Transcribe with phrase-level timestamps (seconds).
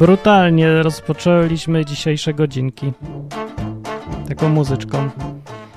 [0.00, 2.92] brutalnie rozpoczęliśmy dzisiejsze godzinki.
[4.28, 5.10] Taką muzyczką.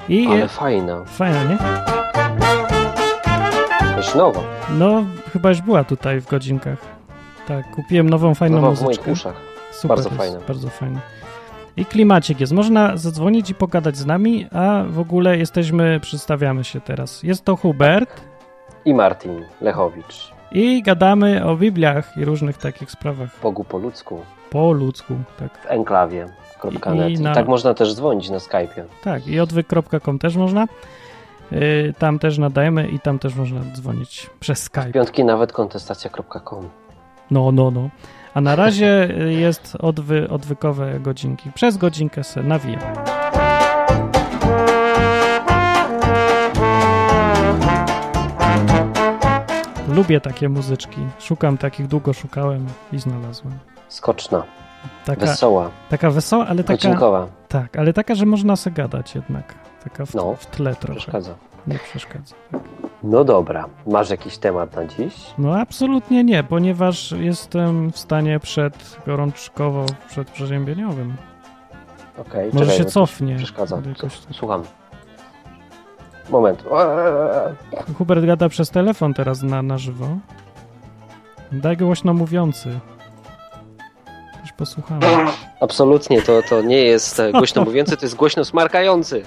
[0.09, 1.05] I Ale fajna.
[1.05, 1.57] fajna, nie?
[3.89, 4.39] Jakaś nowa.
[4.77, 6.77] No, chyba już była tutaj w godzinkach.
[7.47, 9.11] Tak, kupiłem nową, fajną Nowa w moich muzyczkę.
[9.11, 9.35] uszach.
[9.71, 10.39] Super Bardzo fajna.
[10.47, 10.99] Bardzo fajnie.
[11.77, 12.53] I klimacik jest.
[12.53, 17.23] Można zadzwonić i pogadać z nami, a w ogóle jesteśmy, przedstawiamy się teraz.
[17.23, 18.21] Jest to Hubert
[18.85, 20.32] I Martin Lechowicz.
[20.53, 23.29] I gadamy o Bibliach i różnych takich sprawach.
[23.43, 24.21] Bogu po ludzku.
[24.49, 25.57] Po ludzku, tak.
[25.57, 26.27] W enklawie.
[26.71, 28.83] I- i I, na- tak można też dzwonić na Skype'ie.
[29.03, 30.67] Tak, i odwyk.com też można.
[31.51, 34.91] Yy, tam też nadajemy i tam też można dzwonić przez Skype.
[34.91, 36.69] Piątki nawet kontestacja.com.
[37.31, 37.89] No, no, no.
[38.33, 39.09] A na razie
[39.45, 41.51] jest odwy, odwykowe godzinki.
[41.51, 42.81] Przez godzinkę se nawijam.
[49.93, 51.01] Lubię takie muzyczki.
[51.19, 53.53] Szukam takich, długo szukałem i znalazłem.
[53.87, 54.43] Skoczna.
[55.05, 55.69] Taka, Wesoła.
[55.89, 57.27] taka wesoła, ale taka, Godzinkowa.
[57.49, 59.53] tak, ale taka, że można se gadać jednak.
[59.83, 60.99] Taka w, No, w tle trochę.
[60.99, 61.33] Przeszkadza.
[61.67, 62.35] Nie przeszkadza.
[63.03, 63.65] No dobra.
[63.87, 65.13] Masz jakiś temat na dziś?
[65.37, 71.15] No absolutnie nie, ponieważ jestem w stanie przed gorączkowo, przed przeziębieniowym.
[72.17, 72.49] Okej.
[72.53, 73.35] Może czekaj, się cofnie.
[73.35, 73.81] Przeszkadza.
[73.87, 74.63] Jakoś- Słucham.
[76.29, 76.63] Moment.
[76.71, 77.93] Eee.
[77.97, 80.07] Hubert gada przez telefon teraz na, na żywo.
[81.51, 82.79] Daj głośno mówiący.
[84.41, 85.05] Już posłuchamy.
[85.59, 89.23] Absolutnie, to, to nie jest e, głośno mówiący, to jest głośno smarkający.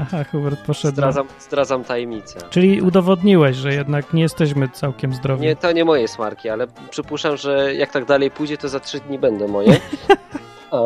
[0.00, 0.94] Aha, Hubert poszedł.
[0.94, 2.38] Zdradzam, zdradzam tajemnicę.
[2.50, 5.46] Czyli udowodniłeś, że jednak nie jesteśmy całkiem zdrowi.
[5.46, 9.00] Nie, to nie moje smarki, ale przypuszczam, że jak tak dalej pójdzie, to za trzy
[9.00, 9.76] dni będą moje.
[10.70, 10.76] A,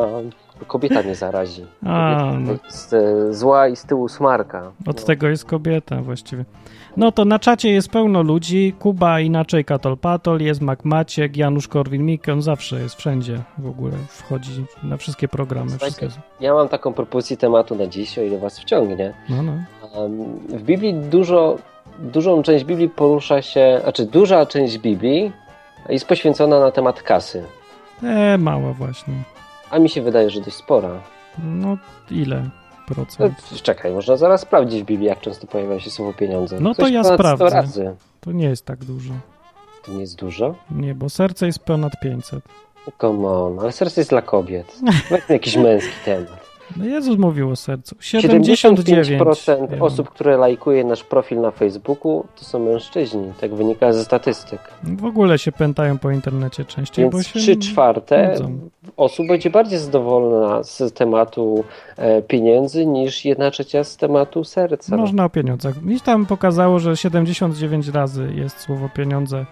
[0.67, 1.67] kobieta mnie zarazi.
[1.87, 2.53] A, no.
[2.65, 2.95] jest
[3.31, 4.73] zła i z tyłu smarka.
[4.87, 5.07] Od No.
[5.07, 6.45] tego jest kobieta właściwie.
[6.97, 8.75] No to na czacie jest pełno ludzi.
[8.79, 13.93] Kuba inaczej Katol Patol, jest Mac Maciek, Janusz Korwin-Mikke, on zawsze jest wszędzie w ogóle.
[14.09, 15.71] Wchodzi na wszystkie programy.
[15.71, 16.23] Słuchajcie, Wszystkie.
[16.41, 19.15] Ja mam taką propozycję tematu na dziś, o ile was wciągnie.
[19.29, 19.53] No, no.
[20.49, 21.59] W Biblii dużo,
[21.99, 25.33] dużą część Biblii porusza się, znaczy duża część Biblii
[25.89, 27.45] jest poświęcona na temat kasy.
[28.03, 29.15] E, mała właśnie.
[29.73, 30.91] A mi się wydaje, że dość spora.
[31.45, 31.77] No
[32.11, 32.43] ile
[32.89, 33.35] No, procent?
[33.63, 36.61] czekaj, można zaraz sprawdzić w Biblii, jak często pojawia się słowo pieniądze.
[36.61, 37.57] No to Coś ja ponad 100 sprawdzę.
[37.57, 37.95] razy.
[38.21, 39.15] To nie jest tak dużo.
[39.85, 40.55] To nie jest dużo?
[40.71, 42.45] Nie, bo serce jest ponad 500.
[43.01, 44.77] Come on, ale serce jest dla kobiet.
[45.11, 46.52] Weźmy jakiś męski temat.
[46.77, 47.97] No Jezus mówił o sercu.
[48.01, 49.83] 79 75% wiem.
[49.83, 53.33] osób, które lajkuje nasz profil na Facebooku, to są mężczyźni.
[53.41, 54.61] Tak wynika ze statystyk.
[54.83, 58.35] W ogóle się pętają po internecie częściej, bo Więc się 3 czwarte
[58.97, 61.65] osób będzie bardziej zadowolona z tematu
[61.97, 64.97] e, pieniędzy niż 1 trzecia z tematu serca.
[64.97, 65.83] Można o pieniądzach.
[65.83, 69.47] Mi tam pokazało, że 79 razy jest słowo pieniądze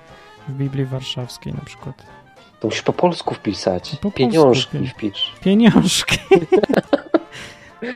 [0.49, 1.95] w Biblii Warszawskiej na przykład.
[2.61, 3.91] To musisz po polsku wpisać.
[3.91, 5.35] Po polsku Pieniążki wpi- wpisz.
[5.41, 6.19] Pieniążki.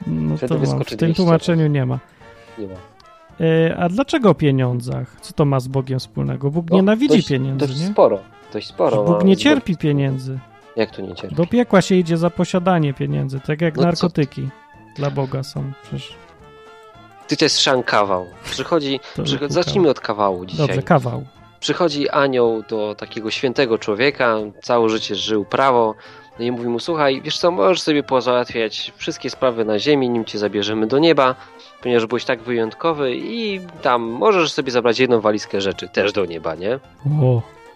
[0.07, 0.85] No Wtedy to mam.
[0.85, 1.15] w tym 200.
[1.15, 1.99] tłumaczeniu nie ma.
[2.59, 2.75] Nie ma.
[3.41, 5.17] E, a dlaczego o pieniądzach?
[5.21, 6.51] Co to ma z Bogiem wspólnego?
[6.51, 7.87] Bóg No, nienawidzi dość, pieniędzy, Dość nie?
[7.87, 8.19] sporo.
[8.53, 9.05] Dość sporo.
[9.05, 9.81] Bóg nie cierpi Bogiem.
[9.83, 10.39] pieniędzy.
[10.77, 11.37] Jak to nie cierpi?
[11.37, 14.49] Do piekła się idzie za posiadanie pieniędzy, tak jak No co narkotyki
[14.97, 15.73] dla Boga są.
[15.83, 16.15] Przecież
[17.29, 18.27] Ty to jest szan kawał.
[18.45, 19.29] Przychodzi, kuka.
[19.49, 20.67] zacznijmy od kawału dzisiaj.
[20.67, 21.25] dobrze, kawał.
[21.61, 25.95] Przychodzi anioł do takiego świętego człowieka, całe życie żył prawo,
[26.39, 30.25] no i mówi mu, słuchaj, wiesz co, możesz sobie pozałatwiać wszystkie sprawy na ziemi, nim
[30.25, 31.35] cię zabierzemy do nieba,
[31.83, 36.55] ponieważ byłeś tak wyjątkowy i tam możesz sobie zabrać jedną walizkę rzeczy, też do nieba,
[36.55, 36.79] nie?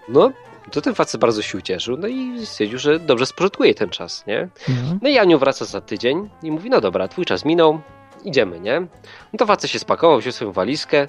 [0.08, 0.32] No,
[0.72, 4.48] to ten facet bardzo się ucieszył, no i stwierdził, że dobrze spożytkuje ten czas, nie?
[4.68, 4.98] no.
[5.02, 7.80] No i anioł wraca za tydzień i mówi, no dobra, twój czas minął,
[8.24, 8.80] idziemy, nie?
[9.32, 11.08] No to facet się spakował, wziął swoją walizkę,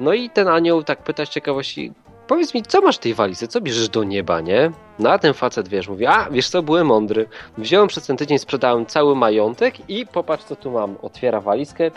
[0.00, 1.92] no i ten anioł tak pyta z ciekawości,
[2.28, 4.70] powiedz mi, co masz w tej walizce, co bierzesz do nieba, nie?
[4.98, 7.28] No a ten facet, wiesz, mówi, a wiesz co, byłem mądry,
[7.58, 11.90] wziąłem przez ten tydzień, sprzedałem cały majątek i popatrz co tu mam, otwiera walizkę,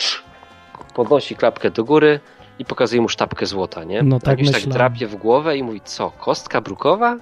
[0.96, 2.20] podnosi klapkę do góry
[2.60, 4.04] i pokazuje mu sztabkę złota, nie?
[4.04, 4.74] No tak jakiś tak myślałem.
[4.74, 7.18] drapie w głowę i mówi, co, kostka brukowa?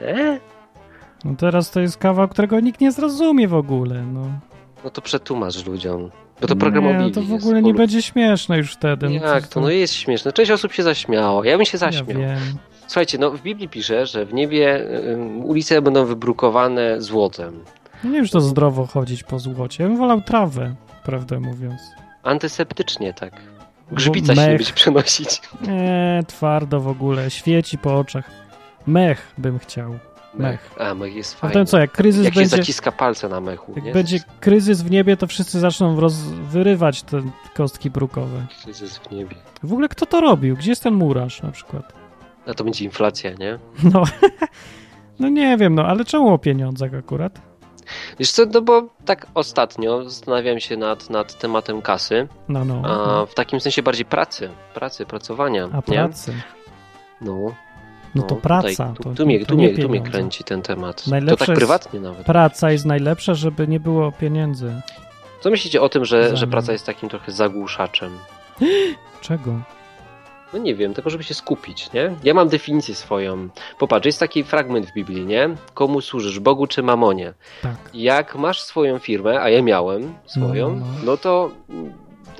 [0.00, 0.38] E?
[1.24, 4.26] no teraz to jest kawał, którego nikt nie zrozumie w ogóle, no.
[4.84, 6.10] No to przetłumacz ludziom.
[6.40, 9.12] Bo to program nie, no to w ogóle nie będzie śmieszne już wtedy.
[9.12, 9.60] Jak to?
[9.60, 10.32] No jest śmieszne.
[10.32, 11.44] Część osób się zaśmiało.
[11.44, 12.06] Ja bym się ja zaśmiał.
[12.06, 12.38] wiem.
[12.86, 14.86] Słuchajcie, no w Biblii pisze, że w niebie
[15.44, 17.64] ulice będą wybrukowane złotem.
[18.04, 19.82] No nie wiem, czy to zdrowo chodzić po złocie.
[19.82, 20.74] Ja bym wolał trawę,
[21.04, 21.80] prawdę mówiąc.
[22.22, 23.32] Antyseptycznie tak.
[23.92, 25.42] Grzybica się nie będzie przenosić.
[25.68, 28.30] Nie, twardo w ogóle, świeci po oczach.
[28.86, 29.98] Mech bym chciał.
[30.38, 30.74] Mech.
[30.78, 31.52] A, mech jest A fajny.
[31.52, 32.56] potem co, jak kryzys Jak się będzie...
[32.56, 33.92] zaciska palce na mechu, Jak nie?
[33.92, 36.14] będzie kryzys w niebie, to wszyscy zaczną roz...
[36.50, 37.22] wyrywać te
[37.54, 38.46] kostki brukowe.
[38.64, 39.36] Kryzys w niebie.
[39.62, 40.56] W ogóle kto to robił?
[40.56, 41.92] Gdzie jest ten murarz na przykład?
[42.46, 43.58] A to będzie inflacja, nie?
[43.94, 44.02] No,
[45.18, 47.40] No nie wiem, no ale czemu o pieniądzach akurat?
[48.18, 52.82] Wiesz co, no bo tak ostatnio zastanawiałem się nad, nad tematem kasy, No, no.
[52.84, 53.26] a no.
[53.26, 55.82] w takim sensie bardziej pracy, pracy, pracowania, A nie?
[55.82, 56.34] pracy.
[57.20, 57.54] No,
[58.14, 58.68] No to no, praca.
[58.68, 61.06] Tutaj, tu, to, mnie, to tu, nie mnie, tu mnie kręci ten temat.
[61.06, 62.26] Najlepsze to tak prywatnie nawet.
[62.26, 64.72] Praca jest najlepsza, żeby nie było pieniędzy.
[65.40, 68.18] Co myślicie o tym, że, że praca jest takim trochę zagłuszaczem?
[69.20, 69.52] Czego?
[70.52, 72.14] No nie wiem, tego, żeby się skupić, nie?
[72.24, 73.48] Ja mam definicję swoją.
[73.78, 75.50] Popatrz, jest taki fragment w Biblii, nie?
[75.74, 77.32] Komu służysz, Bogu czy Mamonie?
[77.62, 77.76] Tak.
[77.94, 81.16] Jak masz swoją firmę, a ja miałem swoją, No, no, no.
[81.16, 81.92] to mm,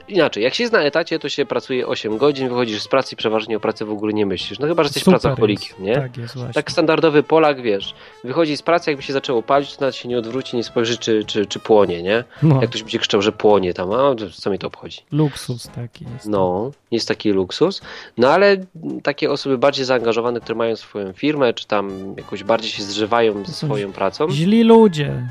[0.08, 0.42] inaczej.
[0.42, 3.56] Jak się jest na etacie, to się pracuje 8 godzin, wychodzisz z pracy i przeważnie
[3.56, 4.58] o pracy w ogóle nie myślisz.
[4.58, 5.78] No chyba, że jesteś Super pracocholikiem, jest.
[5.80, 5.94] nie?
[5.94, 6.52] Tak jest właśnie.
[6.54, 7.94] Tak standardowy Polak, wiesz,
[8.24, 11.24] wychodzi z pracy, jakby się zaczęło palić, to nawet się nie odwróci, nie spojrzy, czy,
[11.24, 12.24] czy, czy płonie, nie?
[12.42, 15.00] no, Jak ktoś będzie krzyczał, że płonie tam, a co mi to obchodzi?
[15.12, 16.26] luksus taki jest.
[16.26, 17.80] No, jest taki luksus.
[18.18, 18.56] No ale
[19.02, 23.52] takie osoby bardziej zaangażowane, które mają swoją firmę, czy tam jakoś bardziej się zżywają ze
[23.52, 25.28] swoją pracą, Źli ludzie.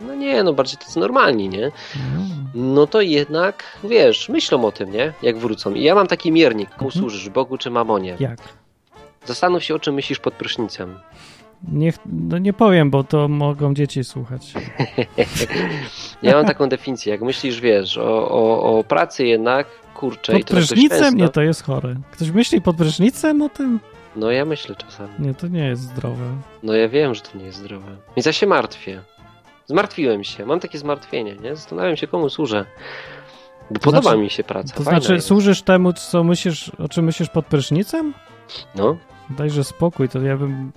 [0.00, 1.70] No nie, no bardziej tacy normalni, nie?
[1.96, 2.24] No.
[2.54, 5.12] No to jednak, wiesz, myślą o tym, nie?
[5.22, 5.74] Jak wrócą.
[5.74, 7.00] I ja mam taki miernik, komu Mhm.
[7.02, 8.16] służysz, Bogu czy Mamonie.
[8.20, 8.38] Jak?
[9.24, 10.98] Zastanów się, o czym myślisz pod prysznicem.
[11.72, 14.52] Niech, no nie powiem, bo to mogą dzieci słuchać.
[16.22, 20.54] Ja mam taką definicję, jak myślisz, wiesz, o, o, o pracy jednak, kurczę, Pod to
[20.54, 21.16] prysznicem?
[21.16, 21.94] Nie, to jest chore.
[22.10, 23.80] Ktoś myśli pod prysznicem o tym?
[24.16, 25.10] No ja myślę czasami.
[25.18, 26.24] Nie, to nie jest zdrowe.
[26.62, 27.96] No ja wiem, że to nie jest zdrowe.
[28.16, 29.02] Więc ja się martwię.
[29.66, 31.56] Zmartwiłem się, mam takie zmartwienie, nie?
[31.56, 32.64] Zastanawiam się, komu służę.
[33.70, 34.74] Bo To podoba znaczy- mi się praca.
[34.76, 35.26] To fajna znaczy, jest.
[35.26, 38.14] służysz temu, co myślisz, o czym myślisz pod prysznicem?
[38.74, 38.96] No,
[39.30, 40.72] Dajże spokój, to ja bym...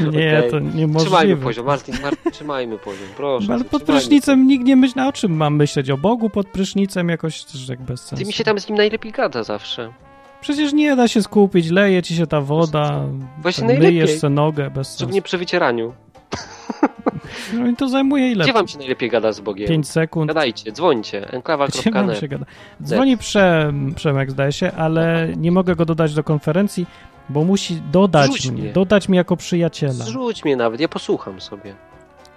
[0.00, 0.42] nie, Okej.
[0.42, 1.36] to trzymajmy niemożliwe.
[1.36, 3.52] poziom, Martin, Martin, trzymajmy poziom, proszę.
[3.52, 5.90] Ale pod trzymajmy prysznicem nikt nie myśli, o czym mam myśleć?
[5.90, 8.16] O Bogu pod prysznicem jakoś też jak bez sensu.
[8.22, 9.92] Ty mi się tam z nim najlepiej gada zawsze.
[10.40, 13.04] Przecież nie da się skupić, leje ci się ta woda,
[13.42, 14.98] Właśnie myjesz se nogę bez sensu.
[14.98, 15.92] Szczególnie przy wycieraniu.
[17.52, 18.44] No i to zajmuje ile?
[18.44, 19.68] Gdzie wam się najlepiej gada z Bogiem?
[19.68, 20.28] 5 sekund.
[20.28, 21.28] Gadajcie, dzwońcie.
[21.32, 22.44] Enklawa.net się gada?
[22.82, 26.86] Dzwoni Prze, Przemek, zdaje się, ale nie mogę go dodać do konferencji,
[27.28, 28.72] bo musi dodać Rzuć mnie, mnie.
[28.72, 29.92] dodać mnie jako przyjaciela.
[29.92, 31.74] Zrzuć mnie nawet, ja posłucham sobie.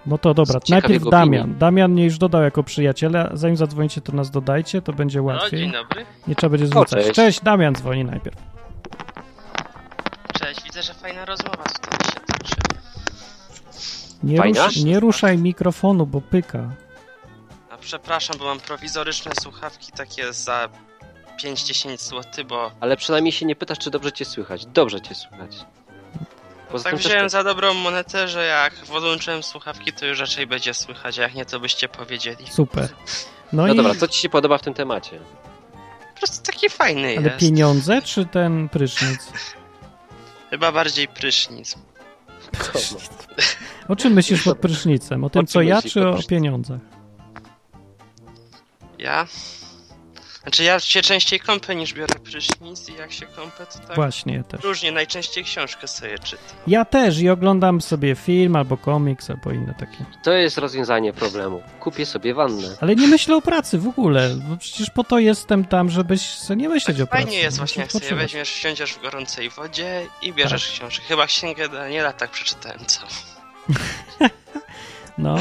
[0.05, 1.11] No to dobra, Z ciekawej najpierw opinii.
[1.11, 1.57] Damian.
[1.57, 5.59] Damian mnie już dodał jako przyjaciela, zanim zadzwonicie, to nas dodajcie, to będzie No, łatwiej.
[5.59, 6.05] dzień dobry.
[6.27, 6.89] Nie trzeba będzie zrzucać.
[7.03, 7.11] cześć.
[7.15, 8.37] Cześć, Damian dzwoni najpierw.
[10.39, 12.55] Cześć, widzę, że fajna rozmowa tutaj się toczy.
[14.23, 16.69] Nie, rusz, nie ruszaj mikrofonu, bo pyka.
[17.69, 20.69] A przepraszam, bo mam prowizoryczne słuchawki takie za
[21.43, 24.65] 5-10 zł, bo Ale przynajmniej się nie pytasz, czy dobrze cię słychać.
[24.65, 25.51] Dobrze cię słychać.
[26.71, 30.73] Poza tak też- wziąłem za dobrą monetę, że jak podłączyłem słuchawki, to już raczej będzie
[30.73, 32.45] słychać, a jak nie, to byście powiedzieli.
[32.51, 32.89] Super.
[33.53, 35.19] No, No i, dobra, co ci się podoba w tym temacie?
[36.13, 37.37] Po prostu taki fajny ale jest.
[37.39, 39.19] pieniądze czy ten prysznic?
[40.49, 41.75] Chyba bardziej prysznic.
[43.87, 45.23] O czym myślisz pod prysznicem?
[45.23, 46.79] O tym, czym co ja, czy o pieniądzach?
[48.99, 49.27] Ja?
[50.45, 54.43] Znaczy ja się częściej kąpę niż biorę prysznic i jak się kąpę, to tak Właśnie
[54.43, 54.63] też.
[54.63, 56.45] różnie, najczęściej książkę sobie czytam.
[56.67, 60.05] Ja też i oglądam sobie film albo komiks albo inne takie.
[60.23, 61.61] To jest rozwiązanie problemu.
[61.79, 62.77] Kupię sobie wannę.
[62.81, 66.61] Ale nie myślę o pracy w ogóle, bo przecież po to jestem tam, żebyś sobie
[66.61, 67.23] nie myśleć o pracy.
[67.25, 70.73] Fajnie jest Musisz właśnie, jak sobie weźmiesz, siądziesz w gorącej wodzie i bierzesz Tak.
[70.73, 71.05] książkę.
[71.07, 73.07] Chyba księgę Daniela tak przeczytałem całą.
[75.17, 75.37] No.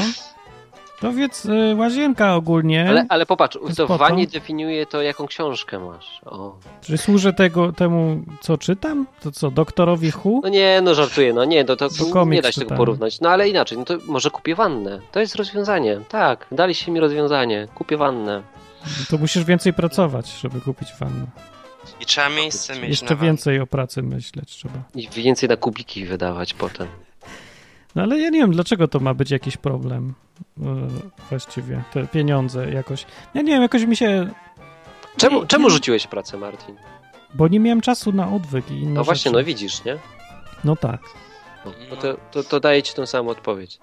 [1.01, 4.03] To więc y, łazienka ogólnie, Ale, ale popatrz, jest to po w to?
[4.03, 6.21] wanie definiuje to, jaką książkę masz.
[6.25, 6.55] O.
[6.81, 9.07] czy służę tego, temu, co czytam?
[9.21, 10.41] To co, doktorowi Hu?
[10.43, 13.21] No nie, no żartuję, no nie, no to Bo komiks nie da się tego porównać.
[13.21, 14.99] No ale inaczej, no to może kupię wannę.
[15.11, 15.99] To jest rozwiązanie.
[16.09, 17.67] Tak, daliście mi rozwiązanie.
[17.75, 18.41] Kupię wannę.
[19.09, 21.25] To musisz więcej pracować, żeby kupić wannę.
[22.01, 24.83] I trzeba miejsce mieć Jeszcze więcej o pracy myśleć trzeba.
[24.95, 26.87] I więcej na kubiki wydawać potem.
[27.95, 30.13] No ale ja nie wiem, dlaczego to ma być jakiś problem
[30.61, 30.63] e,
[31.29, 33.05] właściwie, te pieniądze jakoś.
[33.33, 34.29] Ja nie wiem, jakoś mi się...
[35.17, 36.75] Czemu, Nie- czemu nie- rzuciłeś pracę, Martin?
[37.33, 39.39] Bo nie miałem czasu na odwyk i inne No właśnie, rzeczy.
[39.41, 39.97] no widzisz, nie?
[40.63, 41.01] No tak.
[41.65, 43.79] No, no to, to, to daję ci tą samą odpowiedź.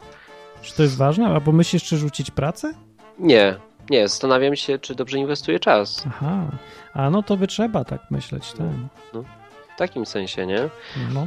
[0.63, 1.27] Czy to jest ważne?
[1.27, 2.75] Albo myślisz, czy rzucić pracę?
[3.19, 3.57] Nie,
[3.91, 6.05] nie, zastanawiam się, czy dobrze inwestuję czas.
[6.09, 6.51] Aha.
[6.95, 8.67] A no to by trzeba tak myśleć, tak.
[9.75, 10.69] W takim sensie, nie?
[11.15, 11.27] No.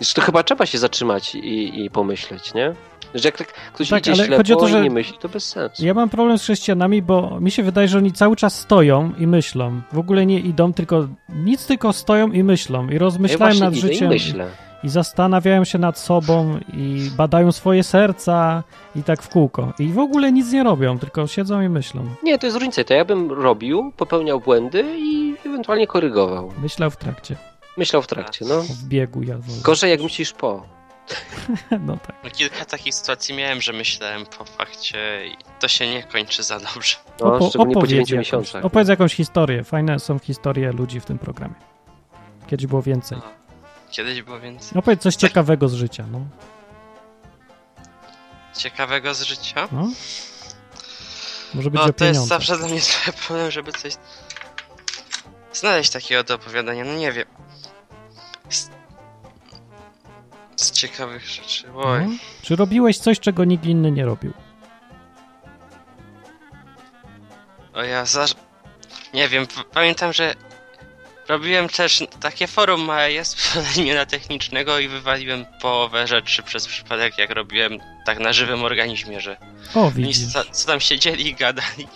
[0.00, 2.74] Że to chyba trzeba się zatrzymać i, i pomyśleć, nie?
[3.14, 5.18] Że jak tak ktoś Tak, idzie ale ślepo chodzi o to, i że- nie myśli,
[5.20, 5.86] to bez sensu.
[5.86, 9.26] Ja mam problem z chrześcijanami, bo mi się wydaje, że oni cały czas stoją i
[9.26, 9.80] myślą.
[9.92, 12.88] W ogóle nie idą, tylko nic, tylko stoją i myślą.
[12.88, 14.06] I Ja rozmyślają właśnie nad życiem.
[14.06, 14.48] i myślę.
[14.84, 18.62] i zastanawiają się nad sobą i badają swoje serca
[18.96, 19.72] i tak w kółko.
[19.78, 22.02] I w ogóle nic nie robią, tylko siedzą i myślą.
[22.22, 22.84] Nie, to jest różnica.
[22.84, 26.52] To ja bym robił, popełniał błędy i ewentualnie korygował.
[26.62, 27.36] Myślał w trakcie.
[27.76, 28.62] Myślał w trakcie, no.
[28.62, 29.42] W biegu jadł.
[29.62, 30.66] Gorzej jak myślisz po.
[31.86, 32.16] No tak.
[32.24, 36.60] No, kilka takich sytuacji miałem, że myślałem po fakcie i to się nie kończy za
[36.60, 36.96] dobrze.
[37.20, 38.64] No, Opo- szczególnie po opowiedz 9 jakąś- miesiącach.
[38.64, 39.64] Opowiedz jakąś historię.
[39.64, 41.54] Fajne są historie ludzi w tym programie.
[42.46, 43.18] Kiedyś było więcej.
[43.18, 43.24] No,
[43.90, 46.20] kiedyś było więcej Opowiedz coś ciekawego z życia, no.
[48.56, 49.68] ciekawego z życia.
[49.72, 49.88] no.
[51.54, 53.92] Może być No, to jest zawsze dla mnie trochę problem, żeby coś
[55.52, 56.84] znaleźć takiego do opowiadania.
[56.84, 57.26] No nie wiem.
[58.48, 58.70] Z,
[60.56, 61.64] z ciekawych rzeczy.
[61.74, 62.06] Oj.
[62.06, 62.12] No.
[62.42, 64.32] Czy robiłeś coś, czego nikt inny nie robił?
[67.74, 68.24] O ja za...
[69.14, 70.34] Nie wiem, pamiętam, że
[71.28, 73.58] robiłem też takie forum małe jest
[73.94, 79.36] na technicznego i wywaliłem połowę rzeczy przez przypadek, jak robiłem tak na żywym organizmie, że
[79.74, 80.32] O, widzisz.
[80.32, 81.88] co, co tam siedzieli i gadali.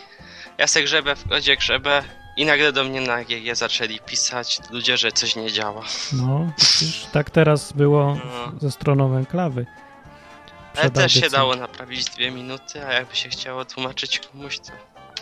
[0.59, 2.03] Ja se grzebę w kodzie grzebę
[2.37, 5.83] i nagle do mnie na GG zaczęli pisać ludzie, że coś nie działa.
[6.13, 8.53] No, widzisz, tak teraz było No.
[8.61, 9.67] ze stroną enklawy.
[10.81, 14.73] Ale też się dało naprawić dwie minuty, a jakby się chciało tłumaczyć komuś, to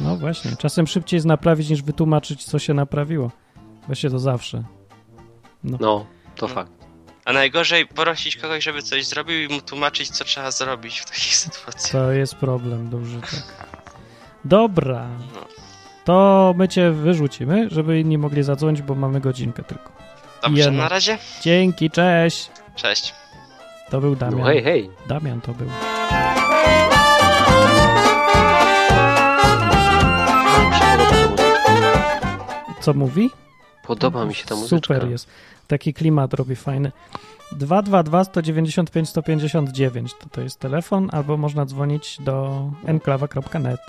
[0.01, 3.31] No właśnie, czasem szybciej jest naprawić niż wytłumaczyć, co się naprawiło.
[3.87, 4.65] Właśnie to zawsze.
[5.65, 5.79] No,
[6.37, 6.55] to No.
[6.55, 6.73] fakt.
[7.25, 11.37] A najgorzej prosić kogoś, żeby coś zrobił i mu tłumaczyć, co trzeba zrobić w takich
[11.47, 11.93] sytuacjach.
[11.93, 13.43] To jest problem duży, tak.
[14.45, 15.47] Dobra, No.
[16.09, 19.93] To my cię wyrzucimy, żeby inni mogli zadzwonić, bo mamy godzinkę tylko.
[20.43, 20.77] Dobrze, Jeno.
[20.77, 21.19] na razie.
[21.43, 22.51] Dzięki, cześć!
[22.77, 23.15] Cześć.
[23.91, 24.41] To był Damian.
[24.41, 24.91] No hej, hej.
[25.09, 25.69] Damian to był.
[32.81, 33.31] Co mówi?
[33.87, 34.95] Podoba mi się ta muzyczka.
[34.95, 35.29] Super jest.
[35.67, 36.93] Taki klimat robi fajny.
[37.53, 43.81] 222 195 159 to, to jest telefon, albo można dzwonić do enklawa.net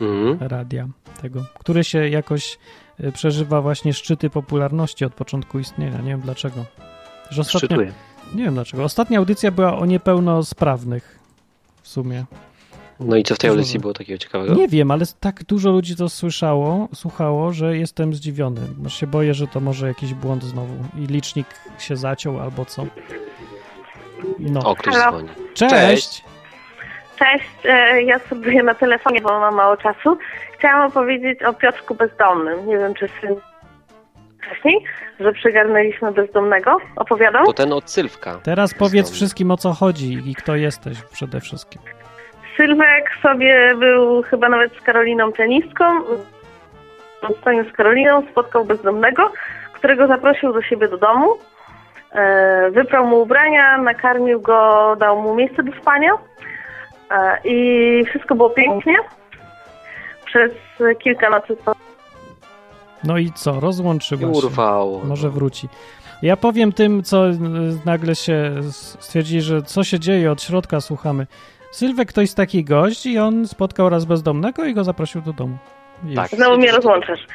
[0.00, 0.48] Mhm.
[0.48, 0.88] radia
[1.22, 2.58] tego, który się jakoś
[3.00, 5.98] y, przeżywa właśnie szczyty popularności od początku istnienia.
[5.98, 6.64] Nie wiem dlaczego.
[7.30, 7.92] Że Szczytuje.
[8.34, 8.84] nie wiem dlaczego.
[8.84, 11.18] Ostatnia audycja była o niepełnosprawnych
[11.82, 12.24] w sumie.
[13.00, 14.54] No i co w tej audycji było takiego ciekawego?
[14.54, 18.60] Nie wiem, ale tak dużo ludzi to słyszało, słuchało, że jestem zdziwiony.
[18.86, 21.46] Aż się boję, że to może jakiś błąd znowu i licznik
[21.78, 22.86] się zaciął albo co.
[24.38, 24.60] No.
[24.60, 25.18] O, ktoś Halo.
[25.18, 25.28] dzwoni.
[25.54, 25.70] Cześć!
[25.74, 26.24] cześć.
[27.18, 30.18] Cześć, e, ja sobie na telefonie, bo mam mało czasu.
[30.58, 32.66] Chciałam opowiedzieć o Piotrku Bezdomnym.
[32.66, 33.36] Nie wiem, czy syn
[34.42, 34.84] wcześniej,
[35.20, 36.76] że przygarnęliśmy bezdomnego.
[36.96, 37.46] Opowiadał?
[37.46, 38.38] To ten od Sylwka.
[38.42, 41.82] Teraz powiedz wszystkim o co chodzi i kto jesteś przede wszystkim.
[42.56, 45.84] Sylwek sobie był chyba nawet z Karoliną tenistką.
[47.22, 49.32] W stanie z Karoliną spotkał bezdomnego,
[49.72, 51.34] którego zaprosił do siebie do domu.
[52.12, 56.10] E, Wyprał mu ubrania, nakarmił go, dał mu miejsce do spania
[57.44, 58.94] i wszystko było pięknie.
[60.26, 60.50] Przez
[61.02, 61.56] kilka nocy
[63.04, 64.26] No i co, I rozłączyła się.
[64.28, 65.00] urwało.
[65.04, 65.68] Może wróci.
[66.22, 67.34] Ja powiem tym, co y,
[67.84, 71.26] nagle się s- stwierdzili, że co się dzieje, od środka słuchamy.
[71.72, 75.56] Sylwek to jest taki gość i on spotkał raz bezdomnego i go zaprosił do domu.
[76.08, 76.32] I Tak.
[76.32, 76.40] już.
[76.40, 77.26] znowu mnie rozłączasz.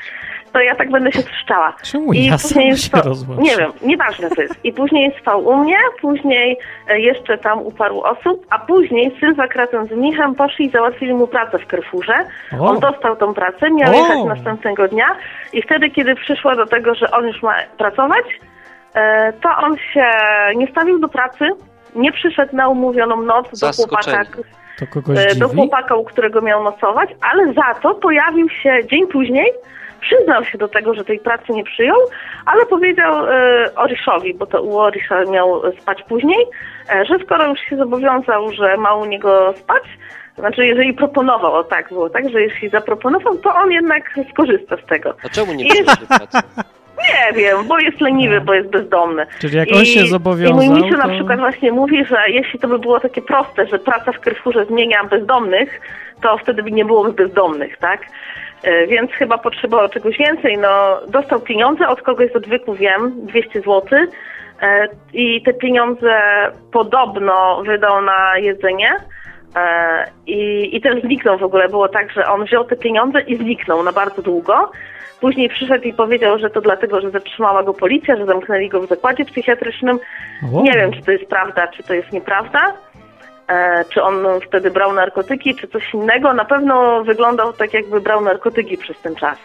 [0.53, 1.73] To ja tak będę się trzeszczała.
[1.83, 3.43] Czemu I ja później sam się spał- rozłączę?
[3.43, 4.65] Nie wiem, nieważne to jest.
[4.65, 6.57] I później spał u mnie, później
[6.89, 11.13] e, jeszcze tam u paru osób, a później Sylwek razem z Michem poszli i załatwili
[11.13, 12.25] mu pracę w Carrefourze.
[12.59, 13.97] O, On dostał tą pracę, miał O!
[13.97, 15.07] jechać następnego dnia
[15.53, 18.25] i wtedy, kiedy przyszło do tego, że on już ma pracować,
[18.93, 20.05] e, to on się
[20.55, 21.49] nie stawił do pracy,
[21.95, 24.23] nie przyszedł na umówioną noc do chłopaka,
[24.79, 29.07] to kogoś e, do chłopaka, u którego miał nocować, ale za to pojawił się dzień
[29.07, 29.51] później,
[30.01, 31.97] przyznał się do tego, że tej pracy nie przyjął,
[32.45, 36.45] ale powiedział e, Oriszowi, bo to u Orisza miał spać później,
[36.89, 39.83] e, że skoro już się zobowiązał, że ma u niego spać,
[40.37, 44.85] znaczy jeżeli proponował, o tak było, tak, że jeśli zaproponował, to on jednak skorzysta z
[44.85, 45.13] tego.
[45.25, 46.37] A czemu nie I- do pracy?
[46.99, 49.25] Nie wiem, bo jest leniwy, bo jest bezdomny.
[49.39, 51.09] Czyli jak on się I zobowiązał, mój misiu na to...
[51.09, 55.03] przykład właśnie mówi, że jeśli to by było takie proste, że praca w Carrefourze zmienia
[55.03, 55.81] bezdomnych,
[56.21, 58.01] to wtedy by nie byłoby bezdomnych, tak?
[58.63, 60.57] E, Więc chyba potrzebował czegoś więcej.
[60.57, 63.81] No, dostał pieniądze od kogoś z odwyku, wiem, 200 zł.
[65.13, 66.13] I te pieniądze
[66.71, 68.89] podobno wydał na jedzenie.
[69.55, 71.69] E, I, I też zniknął w ogóle.
[71.69, 74.71] Było tak, że on wziął te pieniądze i zniknął na bardzo długo.
[75.21, 78.87] Później przyszedł i powiedział, że to dlatego, że zatrzymała go policja, że zamknęli go w
[78.87, 79.99] zakładzie psychiatrycznym.
[80.53, 82.59] O, Nie wiem, czy to jest prawda, czy to jest nieprawda.
[83.49, 86.33] E, czy on wtedy brał narkotyki, czy coś innego.
[86.33, 89.37] Na pewno wyglądał tak, jakby brał narkotyki przez ten czas.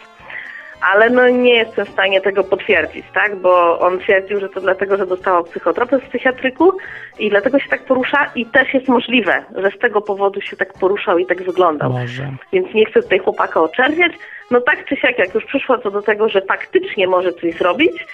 [0.81, 3.35] Ale no nie jestem w stanie tego potwierdzić, tak?
[3.35, 6.77] Bo on twierdził, że to dlatego, że dostawał psychotropy w psychiatryku
[7.19, 10.73] i dlatego się tak porusza i też jest możliwe, że z tego powodu się tak
[10.73, 12.31] poruszał i tak wyglądał Może.
[12.53, 14.11] więc nie chcę tutaj chłopaka oczerniać.
[14.51, 18.05] No tak czy siak, jak już przyszło co do tego, że faktycznie może coś zrobić,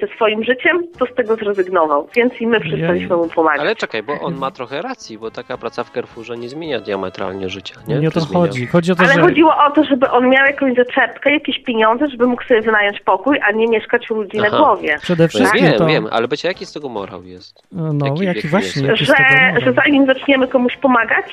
[0.00, 3.60] ze swoim życiem, to z tego zrezygnował, więc i my przestaliśmy mu pomagać.
[3.60, 7.48] Ale czekaj, bo on ma trochę racji, bo taka praca w Carrefourze nie zmienia diametralnie
[7.48, 7.98] życia, nie?
[7.98, 8.40] Nie o to zmienia?
[8.46, 8.66] chodzi.
[8.66, 9.20] Chodzi o to, Ale że...
[9.20, 13.40] chodziło o to, żeby on miał jakąś zaczepkę, jakieś pieniądze, żeby mógł sobie wynająć pokój,
[13.48, 14.56] a nie mieszkać u ludzi na Aha.
[14.58, 14.96] głowie.
[15.02, 15.86] Przede No wszystkim wiem, to...
[15.86, 17.62] wiem, ale bycie jaki z tego morał jest?
[17.72, 19.00] No, Jaki- jaki właśnie, jest?
[19.00, 21.24] jaki Że, że zanim zaczniemy komuś pomagać,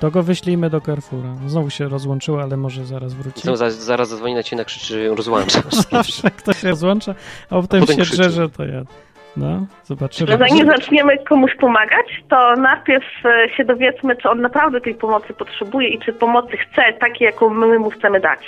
[0.00, 1.28] To go wyślijmy do Carrefoura.
[1.46, 3.40] Znowu się rozłączyła, ale może zaraz wróci.
[3.40, 5.74] Znowu za, zaraz zadzwoni na ciebie na krzyczy, że ją rozłączasz.
[5.92, 7.14] Zawsze ktoś się rozłącza,
[7.50, 8.82] a potem, potem się drze, że to ja.
[9.36, 10.38] No, zobaczymy.
[10.38, 15.88] zanim zaczniemy komuś pomagać, to najpierw e, się dowiedzmy, czy on naprawdę tej pomocy potrzebuje
[15.88, 18.40] i czy pomocy chce, takiej, jaką my mu chcemy dać.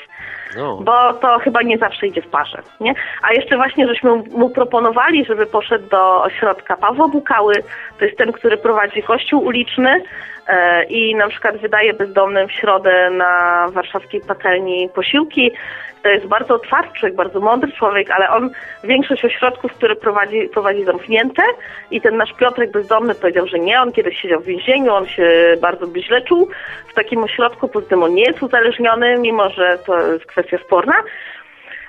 [0.56, 0.76] No.
[0.76, 2.94] bo to chyba nie zawsze idzie w parze, nie?
[3.22, 7.54] A jeszcze właśnie żeśmy mu proponowali, żeby poszedł do ośrodka Pawła Bukały,
[7.98, 10.02] to jest ten, który prowadzi kościół uliczny
[10.88, 15.52] i na przykład wydaje bezdomnym w środę na warszawskiej patelni posiłki.
[16.02, 18.50] To jest bardzo otwarty człowiek, bardzo mądry człowiek, ale on
[18.84, 21.42] większość ośrodków, które prowadzi, prowadzi zamknięte
[21.90, 25.56] i ten nasz Piotrek bezdomny powiedział, że nie, on kiedyś siedział w więzieniu, on się
[25.60, 26.48] bardzo by źle czuł
[26.88, 30.94] w takim ośrodku, poza tym on nie jest uzależniony, mimo że to jest kwestia sporna,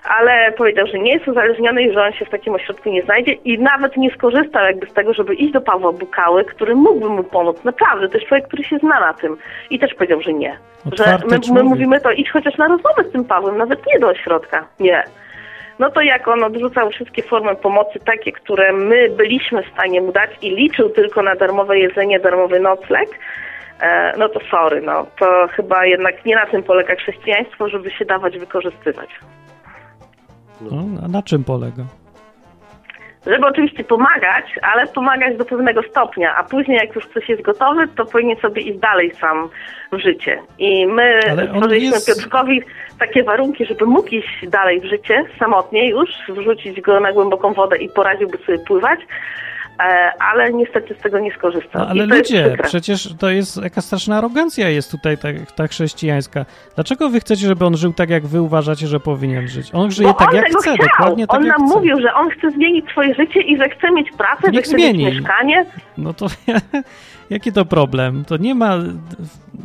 [0.03, 3.31] ale powiedział, że nie jest uzależniony i że on się w takim ośrodku nie znajdzie
[3.31, 7.23] i nawet nie skorzystał jakby z tego, żeby iść do Pawła Bukały, który mógłby mu
[7.23, 7.63] pomóc.
[7.63, 9.37] Naprawdę, to jest człowiek, który się zna na tym.
[9.69, 10.57] I też powiedział, że nie.
[10.93, 14.07] Że my, my mówimy to, idź chociaż na rozmowę z tym Pawłem, nawet nie do
[14.07, 14.67] ośrodka.
[14.79, 15.03] Nie.
[15.79, 20.11] No to jak on odrzucał wszystkie formy pomocy, takie, które my byliśmy w stanie mu
[20.11, 23.09] dać i liczył tylko na darmowe jedzenie, darmowy nocleg,
[23.81, 28.05] e, no to sorry, no to chyba jednak nie na tym polega chrześcijaństwo, żeby się
[28.05, 29.09] dawać wykorzystywać.
[30.61, 31.83] No, a na czym polega?
[33.27, 37.87] Żeby oczywiście pomagać, ale pomagać do pewnego stopnia, a później jak już coś jest gotowy,
[37.87, 39.49] to powinien sobie iść dalej sam
[39.91, 40.39] w życie.
[40.59, 42.61] I my stworzyliśmy jest- Piotrkowi
[42.99, 47.77] takie warunki, żeby mógł iść dalej w życie, samotnie już, wrzucić go na głęboką wodę
[47.77, 48.99] i poradziłby sobie pływać,
[50.19, 51.81] ale niestety z tego nie skorzystał.
[51.81, 56.45] No, ale ludzie, przecież to jest jaka straszna arogancja jest tutaj ta, ta chrześcijańska.
[56.75, 59.69] Dlaczego wy chcecie, żeby on żył tak, jak wy uważacie, że powinien żyć?
[59.73, 60.75] On żyje Bo tak, on jak chce, chciał.
[60.77, 61.75] dokładnie tak, on jak nam chce.
[61.77, 64.63] mówił, że on chce zmienić swoje życie i że chce mieć pracę, To że niech
[64.65, 65.05] chce zmieni.
[65.05, 65.65] mieć mieszkanie.
[65.97, 66.25] No to
[67.29, 68.25] jaki to problem?
[68.25, 68.75] To nie ma,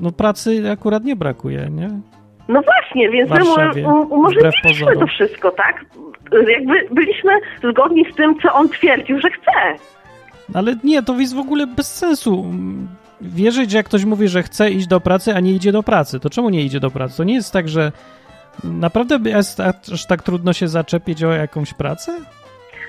[0.00, 1.88] no pracy akurat nie brakuje, nie?
[2.48, 3.44] No właśnie, więc my
[4.10, 5.84] umożliwiliśmy to wszystko, tak?
[6.48, 7.32] Jakby byliśmy
[7.70, 9.84] zgodni z tym, co on twierdził, że chce.
[10.54, 12.46] Ale nie, to jest w ogóle bez sensu.
[13.20, 16.20] Wierzyć, że jak ktoś mówi, że chce iść do pracy, a nie idzie do pracy.
[16.20, 17.16] To czemu nie idzie do pracy?
[17.16, 17.92] To nie jest tak, że
[18.64, 22.20] naprawdę jest aż tak trudno się zaczepić o jakąś pracę?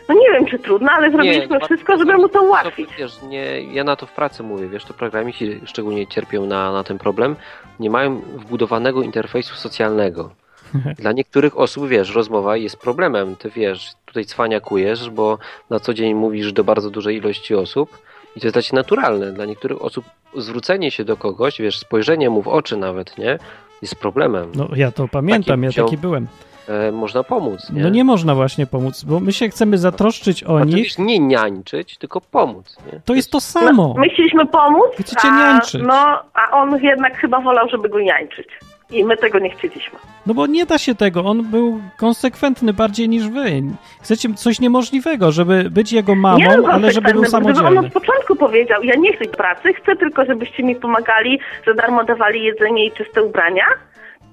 [0.10, 2.90] No nie wiem, czy trudno, ale zrobiliśmy no, wszystko, żeby mu to to, ułatwić.
[2.98, 6.84] Wiesz, nie, ja na to w pracy mówię, wiesz, to programiści szczególnie cierpią na, na
[6.84, 7.36] ten problem,
[7.80, 10.32] nie mają wbudowanego interfejsu socjalnego.
[11.00, 13.36] Dla niektórych osób, wiesz, rozmowa jest problemem.
[13.36, 15.38] Ty wiesz, tutaj cwaniakujesz, bo
[15.70, 17.98] na co dzień mówisz do bardzo dużej ilości osób
[18.36, 19.32] i to jest dla ciebie naturalne.
[19.32, 20.06] Dla niektórych osób
[20.38, 23.38] zwrócenie się do kogoś, wiesz, spojrzenie mu w oczy nawet, nie?
[23.82, 24.52] Jest problemem.
[24.56, 26.28] No ja to pamiętam, ja wziął- taki byłem.
[26.70, 27.82] E, można pomóc, nie?
[27.84, 30.74] No nie można właśnie pomóc, bo my się chcemy zatroszczyć o nich.
[30.74, 33.02] Oczywiście nie niańczyć, tylko pomóc, nie?
[33.06, 33.96] To jest to No, samo.
[33.98, 34.92] my chcieliśmy pomóc,
[35.24, 35.82] a, niańczyć.
[35.88, 35.96] no,
[36.34, 38.48] a on jednak chyba wolał, żeby go niańczyć.
[38.94, 40.00] I my tego nie chcieliśmy.
[40.26, 41.22] No bo nie da się tego.
[41.26, 43.62] On był konsekwentny bardziej niż wy.
[44.02, 47.68] Chcecie coś niemożliwego, żeby być jego mamą, nie był ale żeby był konsekwentny, bo Gdyby
[47.68, 47.88] on samodzielny.
[47.88, 52.44] od początku powiedział, ja nie chcę pracy, chcę tylko, żebyście mi pomagali, za darmo dawali
[52.44, 53.64] jedzenie i czyste ubrania,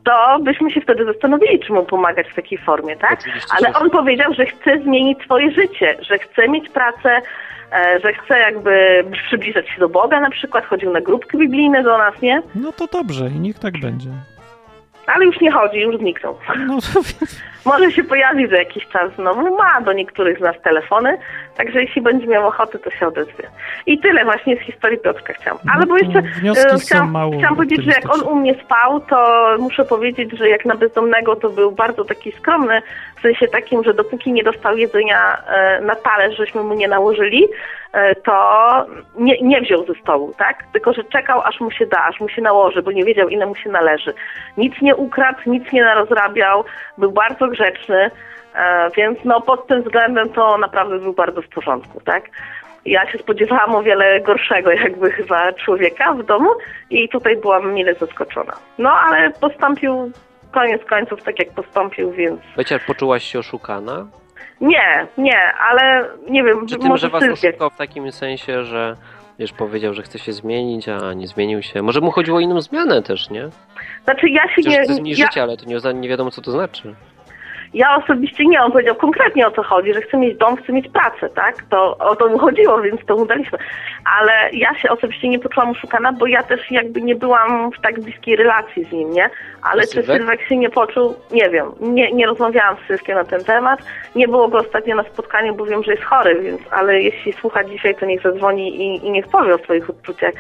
[0.04, 3.20] to byśmy się wtedy zastanowili, czy mu pomagać w takiej formie, tak?
[3.58, 7.20] Ale że- on powiedział, że chce zmienić swoje życie, że chce mieć pracę,
[7.72, 11.98] e, że chce jakby przybliżać się do Boga na przykład, chodził na grupki biblijne do
[11.98, 12.42] nas, nie?
[12.54, 14.08] No to dobrze i niech tak będzie.
[15.14, 16.38] Ale już nie chodzi, już zniknął.
[16.66, 16.78] No,
[17.64, 21.18] Może się pojawi za jakiś czas znowu, ma do niektórych z nas telefony,
[21.64, 23.44] także jeśli będzie miał ochotę, to się odezwie.
[23.86, 25.58] I tyle właśnie z historii Piotrka chciałam.
[25.72, 28.36] Ale No bo to jeszcze wnioski e, chciałam, mało chciałam powiedzieć, że jak on u
[28.36, 32.82] mnie spał, to muszę powiedzieć, że jak na bezdomnego to był bardzo taki skromny,
[33.18, 37.48] w sensie takim, że dopóki nie dostał jedzenia e, na talerz, żeśmy mu nie nałożyli,
[37.92, 38.86] e, to
[39.18, 40.64] nie, nie wziął ze stołu, tak?
[40.72, 43.46] Tylko, że czekał, aż mu się da, aż mu się nałoży, bo nie wiedział, ile
[43.46, 44.14] mu się należy.
[44.56, 46.64] Nic nie ukradł, nic nie narozrabiał,
[46.98, 48.10] był bardzo grzeczny,
[48.96, 52.24] więc no pod tym względem to naprawdę był bardzo w porządku, tak?
[52.84, 56.50] Ja się spodziewałam o wiele gorszego jakby chyba człowieka w domu
[56.90, 58.52] i tutaj byłam mile zaskoczona.
[58.78, 60.12] No ale postąpił
[60.52, 64.06] koniec końców tak jak postąpił, więc Becia, poczułaś się oszukana?
[64.60, 68.96] nie, nie, ale nie wiem, Czy tym, że was oszukał w takim sensie, że
[69.38, 71.82] wiesz, powiedział, że chce się zmienić, a nie zmienił się?
[71.82, 73.48] Może mu chodziło o inną zmianę też, nie?
[74.04, 76.42] Znaczy ja się Przecież nie, chce zmienić ja, życie, ale to nie, nie wiadomo, co
[76.42, 76.94] to znaczy.
[77.74, 80.88] Ja osobiście nie, on powiedział konkretnie o co chodzi, że chce mieć dom, chce mieć
[80.88, 81.54] pracę, tak?
[81.70, 83.58] To o to mu chodziło, więc to mu daliśmy.
[84.18, 88.00] Ale ja się osobiście nie poczułam oszukana, bo ja też jakby nie byłam w tak
[88.00, 89.30] bliskiej relacji z nim, nie?
[89.62, 90.16] Ale czy Sylwek?
[90.16, 91.14] Sylwek się nie poczuł?
[91.30, 91.66] Nie wiem.
[91.80, 93.80] Nie, nie rozmawiałam z Sylwkiem na ten temat.
[94.14, 97.64] Nie było go ostatnio na spotkaniu, bo wiem, że jest chory, więc ale jeśli słucha
[97.64, 100.32] dzisiaj, to niech zadzwoni i, i niech powie o swoich odczuciach,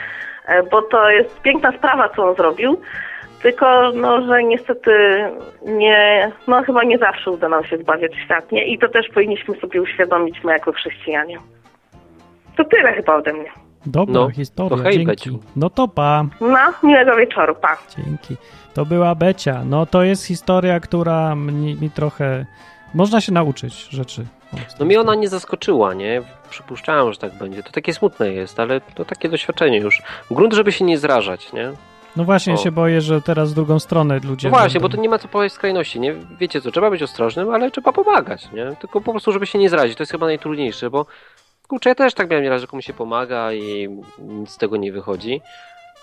[0.46, 2.80] e, bo to jest piękna sprawa, co on zrobił.
[3.42, 4.90] Tylko, no, że niestety
[5.66, 8.64] nie, no chyba nie zawsze uda nam się zbawiać świat, nie?
[8.66, 11.38] I to też powinniśmy sobie uświadomić my jako chrześcijanie.
[12.56, 13.50] To tyle chyba ode mnie.
[13.86, 15.06] Dobra No, historia, to hej, dzięki.
[15.06, 15.38] Beciu.
[15.56, 17.76] No to pa, No, miłego wieczoru, pa.
[17.96, 18.36] dzięki.
[18.74, 19.62] To była Becia.
[19.64, 22.46] No to jest historia, która mi, mi trochę...
[22.94, 24.24] Można się nauczyć rzeczy.
[24.54, 26.22] O, No mnie ona nie zaskoczyła, nie?
[26.50, 27.62] Przypuszczałem, że tak będzie.
[27.62, 30.02] To takie smutne jest, ale to takie doświadczenie już.
[30.30, 31.72] Grunt, żeby się nie zrażać, nie?
[32.16, 32.56] No właśnie, O.
[32.56, 34.48] się boję, że teraz w drugą stronę ludzie...
[34.50, 36.14] No właśnie, bo będą- to nie ma co powiedzieć skrajności, nie?
[36.40, 38.76] Wiecie co, trzeba być ostrożnym, ale trzeba pomagać, nie?
[38.80, 39.96] Tylko po prostu, żeby się nie zrazić.
[39.96, 41.06] To jest chyba najtrudniejsze, bo
[41.68, 44.92] kurczę, ja też tak miałem nieraz, że komuś się pomaga i nic z tego nie
[44.92, 45.40] wychodzi.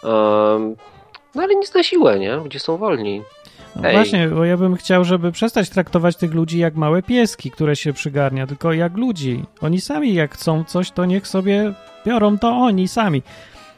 [0.04, 0.76] Um,
[1.36, 2.36] no ale nic na siłę, nie?
[2.36, 3.22] Ludzie są wolni.
[3.76, 7.76] No właśnie, bo ja bym chciał, żeby przestać traktować tych ludzi jak małe pieski, które
[7.76, 9.43] się przygarnia, tylko jak ludzi.
[9.62, 11.74] Oni sami jak chcą coś, to niech sobie
[12.06, 13.22] biorą to oni sami.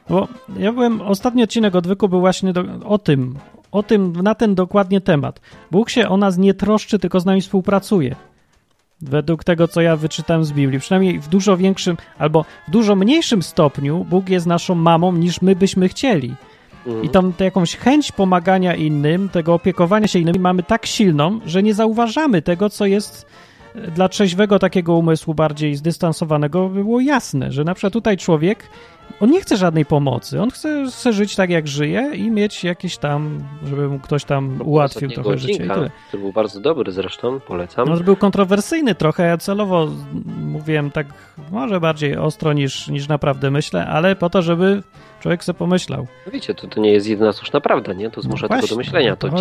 [0.10, 3.36] Bo ja byłem, ostatni odcinek odwyku był właśnie do, o tym,
[3.72, 5.42] o tym, na ten dokładnie temat.
[5.72, 8.16] Bóg się o nas nie troszczy, tylko z nami współpracuje.
[9.02, 10.80] Według tego, co ja wyczytałem z Biblii.
[10.80, 15.56] Przynajmniej w dużo większym, albo w dużo mniejszym stopniu Bóg jest naszą mamą, niż my
[15.56, 16.36] byśmy chcieli.
[16.86, 17.06] Mhm.
[17.06, 21.64] I tą tę jakąś chęć pomagania innym, tego opiekowania się innymi mamy tak silną, że
[21.64, 23.26] nie zauważamy tego, co jest
[23.76, 28.70] dla trzeźwego takiego umysłu bardziej zdystansowanego, by było jasne, że na przykład tutaj człowiek,
[29.20, 32.98] on nie chce żadnej pomocy, on chce, chce żyć tak, jak żyje i mieć jakieś
[32.98, 35.90] tam, żeby mu ktoś tam ułatwił trochę życie i tyle.
[36.08, 37.90] który był bardzo dobry zresztą, polecam.
[37.90, 39.88] No, był kontrowersyjny trochę, ja celowo
[40.42, 41.08] mówiłem tak
[41.52, 44.84] może bardziej ostro niż, niż naprawdę myślę, ale po to, żeby
[45.20, 46.08] człowiek sobie pomyślał.
[46.26, 48.10] No wiecie, to, to nie jest jedyna słuszna prawda, nie?
[48.12, 49.16] To zmusza No tylko do myślenia.
[49.16, 49.36] to To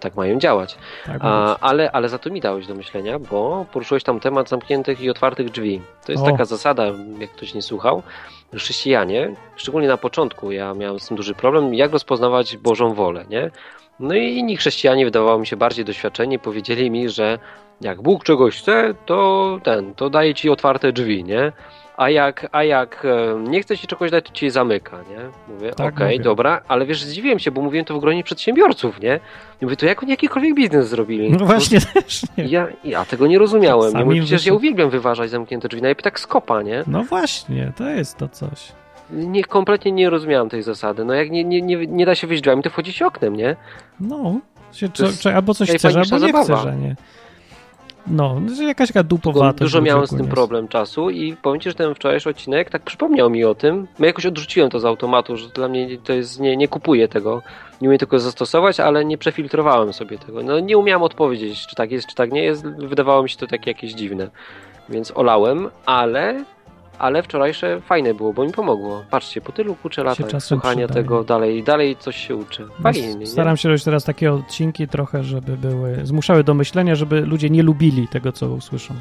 [0.00, 0.76] tak mają działać.
[1.06, 5.00] Tak A, ale, ale za to mi dałeś do myślenia, bo poruszyłeś tam temat zamkniętych
[5.00, 5.80] i otwartych drzwi.
[6.06, 6.30] To jest O.
[6.30, 6.84] taka zasada,
[7.18, 8.02] jak ktoś nie słuchał,
[8.54, 13.50] chrześcijanie, szczególnie na początku, ja miałem z tym duży problem, jak rozpoznawać Bożą wolę, nie?
[14.00, 17.38] No i inni chrześcijanie, wydawało mi się bardziej doświadczeni, powiedzieli mi, że
[17.80, 21.52] jak Bóg czegoś chce, to ten, to daje ci otwarte drzwi, nie?
[21.96, 25.54] A jak, a jak e, nie chce ci czegoś dać, to ci zamyka, nie?
[25.54, 26.24] Mówię, Tak okej, mówią.
[26.24, 29.20] dobra, ale wiesz, zdziwiłem się, bo mówiłem to w gronie przedsiębiorców, nie?
[29.62, 31.30] I mówię, to jak oni jakikolwiek biznes zrobili?
[31.32, 32.44] No właśnie też nie.
[32.44, 33.92] Ja, ja tego nie rozumiałem.
[33.92, 36.84] Sami mówię, przecież ja uwielbiam wyważać zamknięte drzwi, najlepiej tak z kopa, nie?
[36.86, 38.72] No właśnie, to jest to coś.
[39.10, 41.04] nie kompletnie nie rozumiałem tej zasady.
[41.04, 43.56] No jak nie, nie, nie, nie da się wyjść drzwiami, to wchodzi się oknem, nie?
[44.00, 44.40] No,
[44.72, 46.44] się, czy, czy, albo coś chcesz, albo nie zabawa.
[46.56, 46.96] chcesz, a nie.
[48.06, 49.58] No, jakaś taka dupowatość.
[49.58, 53.30] dużo miałem z tym problem czasu i powiem Ci, że ten wczorajszy odcinek tak przypomniał
[53.30, 53.86] mi o tym.
[53.98, 57.42] Ja jakoś odrzuciłem to z automatu, że dla mnie to jest, nie, nie kupuję tego.
[57.80, 60.42] Nie umiem tego zastosować, ale nie przefiltrowałem sobie tego.
[60.42, 62.66] No nie umiałem odpowiedzieć, czy tak jest, czy tak nie jest.
[62.66, 64.30] Wydawało mi się to takie jakieś dziwne.
[64.88, 66.44] Więc olałem, ale
[66.98, 69.04] ale wczorajsze fajne było, bo mi pomogło.
[69.10, 71.04] Patrzcie, po tylu kurczę latach słuchania przydaje.
[71.04, 72.66] tego dalej, dalej coś się uczy.
[72.82, 73.26] Fajnie, nie?
[73.26, 77.62] Staram się robić teraz takie odcinki trochę, żeby były, zmuszały do myślenia, żeby ludzie nie
[77.62, 78.94] lubili tego, co usłyszą.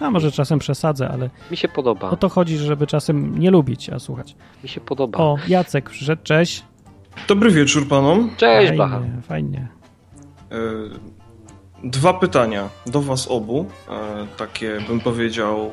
[0.00, 3.90] A może czasem przesadzę, ale Mi się podoba, o to chodzi, żeby czasem nie lubić,
[3.90, 4.36] a słuchać.
[4.62, 5.18] mi się podoba.
[5.18, 6.64] O, Jacek przyszedł, cześć.
[7.28, 8.30] Dobry wieczór panom.
[8.36, 8.98] Cześć, Blacha.
[9.00, 9.68] Fajnie, fajnie.
[10.52, 10.56] E,
[11.84, 13.66] Dwa pytania do was obu.
[13.90, 15.70] E, Takie bym powiedział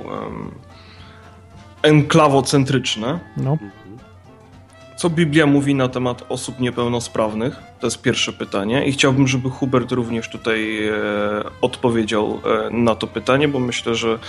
[1.83, 3.19] enklawocentryczne.
[3.37, 3.71] No, Mhm.
[4.95, 7.59] Co Biblia mówi na temat osób niepełnosprawnych?
[7.79, 10.91] To jest pierwsze pytanie i chciałbym, żeby Hubert również tutaj e,
[11.61, 14.19] odpowiedział e, na to pytanie, bo myślę, że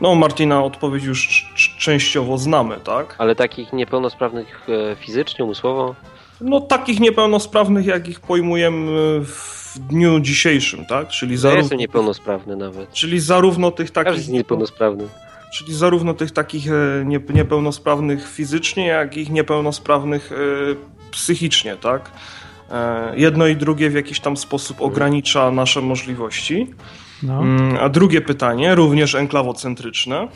[0.00, 3.14] no Martina odpowiedź już częściowo znamy, tak?
[3.18, 5.94] Ale takich niepełnosprawnych e, fizycznie, umysłowo?
[6.40, 11.08] No takich niepełnosprawnych, jak ich pojmujemy w dniu dzisiejszym, tak?
[11.08, 12.92] Czyli Ja zarówno, jestem niepełnosprawny nawet.
[12.92, 15.04] czyli zarówno tych Każdy takich jest niepełnosprawny.
[15.52, 20.36] Czyli zarówno tych takich e, nie, niepełnosprawnych fizycznie, jak i niepełnosprawnych e,
[21.10, 22.10] psychicznie, tak?
[22.70, 26.66] E, Jedno i drugie w jakiś tam sposób ogranicza nasze możliwości.
[27.22, 27.40] no.
[27.40, 30.28] Mm, A drugie pytanie, również enklawocentryczne.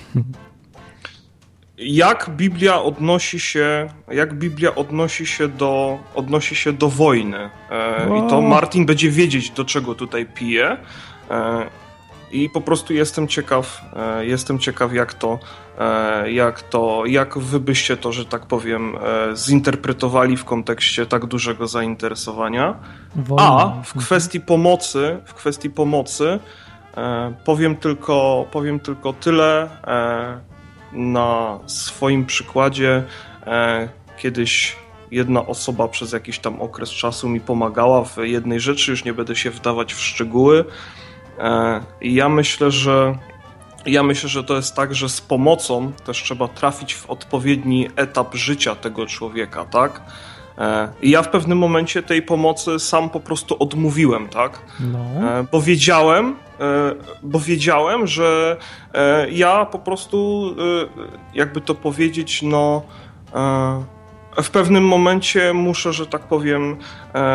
[1.78, 7.50] Jak Biblia odnosi się, jak Biblia odnosi się do, odnosi się do wojny?
[8.26, 8.42] I to.
[8.42, 10.76] Martin będzie wiedzieć, do czego tutaj pije.
[12.32, 15.38] I po prostu jestem ciekaw, e, jestem ciekaw, jak to,
[15.78, 21.26] e, jak to, jak wy byście to, że tak powiem, e, zinterpretowali w kontekście tak
[21.26, 22.74] dużego zainteresowania.
[23.38, 26.38] A w kwestii pomocy, w kwestii pomocy,
[27.44, 29.70] powiem, tylko, powiem tylko tyle
[30.92, 33.02] na swoim przykładzie.
[34.18, 34.76] Kiedyś
[35.10, 39.36] jedna osoba przez jakiś tam okres czasu mi pomagała w jednej rzeczy, już nie będę
[39.36, 40.64] się wdawać w szczegóły.
[42.00, 43.14] I ja myślę, że
[43.86, 48.34] ja myślę, że to jest tak, że z pomocą też trzeba trafić w odpowiedni etap
[48.34, 50.00] życia tego człowieka, tak?
[50.58, 54.58] E, I ja w pewnym momencie tej pomocy sam po prostu odmówiłem, tak?
[54.80, 54.98] No.
[54.98, 58.56] E, bo wiedziałem, e, bo wiedziałem, że
[59.30, 60.46] ja po prostu,
[61.34, 62.82] jakby to powiedzieć, no
[64.42, 66.76] w pewnym momencie muszę, że tak powiem,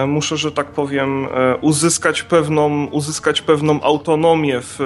[0.07, 1.27] muszę, że tak powiem,
[1.61, 4.79] uzyskać pewną, uzyskać pewną autonomię w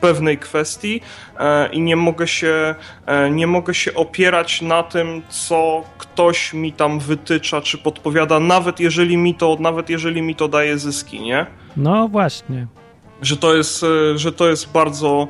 [0.00, 1.00] pewnej kwestii
[1.38, 2.74] e, i nie mogę się,
[3.06, 8.80] e, nie mogę się opierać na tym, co ktoś mi tam wytycza czy podpowiada, nawet
[8.80, 11.46] jeżeli mi to, nawet jeżeli mi to daje zyski, nie?
[11.76, 12.66] No właśnie.
[13.22, 15.28] Że to jest, e, że to jest bardzo,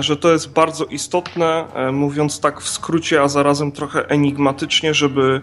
[0.00, 5.40] że to jest bardzo istotne, mówiąc tak w skrócie, a zarazem trochę enigmatycznie, żeby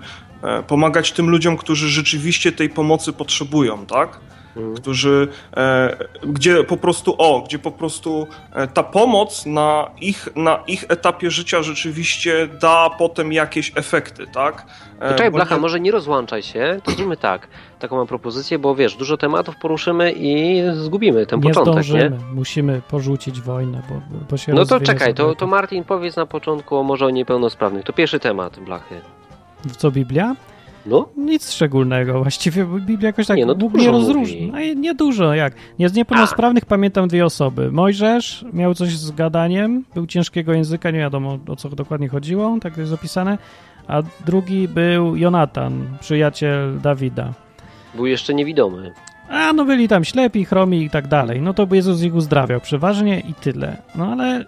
[0.67, 4.19] pomagać tym ludziom, którzy rzeczywiście tej pomocy potrzebują, tak?
[4.58, 4.76] Mhm.
[4.76, 10.63] którzy, e, gdzie po prostu, o, gdzie po prostu e, ta pomoc na ich, na
[10.67, 14.65] ich etapie życia rzeczywiście da potem jakieś efekty, tak?
[15.00, 17.48] E, Czekaj, Blacha, może nie rozłączaj się, to zróbmy tak.
[17.80, 22.10] Taką mam propozycję, bo wiesz, dużo tematów poruszymy i zgubimy ten nie początek, zdążymy.
[22.10, 22.36] nie?
[22.36, 26.84] Musimy porzucić wojnę, bo, bo się No to czekaj, to, to Martin powiedz na początku
[26.84, 27.84] może o niepełnosprawnych.
[27.86, 29.02] To pierwszy temat, Blachy.
[29.65, 30.36] W co Biblia?
[30.88, 31.10] No?
[31.17, 32.21] Nic szczególnego.
[32.21, 34.47] Właściwie Biblia jakoś tak nie, no nie rozróżnia.
[34.52, 35.54] No, nie dużo, jak.
[35.80, 36.69] Nie z niepełnosprawnych A.
[36.69, 37.71] pamiętam dwie osoby.
[37.71, 42.78] Mojżesz miał coś z gadaniem, był ciężkiego języka, nie wiadomo o co dokładnie chodziło, tak
[42.78, 43.38] jest opisane.
[43.88, 47.34] A drugi był Jonatan, przyjaciel Dawida.
[47.95, 48.93] Był jeszcze niewidomy.
[49.30, 51.41] A, no byli tam ślepi, chromi i tak dalej.
[51.41, 53.78] No to Jezus ich uzdrawiał przeważnie i tyle.
[53.95, 54.45] No ale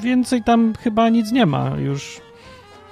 [0.00, 2.20] więcej tam chyba nic nie ma już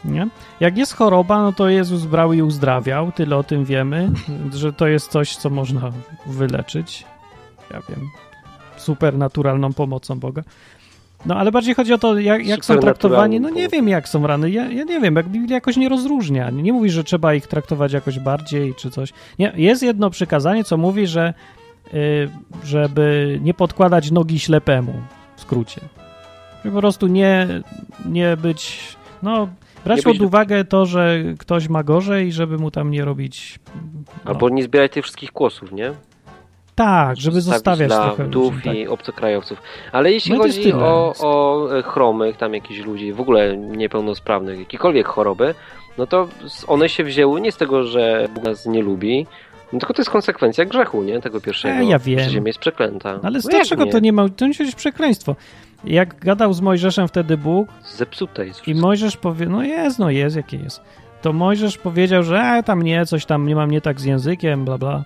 [0.05, 0.29] nie?
[0.61, 4.11] Jak jest choroba, no to Jezus brał i uzdrawiał, tyle o tym wiemy,
[4.53, 5.93] że to jest coś, co można
[6.27, 7.05] wyleczyć.
[7.71, 8.09] Ja wiem,
[8.77, 10.43] supernaturalną pomocą Boga.
[11.27, 13.40] No ale bardziej chodzi o to, jak, jak są traktowani.
[13.40, 14.51] No nie wiem, jak są rany.
[14.51, 16.51] Ja, ja, nie wiem, jak Biblia jakoś nie rozróżnia.
[16.51, 19.12] Nie mówi, że trzeba ich traktować jakoś bardziej czy coś.
[19.38, 21.35] Nie, jest jedno przykazanie, co mówi, że
[21.93, 22.31] yy,
[22.64, 24.93] żeby nie podkładać nogi ślepemu,
[25.37, 25.81] w skrócie.
[26.64, 27.49] Żeby po prostu nie,
[28.05, 28.81] nie być,
[29.23, 29.49] no
[29.85, 33.59] Brać pod uwagę to, że ktoś ma gorzej, żeby mu tam nie robić.
[33.75, 34.31] No.
[34.31, 35.92] Albo nie zbierać tych wszystkich kłosów, nie?
[36.75, 38.92] Tak, żeby zostawiać dla trochę ludzi, i tak.
[38.92, 39.62] obcokrajowców.
[39.92, 45.07] Ale jeśli no chodzi o, o e, chromych, tam jakichś ludzi, w ogóle niepełnosprawnych, jakiekolwiek
[45.07, 45.55] choroby,
[45.99, 46.29] no to
[46.66, 49.27] one się wzięły nie z tego, że Bóg nas nie lubi,
[49.73, 51.20] no tylko to jest konsekwencja grzechu, nie?
[51.20, 51.75] Tego pierwszego.
[51.75, 52.20] E, ja wiem.
[52.20, 53.20] Że ziemia jest przeklęta.
[53.23, 54.29] Ale z no dlaczego to nie ma...
[54.29, 55.37] To nie jest przekleństwo.
[55.87, 57.68] Jak gadał z Mojżeszem wtedy Bóg...
[57.97, 60.81] Zepsute jest I Mojżesz powie, no jest, no jest, jakie jest.
[61.23, 64.64] To Mojżesz powiedział, że e, tam nie, coś tam nie mam nie tak z językiem,
[64.64, 65.05] bla bla.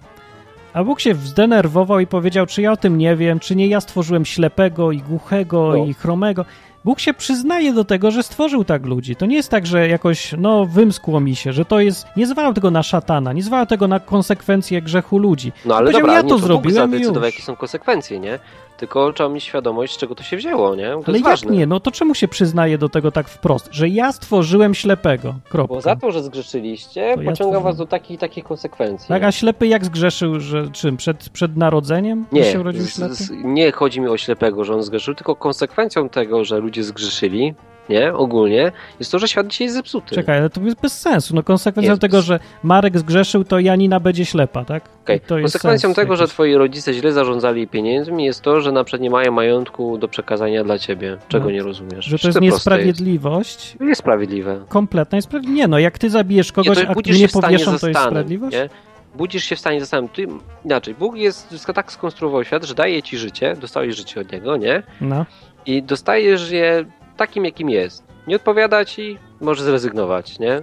[0.73, 3.81] A Bóg się zdenerwował i powiedział, czy ja o tym nie wiem, czy nie ja
[3.81, 5.85] stworzyłem ślepego i głuchego no.
[5.85, 6.45] i chromego.
[6.85, 9.17] Bóg się przyznaje do tego, że stworzył tak ludzi.
[9.17, 12.07] To nie jest tak, że jakoś, no, wymskło mi się, że to jest.
[12.17, 15.53] Nie zwalał tego na szatana, nie zwalał tego na konsekwencje grzechu ludzi.
[15.65, 16.91] No ale dobra, ja to, to zrobiłem.
[16.91, 18.39] Bóg zadecydował, jakie są konsekwencje, nie?
[18.79, 20.91] Tylko trzeba mieć świadomość, z czego to się wzięło, nie?
[20.91, 21.51] To Ale jak ważne.
[21.57, 21.67] nie?
[21.67, 23.69] No to czemu się przyznaje do tego tak wprost?
[23.71, 25.35] Że ja stworzyłem ślepego.
[25.49, 25.75] Kropka.
[25.75, 29.09] Bo za to, że zgrzeszyliście, to pociąga ja was do takich takich konsekwencji.
[29.09, 30.97] Tak, a ślepy jak zgrzeszył, że czym?
[30.97, 32.27] Przed, przed narodzeniem?
[32.33, 33.15] Nie, się urodził ślepy?
[33.15, 37.55] Z, nie chodzi mi o ślepego, że on zgrzeszył, tylko konsekwencją tego, że ludzie zgrzeszyli,
[37.89, 40.15] nie, ogólnie, jest to, że świat dzisiaj jest zepsuty.
[40.15, 41.35] Czekaj, ale to jest bez sensu.
[41.35, 42.27] No konsekwencją jest tego, bez...
[42.27, 44.85] że Marek zgrzeszył, to Janina będzie ślepa, tak?
[45.05, 45.21] Okay.
[45.21, 46.29] Konsekwencją tego, jakiś...
[46.29, 50.09] że twoi rodzice źle zarządzali pieniędzmi jest to, że na przykład nie mają majątku do
[50.09, 51.17] przekazania dla ciebie.
[51.29, 51.51] Czego no.
[51.51, 52.05] nie rozumiesz?
[52.05, 53.71] Że to jest niesprawiedliwość.
[53.71, 53.81] Jest.
[53.81, 54.61] Niesprawiedliwe.
[54.69, 55.59] Kompletna niesprawiedliwość.
[55.59, 58.57] Nie no, jak ty zabijesz kogoś, nie, a nie powieszą, to jest sprawiedliwość?
[58.57, 58.69] Nie?
[59.15, 60.13] budzisz się w stanie zastanów.
[60.13, 60.27] Ty,
[60.65, 64.83] inaczej, Bóg jest tak skonstruował świat, że daje ci życie, dostałeś życie od Niego, nie?
[65.01, 65.27] No.
[65.67, 66.85] I dostajesz je
[67.19, 68.05] takim, jakim jest.
[68.27, 70.61] Nie odpowiada ci, możesz zrezygnować, nie?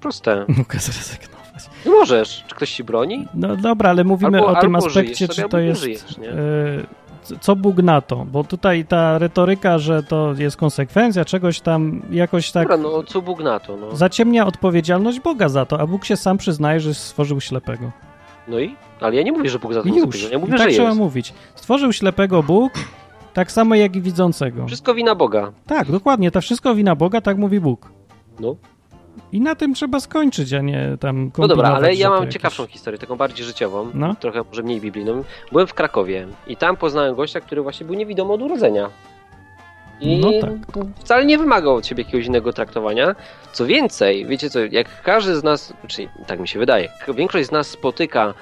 [0.00, 0.44] Proste.
[0.48, 1.36] Mogę zrezygnować.
[1.86, 2.44] No możesz.
[2.46, 3.28] Czy ktoś ci broni?
[3.34, 5.80] No dobra, ale mówimy albo, o tym aspekcie, czy to jest...
[5.80, 6.18] Żyjesz?
[6.18, 8.24] Yy, co Bóg na to?
[8.24, 12.68] Bo tutaj ta retoryka, że to jest konsekwencja czegoś tam jakoś tak...
[12.68, 13.76] Dobra, no co Bóg na to?
[13.76, 13.96] No.
[13.96, 17.90] Zaciemnia odpowiedzialność Boga za to, a Bóg się sam przyznaje, że stworzył ślepego.
[18.48, 18.76] No i?
[19.00, 20.30] Ale ja nie mówię, że Bóg za to Już.
[20.30, 21.00] Ja mówię, I tak że trzeba jest.
[21.00, 21.34] mówić.
[21.54, 22.72] Stworzył ślepego Bóg,
[23.36, 24.66] tak samo jak i widzącego.
[24.66, 25.52] Wszystko wina Boga.
[25.66, 26.30] Tak, dokładnie.
[26.30, 27.88] To wszystko wina Boga, tak mówi Bóg.
[28.40, 28.56] No.
[29.32, 32.66] i na tym trzeba skończyć, a nie tam No dobra, ale ja mam jakieś- ciekawszą
[32.66, 34.14] historię, taką bardziej życiową, No.
[34.14, 35.24] trochę może mniej biblijną.
[35.52, 38.90] Byłem w Krakowie i tam poznałem gościa, który właśnie był niewidomy od urodzenia.
[40.00, 40.50] I No tak.
[40.96, 43.14] wcale nie wymagał od siebie jakiegoś innego traktowania.
[43.52, 47.52] Co więcej, wiecie co, jak każdy z nas, czyli tak mi się wydaje, większość z
[47.52, 48.34] nas spotyka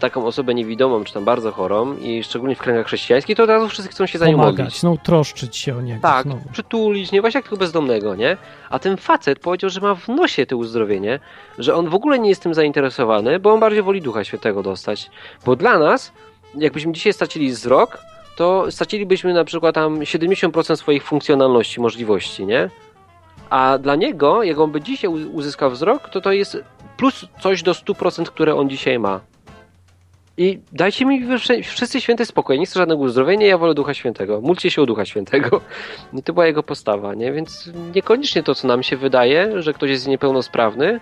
[0.00, 3.68] taką osobę niewidomą, czy tam bardzo chorą i szczególnie w kręgach chrześcijańskich, to od razu
[3.68, 4.82] wszyscy chcą się za nią modlić.
[4.82, 6.48] No troszczyć się o niego Tak, znowu.
[6.52, 8.36] przytulić, nie właśnie jak tego bezdomnego, nie?
[8.70, 11.20] A ten facet powiedział, że ma w nosie to uzdrowienie,
[11.58, 15.10] że on w ogóle nie jest tym zainteresowany, bo on bardziej woli Ducha Świętego dostać.
[15.46, 16.12] Bo dla nas,
[16.54, 17.98] jakbyśmy dzisiaj stracili wzrok,
[18.36, 22.70] to stracilibyśmy na przykład tam 70% swoich funkcjonalności, możliwości, nie?
[23.50, 26.58] A dla niego, jak on by dzisiaj uzyskał wzrok, to to jest
[26.96, 29.20] plus coś do 100%, które on dzisiaj ma.
[30.42, 32.58] I dajcie mi wszyscy święty spokój.
[32.58, 34.40] Nie chcę żadnego uzdrowienia, ja wolę Ducha Świętego.
[34.40, 35.60] Módlcie się o Ducha Świętego.
[36.18, 37.32] I to była jego postawa, nie?
[37.32, 41.00] Więc niekoniecznie to, co nam się wydaje, że ktoś jest niepełnosprawny,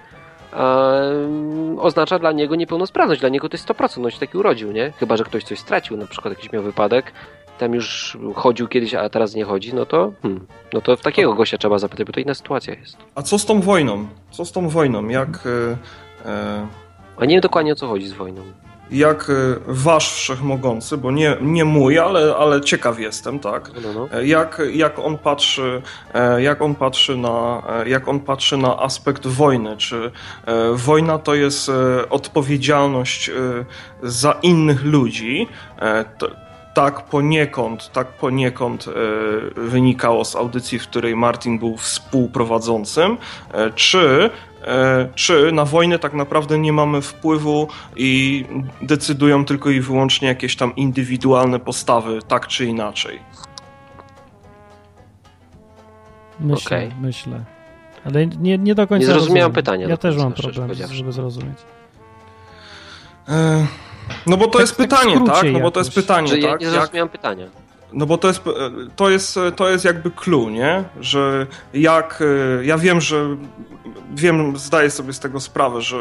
[0.53, 3.21] mm, oznacza dla niego niepełnosprawność.
[3.21, 4.93] Dla niego to jest 100%, on się taki urodził, nie?
[4.97, 7.13] Chyba, że ktoś coś stracił, na przykład jakiś miał wypadek,
[7.59, 11.35] tam już chodził kiedyś, a teraz nie chodzi, no to, hmm, no to w takiego
[11.35, 12.97] gościa trzeba zapytać, bo to inna sytuacja jest.
[13.15, 14.07] A co z tą wojną?
[14.31, 15.09] Co z tą wojną?
[15.09, 16.67] Jak, e, e,
[17.17, 18.43] A nie wiem dokładnie o co chodzi z wojną.
[18.93, 19.33] Jak e,
[19.67, 23.71] wasz wszechmogący, bo nie, nie mój, ale, ale ciekaw jestem, tak?
[23.83, 24.19] No, no.
[24.19, 25.83] E, Jak, jak, on patrzy,
[26.15, 29.77] e, jak, on patrzy na, jak on patrzy na aspekt wojny?
[29.77, 30.11] Czy
[30.75, 31.71] wojna to jest
[32.11, 33.31] odpowiedzialność
[34.03, 35.49] za innych ludzi?
[36.75, 38.91] Tak poniekąd, tak poniekąd e,
[39.61, 43.17] wynikało z audycji, w której Martin był współprowadzącym,
[43.53, 44.31] e, czy,
[45.15, 48.45] czy na wojnę tak naprawdę nie mamy wpływu i
[48.83, 53.21] decydują tylko i wyłącznie jakieś tam indywidualne postawy, tak czy inaczej.
[56.41, 56.93] Myślę, Okej.
[57.01, 57.45] myślę.
[58.05, 61.59] Ale nie, nie do końca Nie zrozumiałem pytania Ja też mam problem, żeby zrozumieć.
[63.29, 63.67] E,
[64.27, 65.45] No bo to Tak- jest tak pytanie, tak?
[65.53, 66.61] No bo to jest pytanie, Że ja tak?
[66.61, 67.47] nie Jak, zrozumiałem pytania.
[67.93, 68.51] No bo to jest, e,
[68.97, 70.85] to jest, to jest jakby clue, nie?
[71.01, 72.23] Że jak,
[72.61, 73.37] e, ja wiem, że
[74.15, 75.97] wiem, zdaję sobie z tego sprawę, że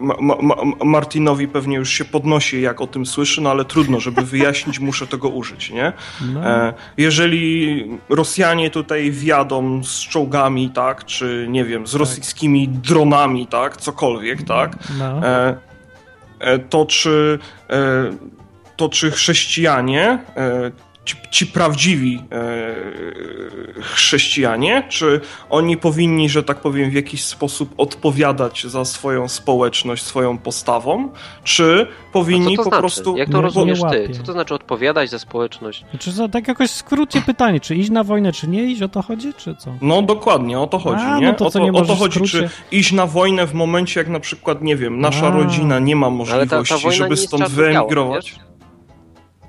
[0.00, 4.00] ma, ma, ma, Martinowi pewnie już się podnosi, jak o tym słyszy, no ale trudno,
[4.00, 5.92] żeby wyjaśnić, muszę tego użyć, nie?
[6.34, 13.46] No, E, Jeżeli Rosjanie tutaj wjadą z czołgami, tak, czy nie wiem, z rosyjskimi dronami,
[13.46, 15.26] tak, cokolwiek, tak, no.
[15.26, 15.56] e,
[16.38, 17.38] e, to czy,
[17.70, 18.10] e,
[18.76, 20.70] to czy chrześcijanie, e,
[21.04, 28.66] ci, ci prawdziwi e, chrześcijanie, czy oni powinni, że tak powiem, w jakiś sposób odpowiadać
[28.66, 31.08] za swoją społeczność, swoją postawą,
[31.44, 32.78] czy powinni to po znaczy?
[32.80, 33.16] prostu...
[33.16, 34.08] Jak to nie rozumiesz ty?
[34.12, 35.84] Co to znaczy odpowiadać za społeczność?
[35.98, 38.88] Czy za, tak jakoś w skrócie pytanie, czy iść na wojnę, czy nie iść, o
[38.88, 39.70] to chodzi, czy co?
[39.80, 41.26] No dokładnie, o to chodzi, A, nie?
[41.26, 44.08] no to o to, nie o to chodzi, czy iść na wojnę w momencie, jak
[44.08, 45.30] na przykład, nie wiem, nasza A.
[45.30, 48.30] rodzina nie ma Ale ta, ta możliwości, żeby stąd wyemigrować.
[48.30, 48.53] wiesz?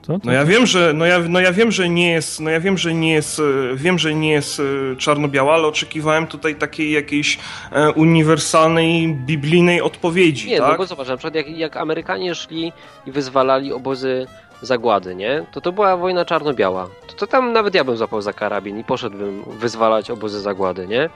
[0.07, 0.19] Co?
[0.23, 2.77] No ja wiem, że no ja, no ja wiem, że nie jest, no ja wiem,
[2.77, 7.39] że nie jest, e, wiem, że nie jest e, czarno-biała, ale oczekiwałem tutaj takiej jakiejś
[7.71, 10.77] e, uniwersalnej, biblijnej odpowiedzi, Nie, no tak?
[10.77, 12.73] bo zobacz, na przykład jak, jak Amerykanie szli
[13.05, 14.27] i wyzwalali obozy
[14.61, 15.45] zagłady, nie?
[15.51, 16.87] To to była wojna czarno-biała.
[17.07, 21.09] To, to tam nawet ja bym złapał za karabin i poszedłbym wyzwalać obozy zagłady, nie?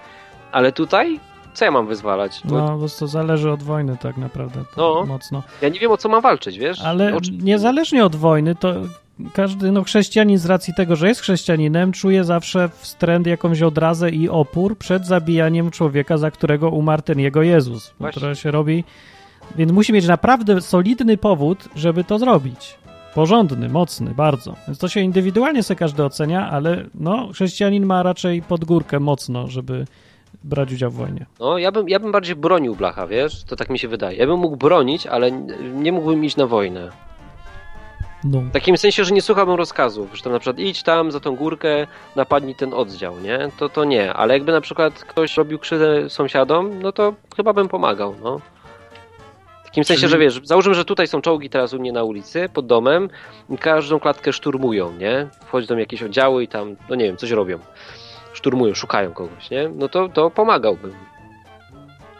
[0.51, 1.19] Ale tutaj,
[1.53, 2.41] co ja mam wyzwalać?
[2.45, 5.05] Bo No, bo to zależy od wojny tak naprawdę to No.
[5.05, 5.43] mocno.
[5.61, 6.81] Ja nie wiem, o co mam walczyć, wiesz?
[6.81, 8.73] Ale O niezależnie od wojny, to
[9.33, 14.29] każdy no, chrześcijanin z racji tego, że jest chrześcijaninem, czuje zawsze wstręt, jakąś odrazę i
[14.29, 18.19] opór przed zabijaniem człowieka, za którego umarł ten jego Jezus, Właśnie.
[18.19, 18.83] które się robi.
[19.55, 22.75] Więc musi mieć naprawdę solidny powód, żeby to zrobić.
[23.15, 24.55] Porządny, mocny, bardzo.
[24.67, 29.47] Więc to się indywidualnie sobie każdy ocenia, ale no, chrześcijanin ma raczej pod górkę mocno,
[29.47, 29.85] żeby
[30.43, 31.25] brać udział w wojnie.
[31.39, 33.43] No, ja bym, ja bym bardziej bronił Blacha, wiesz?
[33.43, 34.17] To tak mi się wydaje.
[34.17, 35.31] Ja bym mógł bronić, ale
[35.73, 36.89] nie mógłbym iść na wojnę.
[38.23, 38.41] No.
[38.41, 41.35] W takim sensie, że nie słuchałbym rozkazów, że tam na przykład idź tam za tą
[41.35, 43.49] górkę, napadnij ten oddział, nie?
[43.57, 44.13] To, to nie.
[44.13, 48.39] Ale jakby na przykład ktoś robił krzywdę sąsiadom, no to chyba bym pomagał, no.
[49.63, 52.03] W takim sensie, Czyli- że wiesz, załóżmy, że tutaj są czołgi teraz u mnie na
[52.03, 53.09] ulicy, pod domem
[53.49, 55.27] i każdą klatkę szturmują, nie?
[55.45, 57.59] Wchodzą jakieś oddziały i tam, no nie wiem, coś robią.
[58.33, 59.69] Szturmują, szukają kogoś, nie?
[59.75, 60.93] No to, to pomagałbym.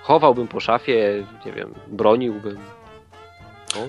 [0.02, 2.58] Chowałbym po szafie, nie wiem, broniłbym.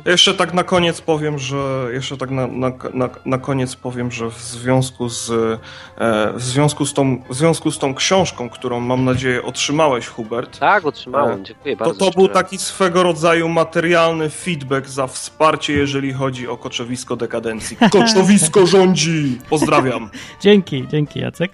[0.06, 1.56] Jeszcze tak na koniec powiem, że
[1.92, 6.86] jeszcze tak na, na, na, na koniec powiem, że w związku z e, w związku
[6.86, 11.44] z tą w związku z tą książką, którą mam nadzieję otrzymałeś, Hubert, Tak, otrzymałem, E,
[11.44, 11.98] dziękuję to bardzo.
[11.98, 12.34] to był szczerze.
[12.42, 17.76] taki swego rodzaju materialny feedback za wsparcie, jeżeli chodzi o koczowisko dekadencji.
[17.92, 19.38] Koczowisko rządzi!
[19.50, 20.10] Pozdrawiam.
[20.42, 21.52] Dzięki, dzięki Jacek.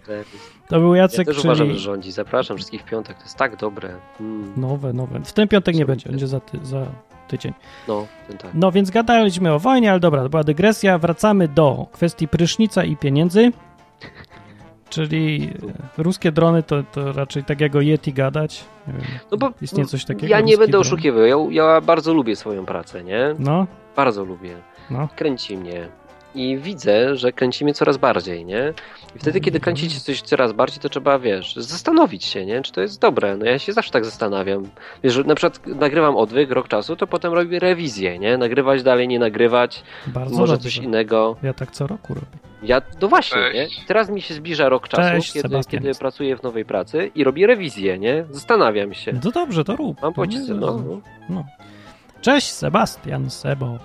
[0.68, 2.12] To był Ja Jacek, też uważam, że czyli rządzi.
[2.12, 3.88] Zapraszam wszystkich w piątek, to jest tak dobre.
[4.20, 5.20] Mm, nowe, nowe.
[5.24, 6.86] W ten piątek nie będzie, będzie za, ty, za
[7.28, 7.52] tydzień.
[7.88, 8.50] no, ten tak.
[8.54, 10.98] No więc gadaliśmy o wojnie, ale dobra, to była dygresja.
[10.98, 13.52] Wracamy do kwestii prysznica i pieniędzy.
[14.88, 15.50] Czyli
[15.98, 18.64] e, ruskie drony to, to raczej tak jak o Yeti gadać.
[19.30, 20.26] No bo istnieje coś takiego?
[20.26, 21.50] ja nie będę oszukiwał.
[21.50, 23.34] Ja, ja bardzo lubię swoją pracę, nie?
[23.38, 24.56] No, Bardzo lubię.
[24.90, 25.08] no.
[25.16, 25.88] Kręci mnie.
[26.36, 28.74] I widzę, że kręci mnie coraz bardziej, nie?
[29.16, 32.62] I wtedy, kiedy kręcicie coś coraz bardziej, to trzeba, wiesz, zastanowić się, nie?
[32.62, 33.36] Czy to jest dobre.
[33.36, 34.68] No ja się zawsze tak zastanawiam.
[35.04, 38.38] Wiesz, że na przykład nagrywam odwyk rok czasu, to potem robię rewizję, nie?
[38.38, 40.64] Nagrywać dalej, nie nagrywać, Bardzo może dobrze.
[40.64, 41.36] coś innego.
[41.42, 42.26] Ja tak co roku robię.
[42.62, 43.68] Ja, no właśnie, nie?
[43.86, 47.46] Teraz mi się zbliża rok czasu, Cześć, kiedy, kiedy pracuję w nowej pracy i robię
[47.46, 48.24] rewizję, nie?
[48.30, 49.12] Zastanawiam się.
[49.12, 50.02] No to dobrze, to rób.
[50.02, 51.00] Mam pocisk, no.
[51.28, 51.44] no.
[52.20, 53.78] Cześć, Sebastian Sebo.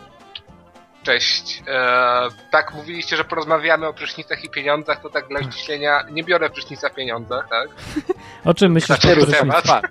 [1.03, 1.63] Cześć.
[1.67, 6.49] E, tak mówiliście, że porozmawiamy o prysznicach i pieniądzach, to tak dla ściślenia nie biorę
[6.49, 7.69] prysznica w pieniądzach, tak?
[8.45, 8.99] O czym myślisz?
[8.99, 9.65] Po temat.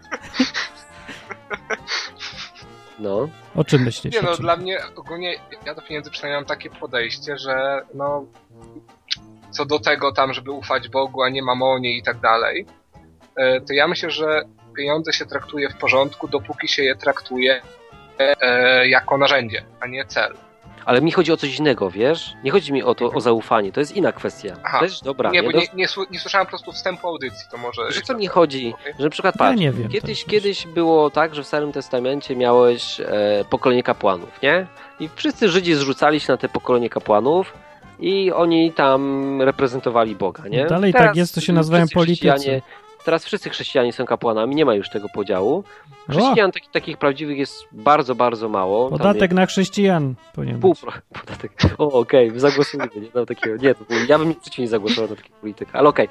[2.98, 4.14] No, O czym myślisz?
[4.14, 5.34] Nie no, dla mnie ogólnie
[5.66, 8.24] ja do pieniędzy przynajmniej mam takie podejście, że no
[9.50, 12.66] co do tego tam, żeby ufać Bogu, a nie mamonie i tak dalej,
[13.36, 14.42] e, to ja myślę, że
[14.76, 17.62] pieniądze się traktuje w porządku, dopóki się je traktuje
[18.18, 20.34] e, jako narzędzie, a nie cel.
[20.90, 22.34] Ale mi chodzi o coś innego, wiesz?
[22.44, 24.56] Nie chodzi mi o to, o zaufanie, to jest inna kwestia.
[24.64, 24.78] Aha.
[24.82, 25.50] Jest dobra, nie, nie?
[25.50, 27.92] bo nie, nie, nie słyszałem po prostu wstępu audycji, to może...
[27.92, 28.74] Że co mi chodzi?
[28.80, 28.94] Okej.
[28.98, 31.72] Że na przykład Ja patrz, nie wiem kiedyś, też, kiedyś było tak, że w Starym
[31.72, 34.66] Testamencie miałeś e, pokolenie kapłanów, nie?
[35.00, 37.52] I wszyscy Żydzi zrzucali się na te pokolenie kapłanów
[37.98, 40.66] i oni tam reprezentowali Boga, nie?
[40.66, 42.62] Dalej Teraz tak jest, to się nazywają politycy.
[43.04, 45.64] Teraz wszyscy chrześcijanie są kapłanami, nie ma już tego podziału.
[46.10, 48.90] Chrześcijan taki, takich prawdziwych jest bardzo, bardzo mało.
[48.90, 50.14] Podatek na chrześcijan
[50.60, 51.52] Pół pro, podatek.
[51.78, 52.88] O, okej, zagłosujmy.
[52.96, 53.56] Nie mam takiego.
[53.56, 56.08] Nie, to ja bym przeciwnie zagłosował na takiego polityka, ale okej.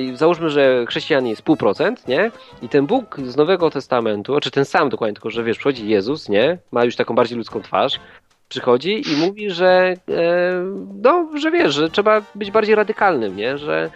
[0.00, 2.30] I Załóżmy, że chrześcijan jest pół procent, nie?
[2.62, 6.28] I ten Bóg z Nowego Testamentu, czy ten sam dokładnie, tylko że wiesz, przychodzi Jezus,
[6.28, 6.58] nie?
[6.72, 8.00] Ma już taką bardziej ludzką twarz.
[8.48, 10.64] Przychodzi i mówi, że e,
[11.02, 13.58] no, że wiesz, że trzeba być bardziej radykalnym, nie?
[13.58, 13.90] Że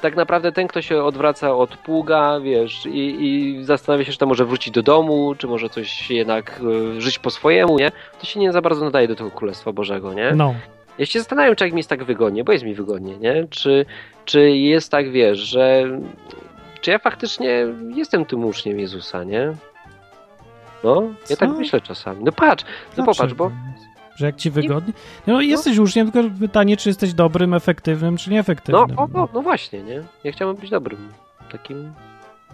[0.00, 4.26] tak naprawdę ten, kto się odwraca od pługa, wiesz, i, i zastanawia się, czy to
[4.26, 6.60] może wrócić do domu, czy może coś jednak
[6.96, 7.90] e, żyć po swojemu, nie?
[8.20, 10.32] To się nie za bardzo nadaje do tego Królestwa Bożego, nie?
[10.34, 10.54] No,
[10.98, 13.46] Ja się zastanawiam, czy jak mi jest tak wygodnie, bo jest mi wygodnie, nie?
[13.50, 13.86] Czy,
[14.24, 15.84] czy jest tak, wiesz, że
[16.80, 19.52] czy ja faktycznie jestem tym uczniem Jezusa, nie?
[20.84, 21.36] No, ja Co?
[21.36, 22.24] tak myślę czasami.
[22.24, 22.64] No patrz,
[22.96, 23.44] no popatrz, dlaczego?
[23.44, 23.50] bo
[24.16, 24.92] Że jak ci wygodnie?
[25.26, 28.98] No jesteś uczniem, tylko pytanie, czy jesteś dobrym, efektywnym, czy no, nieefektywnym.
[28.98, 30.02] o, o, no właśnie, nie?
[30.24, 31.12] Ja chciałbym być dobrym,
[31.52, 31.92] takim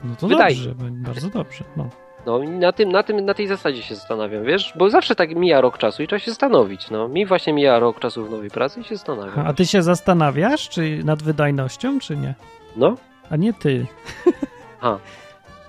[0.05, 0.55] No to wydaje.
[0.55, 1.65] dobrze, bardzo dobrze.
[1.77, 1.89] No.
[2.27, 4.73] No i na tym, na tym, na tej zasadzie się zastanawiam, wiesz?
[4.77, 7.09] Bo zawsze tak mija rok czasu i trzeba się zastanowić, no.
[7.09, 9.47] Mi właśnie mija rok czasu w nowej pracy i się zastanawiam.
[9.47, 12.35] A ty się zastanawiasz, czy nad wydajnością, czy nie?
[12.77, 12.97] No,
[13.31, 13.87] A nie ty.
[14.81, 14.99] A.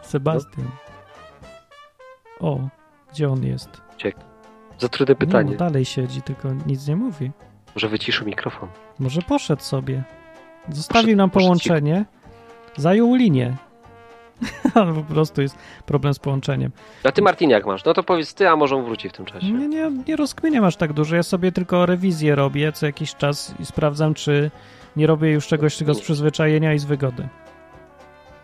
[0.02, 0.68] Sebastian.
[2.40, 2.60] O,
[3.12, 3.82] gdzie on jest?
[4.84, 5.46] Za trudne pytanie.
[5.50, 7.32] Nie, no, dalej siedzi, tylko nic nie mówi.
[7.76, 8.70] Może wyciszył mikrofon.
[9.00, 10.04] Może poszedł sobie.
[10.70, 12.06] Zostawił Poszedł- nam połączenie.
[12.78, 13.56] Zajął linię.
[14.74, 16.72] Po prostu jest problem z połączeniem.
[17.04, 17.86] A ty, Martin, jak masz?
[17.86, 19.52] No to powiedz ty, a może on wróci w tym czasie.
[19.52, 21.16] Nie, nie, nie rozkminiam aż tak dużo.
[21.16, 24.52] Ja sobie tylko rewizję robię co jakiś czas i sprawdzam, czy
[24.96, 27.28] nie robię już czegoś tylko z przyzwyczajenia i z wygody.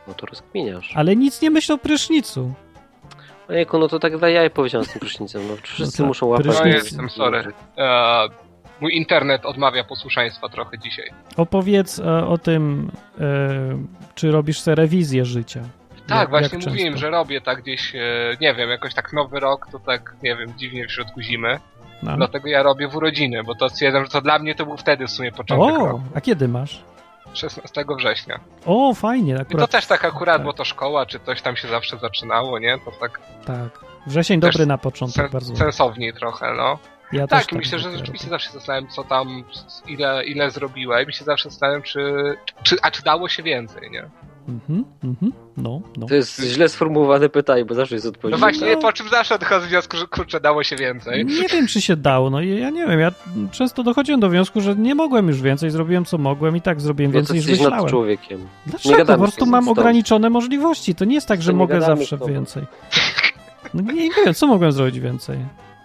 [0.08, 0.92] No to rozkminiasz.
[0.96, 2.54] Ale nic nie myśl o prysznicu.
[3.50, 5.42] Ojejku, no to tak dla jaj powiedziałem z tym prysznicem.
[5.48, 6.46] No, wszyscy tak, muszą łapać.
[6.46, 6.64] prysznic.
[6.66, 7.44] No jestem, sorry.
[7.78, 8.28] E,
[8.82, 11.10] mój internet odmawia posłuszeństwa trochę dzisiaj.
[11.38, 12.92] Opowiedz e, o tym,
[13.22, 13.26] e,
[14.16, 15.62] czy robisz sobie rewizję życia.
[16.08, 17.00] Tak, Jak- właśnie jak mówiłem, często?
[17.08, 18.00] że robię tak gdzieś, e,
[18.42, 21.60] nie wiem, jakoś tak nowy rok, to tak, nie wiem, dziwnie w środku zimy.
[22.04, 22.18] No.
[22.18, 25.08] Dlatego ja robię w urodziny, bo to stwierdzam, że to dla mnie to był wtedy
[25.08, 26.02] w sumie początek O, roku.
[26.16, 26.84] a kiedy masz?
[27.34, 28.40] 16 września.
[28.66, 29.72] O, fajnie, I to akurat.
[29.72, 30.46] też tak akurat, tak.
[30.46, 32.78] bo to szkoła, czy coś tam się zawsze zaczynało, nie?
[32.86, 33.90] To tak Tak.
[34.08, 35.56] Wrzesień dobry na początek, sen, bardzo.
[35.56, 36.80] sensowniej trochę, no.
[37.12, 38.30] Ja Tak, i myślę, że rzeczywiście robię.
[38.30, 39.44] zawsze zastanawiam, co tam,
[39.88, 42.02] ile, ile zrobiłem i się zawsze zastanawiam, czy,
[42.64, 44.10] czy, a czy dało się więcej, nie?
[44.50, 46.08] Mhm, mhm, no, no.
[46.08, 48.32] To jest źle sformułowane pytanie, bo zawsze jest odpowiedź.
[48.32, 48.82] No właśnie, No.
[48.82, 51.26] po czym zawsze odchodzę z wniosku, że kurczę, dało się więcej.
[51.26, 52.30] Nie wiem, czy się dało.
[52.30, 53.12] No ja nie wiem, ja
[53.52, 57.12] często dochodziłem do wniosku, że nie mogłem już więcej, zrobiłem co mogłem i tak zrobiłem
[57.12, 57.90] No więcej niż jesteś nad myślałem.
[57.90, 58.40] człowiekiem.
[58.66, 58.94] Dlaczego?
[58.96, 59.72] Po gadamy prostu mam tobą.
[59.82, 60.96] ograniczone możliwości.
[60.96, 62.64] To nie jest tak, że nie mogę zawsze więcej.
[63.74, 65.38] No nie, nie wiem, co mogłem zrobić więcej.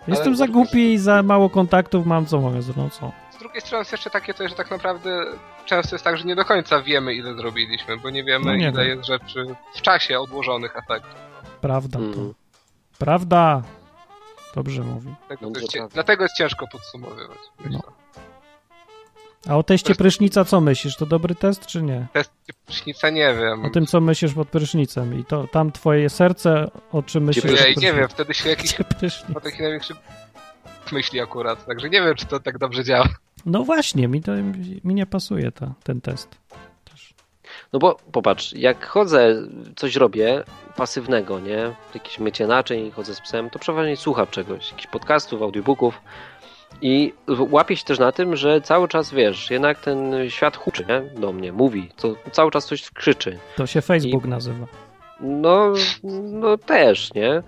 [0.08, 3.12] Jestem Ale za głupi i za mało kontaktów mam, co mogę zrobić, no co?
[3.44, 5.24] Z drugiej strony jest jeszcze takie coś, że tak naprawdę
[5.66, 8.68] często jest tak, że nie do końca wiemy, ile zrobiliśmy, bo nie wiemy, No nie
[8.68, 8.96] ile wiem.
[8.96, 11.14] jest rzeczy w czasie odłożonych efektów.
[11.60, 12.04] Prawda to.
[12.04, 12.34] Mm.
[12.98, 13.62] Prawda.
[14.54, 15.14] Dobrze mówi.
[15.28, 15.94] Dlatego, No jest, prawda.
[15.94, 17.38] dlatego jest ciężko podsumowywać.
[17.64, 17.80] myślę.
[19.48, 20.96] A o teście prysznica co myślisz?
[20.96, 22.06] To dobry test, czy nie?
[22.12, 22.32] Test
[22.66, 23.64] prysznica nie wiem.
[23.64, 25.20] O tym, co myślisz pod prysznicem.
[25.20, 28.74] I to tam twoje serce, o czym myślisz Nie, pod nie wiem, wtedy się jakiś
[28.74, 29.28] Gdzie prysznic?
[29.34, 29.94] ma taki największy
[30.92, 33.08] myśli akurat, także nie wiem, czy to tak dobrze działa.
[33.46, 34.32] No właśnie, mi, to,
[34.84, 36.38] mi nie pasuje ta, ten test.
[36.84, 37.14] Też.
[37.72, 39.34] No bo popatrz, jak chodzę,
[39.76, 40.44] coś robię
[40.76, 41.72] pasywnego, nie?
[41.94, 46.00] Jakieś mycie naczyń, chodzę z psem, to przeważnie słucham czegoś, jakichś podcastów, audiobooków
[46.82, 47.12] i
[47.50, 51.20] łapię się też na tym, że cały czas, wiesz, jednak ten świat huczy, nie?
[51.20, 53.38] Do mnie, mówi, to cały czas coś krzyczy.
[53.56, 54.66] To się Facebook nazywa.
[55.20, 55.72] No,
[56.32, 57.42] no też, nie?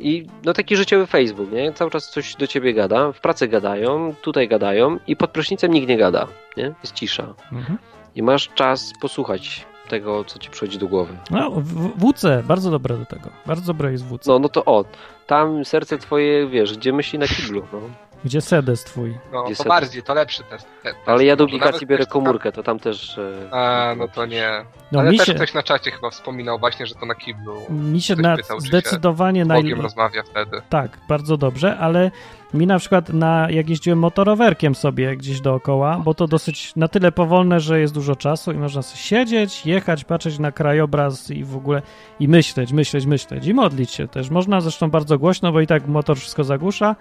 [0.00, 1.72] I no taki życiowy Facebook, nie?
[1.72, 5.88] Cały czas coś do ciebie gada, w pracy gadają, tutaj gadają i pod prysznicem nikt
[5.88, 6.26] nie gada,
[6.56, 6.64] nie?
[6.82, 7.34] Jest cisza.
[7.52, 7.78] Mhm.
[8.14, 11.16] I masz czas posłuchać tego, co ci przychodzi do głowy.
[11.30, 13.30] No, w- WC, bardzo dobre do tego.
[13.46, 14.30] Bardzo dobre jest WC.
[14.30, 14.84] No, no to o,
[15.26, 17.80] tam serce twoje, wiesz, gdzie myśli na kiblu, no.
[18.24, 19.18] Gdzie sedes twój?
[19.32, 19.68] No, to Niestety.
[19.68, 20.66] bardziej, to lepszy test.
[20.82, 21.08] te- test.
[21.08, 21.50] Ale ja nawet
[21.84, 23.18] biorę też to tam- komórkę, to tam też...
[23.18, 24.64] e, A, no to nie.
[24.92, 27.54] No Ale mi też się, ktoś na czacie chyba wspominał właśnie, że to na kiblu
[27.70, 29.62] mi się na, pytał, zdecydowanie z naj...
[29.62, 30.62] Bogiem rozmawia wtedy.
[30.68, 32.10] Tak, bardzo dobrze, ale
[32.54, 37.12] mi na przykład na, jak jeździłem motorowerkiem sobie gdzieś dookoła, bo to dosyć na tyle
[37.12, 41.56] powolne, że jest dużo czasu i można sobie siedzieć, jechać, patrzeć na krajobraz i w
[41.56, 41.82] ogóle
[42.20, 44.30] i myśleć, myśleć, myśleć i modlić się też.
[44.30, 46.96] Można zresztą bardzo głośno, bo i tak motor wszystko zagłusza.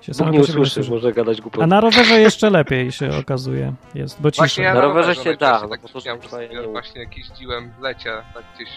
[0.00, 0.90] Się Bóg nie usłyszy, słyszy.
[0.90, 1.66] może gadać A głupoty.
[1.66, 4.64] na rowerze jeszcze lepiej się okazuje jest, bo Właśnie ciszej.
[4.64, 6.22] ja Na rowerze się da, no Tak bo to miałem,
[6.52, 8.68] że właśnie jak jeździłem w lecie, tak gdzieś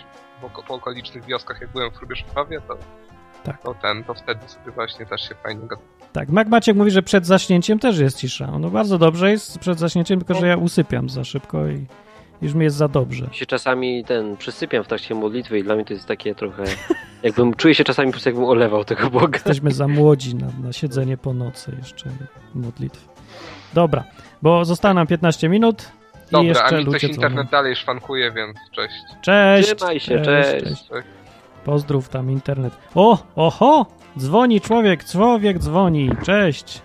[0.41, 2.77] po, po okolicznych wioskach, jak byłem w Hrubieszowie, to,
[3.43, 3.61] Tak.
[3.61, 5.81] to ten, to wtedy sobie właśnie też się fajnie gada.
[6.13, 8.51] Tak, Mac Maciek mówi, że przed zaśnięciem też jest cisza.
[8.59, 11.85] No bardzo dobrze jest przed zaśnięciem, tylko że ja usypiam za szybko i
[12.43, 13.27] już mi jest za dobrze.
[13.31, 16.63] się czasami ten przysypiam w trakcie modlitwy i dla mnie to jest takie trochę.
[17.23, 19.29] Jakbym czuję się czasami po prostu jakbym olewał tego Boga.
[19.33, 22.09] Jesteśmy za młodzi na, na siedzenie po nocy jeszcze
[22.55, 23.07] i modlitw.
[23.73, 24.03] Dobra,
[24.41, 28.31] bo zostało nam 15 minut i Dobra, a jeszcze mi ludzie coś internet dalej szwankuje,
[28.31, 28.95] więc cześć.
[29.21, 29.75] Cześć!
[29.75, 30.83] Trzymaj się, cześć.
[31.65, 32.77] Pozdrów tam internet.
[32.95, 33.85] O, oho!
[34.17, 36.09] Dzwoni człowiek, człowiek dzwoni.
[36.25, 36.81] Cześć!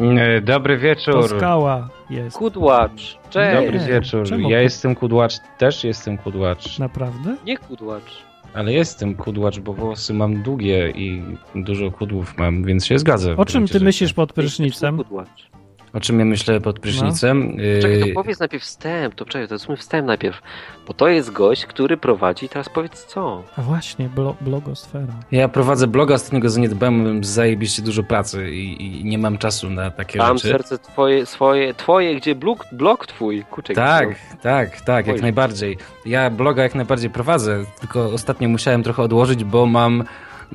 [0.00, 1.28] E, Dobry To wieczór.
[1.28, 2.36] skała jest.
[2.36, 3.56] Kudłacz, cześć.
[3.64, 4.26] Dobry Nie, wieczór.
[4.28, 6.78] czemu Ja jestem kudłacz, też jestem kudłacz.
[6.78, 7.36] Naprawdę?
[7.46, 8.22] Nie kudłacz.
[8.54, 11.22] Ale jestem kudłacz, bo włosy mam długie i
[11.54, 13.36] dużo kudłów mam, więc się zgadzę.
[13.36, 13.84] O czym ty rzeczy.
[13.84, 14.96] myślisz pod prysznicem?
[14.96, 15.50] Kudłacz.
[15.92, 17.56] O czym ja myślę pod prysznicem?
[17.80, 20.42] Czekaj, Y, to powiedz najpierw wstęp, to czekaj, to zróbmy wstęp najpierw.
[20.86, 23.42] Bo to jest gość, który prowadzi, teraz powiedz co.
[23.56, 25.12] A właśnie, blo blogosfera.
[25.32, 29.90] Ja prowadzę bloga, ostatniego zaniedbałem, mam zajebiście dużo pracy i, i nie mam czasu na
[29.90, 30.48] takie Tam rzeczy.
[30.48, 33.76] serce twoje, swoje, twoje, gdzie blok, blok twój, kuczek.
[33.76, 34.08] Tak,
[34.42, 35.22] tak, tak, jak Oj.
[35.22, 35.76] najbardziej.
[36.06, 40.04] Ja bloga jak najbardziej prowadzę, tylko ostatnio musiałem trochę odłożyć, bo mam,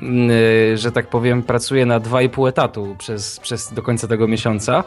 [0.01, 4.83] mm, y, że tak powiem, pracuję na 2,5 etatu przez, przez do końca tego miesiąca.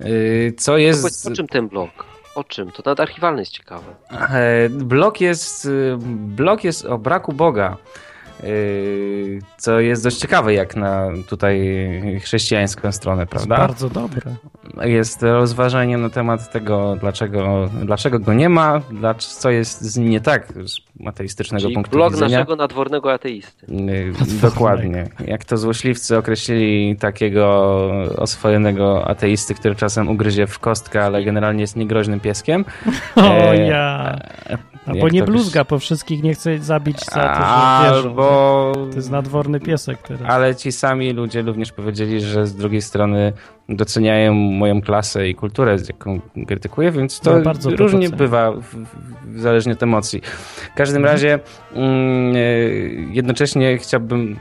[0.00, 1.26] Y, Co jest.
[1.26, 1.90] o czym ten blok?
[2.34, 2.70] O czym?
[2.72, 3.94] To nawet archiwalne jest ciekawe.
[4.10, 7.76] E, Blog jest, y, blog jest o braku Boga.
[8.44, 11.60] Y, Co jest dość ciekawe, jak na tutaj
[12.22, 13.66] chrześcijańską stronę, To jest prawda?
[13.66, 14.20] bardzo dobre.
[14.84, 18.80] jest rozważanie na temat tego, dlaczego, dlaczego go nie ma,
[19.18, 20.76] co jest z nim nie tak z
[21.06, 22.38] ateistycznego Czyli punktu blok widzenia.
[22.38, 23.66] naszego nadwornego ateisty.
[23.68, 24.12] Yy,
[24.42, 25.08] Dokładnie.
[25.26, 27.46] Jak to złośliwcy określili takiego
[28.16, 32.64] oswojonego ateisty, który czasem ugryzie w kostkę, ale generalnie jest niegroźnym pieskiem.
[33.16, 34.18] O E, ja.
[34.86, 38.08] A jak bo nie to bluzga po wszystkich, nie chce zabić za to, że wierzą.
[38.08, 38.72] Albo...
[38.90, 40.22] To jest nadworny piesek teraz.
[40.30, 43.32] Ale ci sami ludzie również powiedzieli, że z drugiej strony
[43.68, 48.10] doceniają moją klasę i kulturę, z jaką krytykuję, więc to No, to różnie doceniam.
[48.18, 50.20] bywa, w, w, zależnie od emocji.
[50.72, 51.14] W każdym Mhm.
[51.14, 51.38] razie
[51.74, 52.38] mm, e,
[53.12, 54.36] jednocześnie chciałbym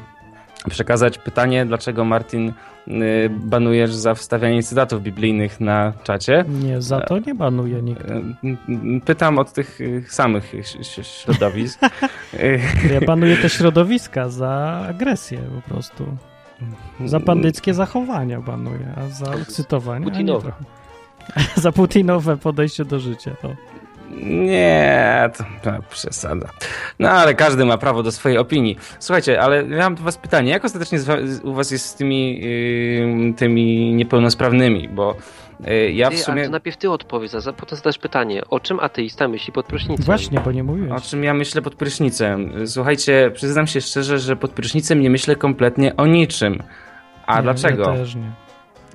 [0.70, 2.54] przekazać pytanie, dlaczego Martin
[2.88, 2.92] e,
[3.30, 6.46] banujesz za wstawianie cytatów biblijnych na czacie.
[6.48, 8.12] Nie, za to nie banuje nikt.
[8.12, 8.36] M,
[8.70, 10.54] m, Pytam od tych samych
[11.04, 11.80] środowisk.
[12.94, 14.52] Ja banuję te środowiska za
[14.90, 16.06] agresję po prostu.
[17.06, 20.42] Za bandyckie zachowania banuję, a za ekscytowanie a nie Putinowe.
[20.42, 20.64] trochę.
[21.62, 23.32] Za putinowe podejście do życia.
[23.44, 23.50] O.
[24.24, 26.50] Nie, to, to przesada.
[27.00, 28.78] No ale każdy ma prawo do swojej opinii.
[29.00, 31.00] Słuchajcie, ale ja mam do was pytanie, jak ostatecznie
[31.44, 32.40] u was jest z tymi,
[33.28, 34.90] yy, tymi niepełnosprawnymi?
[34.90, 35.16] Bo
[35.68, 36.44] yy, ja w Ty, ale sumie...
[36.46, 40.06] to najpierw ty odpowiedz, a potem zadasz pytanie, o czym ateista myśli pod prysznicem?
[40.06, 41.04] Właśnie, bo nie O mówiłeś.
[41.04, 42.52] czym ja myślę pod prysznicem?
[42.68, 46.64] Słuchajcie, przyznam się szczerze, że pod prysznicem nie myślę kompletnie o niczym.
[47.28, 47.84] A Nie, dlaczego?
[47.92, 48.32] Ja też nie.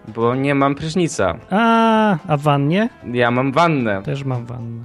[0.08, 1.36] Bo nie mam prysznica.
[1.50, 2.88] A, a wannie?
[3.12, 4.02] Ja mam wannę.
[4.02, 4.84] Też mam wannę.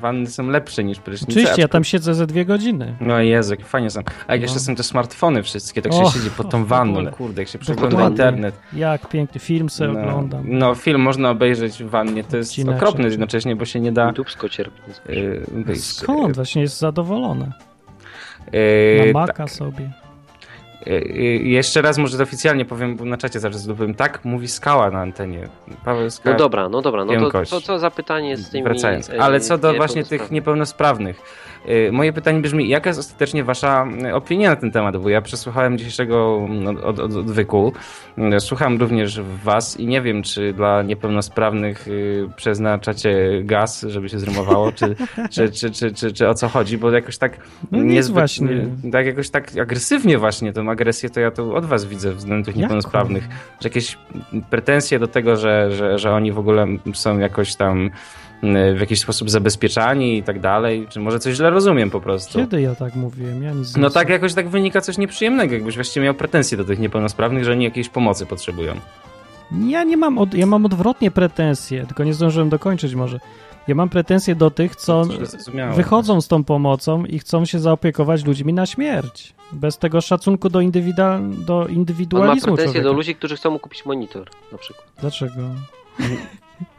[0.00, 1.32] Wanny są lepsze niż prysznice.
[1.32, 2.96] Oczywiście, ja tam siedzę ze dwie godziny.
[3.00, 4.00] No Jezu, jakie fajnie są.
[4.26, 4.44] A jak No.
[4.44, 7.58] jeszcze są te smartfony wszystkie, tak się Och, siedzi pod tą wanną, kurde, jak się
[7.58, 8.54] przegląda internet.
[8.72, 10.42] Jak piękny film sobie No, oglądam.
[10.46, 12.82] no, film można obejrzeć w wannie, to jest Odcineczek.
[12.82, 14.94] okropne jednocześnie, bo się nie da Dubsko cierpnie.
[15.66, 15.76] yy.
[15.76, 16.34] Skąd?
[16.36, 17.52] Właśnie jest zadowolone.
[18.52, 19.50] Yy, Na tak.
[19.50, 19.90] sobie.
[20.86, 23.94] Yy, yy, jeszcze raz może oficjalnie powiem, bo na czacie zaraz zdobyłem.
[23.94, 25.48] Tak mówi skała na antenie.
[25.84, 26.32] Paweł Skała.
[26.34, 28.64] No dobra, no dobra, no to, to co za pytanie z tymi...
[28.64, 29.10] Wracając.
[29.10, 31.22] e, Ale co do właśnie tych niepełnosprawnych.
[31.68, 34.96] Y, Moje pytanie brzmi, jaka jest ostatecznie wasza y, opinia na ten temat?
[34.96, 37.72] Bo ja przesłuchałem dzisiejszego mm, od, od, odwyku.
[38.36, 44.18] Y, Słucham również was i nie wiem, czy dla niepełnosprawnych y, przeznaczacie gaz, żeby się
[44.18, 44.96] zrymowało, czy,
[45.32, 47.36] czy, czy, czy, czy, czy o co chodzi, bo jakoś tak
[47.72, 48.48] No niezbyt- właśnie.
[48.92, 52.56] tak jakoś tak agresywnie właśnie tą agresję to ja tu od was widzę względem tych
[52.56, 53.24] niepełnosprawnych
[53.60, 53.98] że jakieś
[54.50, 57.90] pretensje do tego, że, że, że oni w ogóle są jakoś tam mm,
[58.74, 62.38] w jakiś sposób zabezpieczani i tak dalej, czy może coś źle rozumiem po prostu.
[62.38, 63.42] Kiedy ja tak mówiłem?
[63.42, 66.78] Ja nic No tak jakoś tak wynika coś nieprzyjemnego, jakbyś właściwie miał pretensje do tych
[66.78, 68.74] niepełnosprawnych, że oni jakiejś pomocy potrzebują.
[69.68, 73.20] Ja nie mam, od, ja mam odwrotnie pretensje, tylko nie zdążyłem dokończyć może.
[73.68, 75.04] Ja mam pretensje do tych, co
[75.74, 79.34] wychodzą z tą pomocą i chcą się zaopiekować ludźmi na śmierć.
[79.52, 82.84] Bez tego szacunku do, indywida, do On ma indywidualizmu pretensje człowieka.
[82.84, 84.86] do ludzi, którzy chcą mu kupić monitor, na przykład.
[85.00, 85.40] Dlaczego?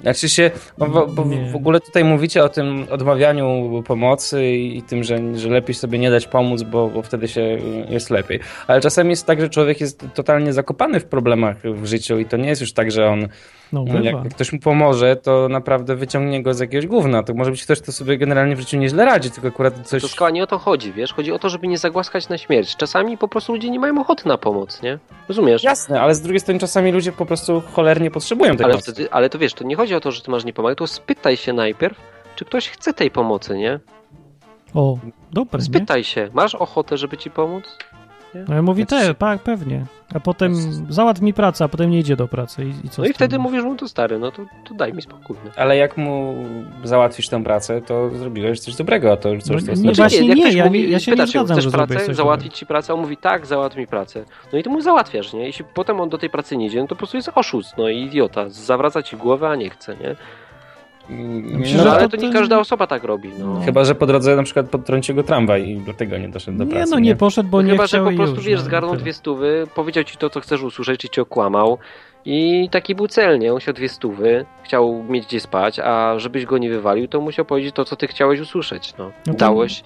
[0.02, 5.38] Znaczy się, bo, bo, w ogóle tutaj mówicie o tym odmawianiu pomocy i tym, że,
[5.38, 7.42] że lepiej sobie nie dać pomóc, bo, bo wtedy się
[7.90, 8.40] jest lepiej.
[8.68, 12.38] Ale czasami jest tak, że człowiek jest totalnie zakopany w problemach w życiu i to
[12.38, 13.28] nie jest już tak, że on
[13.74, 14.04] No, No, bywa.
[14.24, 17.24] jak ktoś mu pomoże, to naprawdę wyciągnie go z jakiegoś gówna.
[17.24, 20.02] To może być ktoś, kto sobie generalnie w życiu nieźle radzi, tylko akurat coś...
[20.02, 21.14] To skała nie o to chodzi, wiesz?
[21.14, 22.76] Chodzi o to, żeby nie zagłaskać na śmierć.
[22.76, 25.00] Czasami po prostu ludzie nie mają ochoty na pomoc, nie?
[25.30, 25.64] Rozumiesz?
[25.64, 28.92] Jasne, ale z drugiej strony czasami ludzie po prostu cholernie potrzebują tej Ale, pomocy.
[28.94, 30.88] wtedy, ale to wiesz, to nie chodzi o to, że ty masz nie pomagać, to
[30.88, 31.98] spytaj się najpierw,
[32.36, 33.80] czy ktoś chce tej pomocy, nie?
[34.74, 34.98] O,
[35.32, 35.66] dobre, nie?
[35.66, 37.78] Spytaj się, masz ochotę, żeby ci pomóc?
[38.48, 39.86] No ja mówi Znaczy- te, pa, pewnie.
[40.16, 40.56] A potem
[40.90, 42.66] załatw mi pracę, a potem nie idzie do pracy.
[42.66, 45.02] I, i co No i wtedy mówisz mu to stary, no to, to daj mi
[45.02, 45.36] spokój.
[45.46, 45.52] no.
[45.56, 46.36] Ale jak mu
[46.84, 50.00] załatwisz tę pracę, to zrobiłeś coś dobrego, a to już coś, No co nie, jest...
[50.00, 52.58] właśnie jak nie, ktoś ja nie- ja się nie zgadzam, chcesz że pracę, coś załatwić
[52.58, 54.26] ci pracę, a on mówi tak, załatw mi pracę.
[54.54, 55.46] No i ty mu załatwiasz, nie?
[55.46, 57.90] Jeśli potem on do tej pracy nie idzie, no to po prostu jest oszust, no
[57.90, 58.50] i idiota.
[58.50, 60.16] Zawraca ci głowę, a nie chce, nie?
[61.12, 63.62] Myślę, No, że ale to to nie każda osoba tak robi, no.
[63.66, 66.72] Chyba, że po drodze na przykład podtrącił go tramwaj i dlatego nie doszedł do Nie,
[66.72, 66.92] pracy.
[66.92, 69.14] no nie poszedł, bo No nie chyba, że po prostu, już, wiesz, no, zgarnął dwie
[69.14, 71.78] stówy, powiedział ci to, co chcesz usłyszeć, czy ci okłamał
[72.26, 73.54] i taki był cel, nie?
[73.54, 77.46] On chciał dwie stówy, chciał mieć gdzie spać, a żebyś go nie wywalił, to musiał
[77.46, 79.12] powiedzieć to, co ty chciałeś usłyszeć, no.
[79.28, 79.84] No to- Dałeś,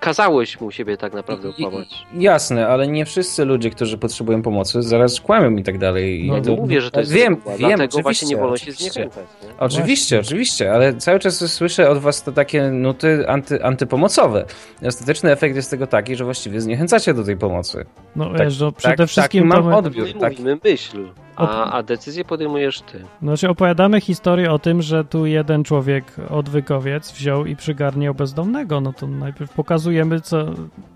[0.00, 2.06] kazałeś mu siebie tak naprawdę okłamać.
[2.14, 6.24] Jasne, ale nie wszyscy ludzie, którzy potrzebują pomocy, zaraz kłamią i tak dalej.
[6.28, 8.62] No Ja to- nie mówię, że to jest Wiem, wiem, dlatego właśnie nie wolno się
[8.62, 8.90] oczywiście.
[8.92, 9.48] zniechęcać, nie?
[9.58, 10.28] Oczywiście, Właśnie.
[10.28, 14.44] oczywiście, ale cały czas słyszę od was to takie nuty anty, antypomocowe.
[14.86, 17.84] Ostateczny efekt jest tego taki, że właściwie zniechęcacie do tej pomocy.
[18.16, 20.08] No Tak- wiesz, no tak- przede wszystkim taki mam my, odbiór.
[20.20, 20.32] Tak.
[20.32, 21.04] mówimy myśl,
[21.38, 23.04] a, a decyzję podejmujesz ty.
[23.22, 28.80] znaczy opowiadamy historię o tym, że tu jeden człowiek, odwykowiec, wziął i przygarniał bezdomnego.
[28.80, 30.46] No to najpierw pokazujemy, co...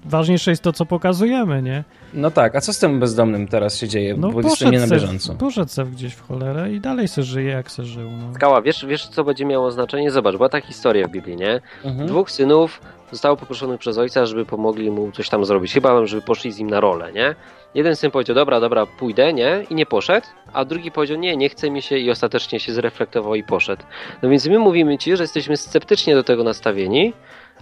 [0.05, 1.85] Ważniejsze jest to, co pokazujemy, nie?
[2.15, 4.15] No tak, a co z tym bezdomnym teraz się dzieje?
[4.19, 5.35] No Bo jestem nie na bieżąco.
[5.35, 8.35] poszedł se gdzieś w cholerę i dalej se żyje, jak se żył, no.
[8.35, 10.11] Skała, wiesz, wiesz co będzie miało znaczenie?
[10.11, 11.61] Zobacz, była ta historia w Biblii, nie?
[11.85, 12.07] Mhm.
[12.09, 12.81] Dwóch synów
[13.13, 15.73] zostało poproszonych przez ojca, żeby pomogli mu coś tam zrobić.
[15.73, 17.35] Chyba, żeby poszli z nim na rolę, nie?
[17.75, 19.67] Jeden syn powiedział, dobra, dobra, pójdę, nie?
[19.71, 23.35] I nie poszedł, a drugi powiedział, nie, nie chce mi się i ostatecznie się zreflektował
[23.35, 23.83] i poszedł.
[24.23, 27.13] No więc my mówimy ci, że jesteśmy sceptycznie do tego nastawieni,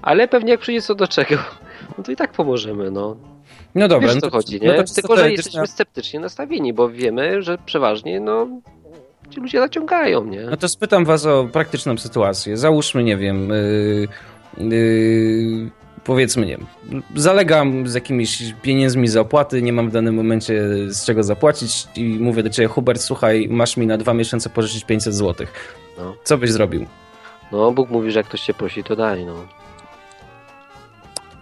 [0.02, 1.36] ale pewnie jak przyjdzie co do czego,
[1.98, 3.16] no to i tak pomożemy, no.
[3.74, 4.78] No dobra, Wiesz no to, chodzi, no nie?
[4.78, 8.46] to czysto Tylko, że jesteśmy sceptycznie nastawieni, bo wiemy, że przeważnie, no,
[9.30, 10.42] ci ludzie naciągają, nie?
[10.42, 12.56] No to spytam was o praktyczną sytuację.
[12.56, 14.08] Załóżmy, nie wiem, yy,
[14.58, 15.70] yy,
[16.11, 16.58] powiedzmy, nie
[17.14, 22.04] zalegam z jakimiś pieniędzmi za opłaty, nie mam w danym momencie z czego zapłacić i
[22.04, 25.46] mówię do ciebie, Hubert, słuchaj, masz mi na dwa miesiące pożyczyć 500 zł.
[25.98, 26.14] No.
[26.24, 26.86] Co byś zrobił?
[27.52, 29.34] No, Bóg mówi, że jak ktoś cię prosi, to daj, no.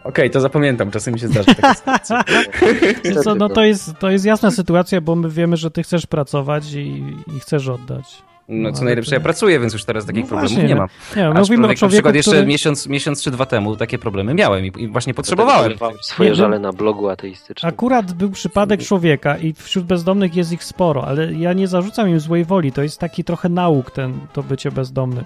[0.04, 2.24] Okej, to zapamiętam, czasem mi się zdarzy taka sytuacja.
[3.24, 6.72] Co, no to jest, to jest jasna sytuacja, bo my wiemy, że ty chcesz pracować
[6.72, 8.22] i, i chcesz oddać.
[8.48, 10.80] No co ale najlepsze, ja pracuję, więc już teraz takich No problemów właśnie, nie no.
[11.16, 11.34] mam.
[11.34, 12.46] Nie, mówimy o na człowieku, przykład jeszcze który...
[12.46, 15.72] miesiąc, miesiąc czy dwa temu takie problemy miałem i, i właśnie potrzebowałem.
[16.02, 17.68] Swoje żale na blogu ateistycznym.
[17.68, 22.20] Akurat był przypadek człowieka i wśród bezdomnych jest ich sporo, ale ja nie zarzucam im
[22.20, 22.72] złej woli.
[22.72, 25.24] To jest taki trochę nauk, ten, to bycie bezdomnym.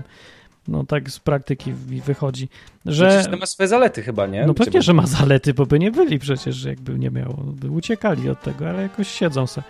[0.69, 1.73] No tak z praktyki
[2.05, 2.49] wychodzi,
[2.87, 3.09] że...
[3.09, 4.47] Przecież to ma swoje zalety chyba, nie?
[4.47, 7.35] No pewnie, że ma zalety, bo by nie byli przecież, że jakby nie miało.
[7.35, 9.63] By uciekali od tego, ale jakoś siedzą se.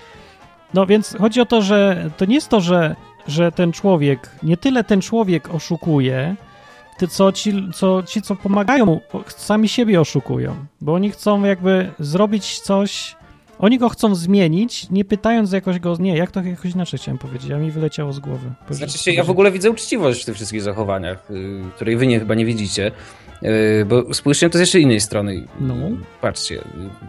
[0.74, 2.96] No więc chodzi o to, że to nie jest to, że,
[3.26, 6.36] że ten człowiek, nie tyle ten człowiek oszukuje,
[6.98, 9.00] ty, co, ci, co ci, co pomagają mu,
[9.36, 13.16] sami siebie oszukują, bo oni chcą jakby zrobić coś,
[13.58, 17.50] oni go chcą zmienić, nie pytając jakoś go, nie, jak to jakoś inaczej chciałem powiedzieć,
[17.50, 18.50] a mi wyleciało z głowy.
[18.70, 22.18] Znaczy się, ja w ogóle widzę uczciwość w tych wszystkich zachowaniach, y, której wy nie,
[22.18, 22.92] chyba nie widzicie.
[23.44, 25.46] Y, Bo spójrzcie to z jeszcze innej strony.
[25.60, 25.74] No.
[26.20, 26.62] Patrzcie,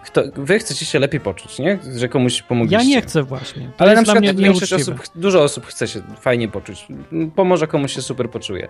[0.06, 1.80] kto, wy chcecie się lepiej poczuć, nie?
[1.98, 2.78] Że komuś pomogliście.
[2.78, 3.70] Ja nie chcę właśnie.
[3.78, 6.88] To Ale na przykład większość osób, dużo osób chce się fajnie poczuć.
[7.36, 8.68] Pomoże komuś się super poczuje.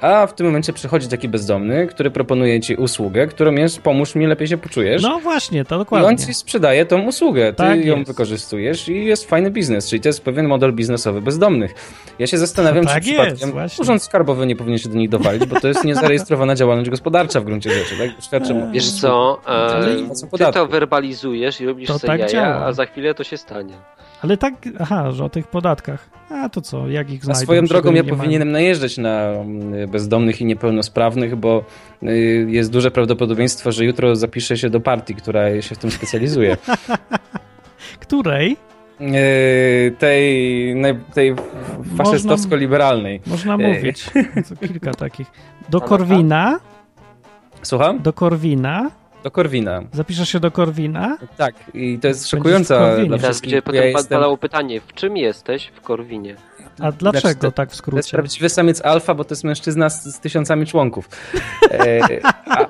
[0.00, 4.26] A w tym momencie przychodzi taki bezdomny, który proponuje ci usługę, którą jest pomóż mi,
[4.26, 5.02] lepiej się poczujesz.
[5.02, 6.08] No właśnie, to I dokładnie.
[6.08, 8.08] on ci sprzedaje tą usługę, ty Tak ją jest.
[8.10, 11.74] wykorzystujesz i jest fajny biznes, czyli to jest pewien model biznesowy bezdomnych.
[12.18, 13.82] Ja się zastanawiam, Tak czy jest, przypadkiem właśnie.
[13.82, 17.44] Urząd Skarbowy nie powinien się do nich dowalić, bo to jest niezarejestrowana działalność gospodarcza w
[17.44, 18.24] gruncie rzeczy, tak?
[18.24, 22.66] Świadczy o- Wiesz co, e, ty to werbalizujesz i robisz To sobie tak jaja, działa.
[22.66, 23.74] a za chwilę to się stanie.
[24.22, 26.08] Ale tak, aha, że o tych podatkach.
[26.30, 27.40] A to co, jak ich A znajdą?
[27.42, 28.16] swoją drogą ja nie mają?
[28.16, 31.64] powinienem najeżdżać na mm, bezdomnych i niepełnosprawnych, bo
[32.02, 36.56] y, jest duże prawdopodobieństwo, że jutro zapiszę się do partii, która się w tym specjalizuje.
[38.00, 38.56] Której?
[39.00, 40.74] Y, tej
[41.14, 41.34] tej
[41.96, 43.20] faszystowsko-liberalnej.
[43.26, 43.74] Można Ej.
[43.74, 44.10] mówić.
[44.48, 45.26] Co kilka takich.
[45.68, 46.60] Do Korwina,
[47.66, 48.02] Słucham?
[48.02, 48.90] do Korwina.
[49.24, 49.82] Do Korwina.
[49.92, 51.18] Zapiszesz się do Korwina?
[51.36, 52.24] Tak, i to jest
[52.78, 53.06] Korwinie.
[53.06, 53.52] dla I teraz wszystkich.
[53.52, 56.36] będzie Ja potem jestem, padało pytanie, w czym jesteś w Korwinie?
[56.80, 58.10] A dlaczego Znaczy, to- tak w to jest skrócie?
[58.10, 61.08] prawdziwy samiec alfa, bo to jest mężczyzna z, z tysiącami członków.
[61.70, 62.00] E,
[62.48, 62.66] a,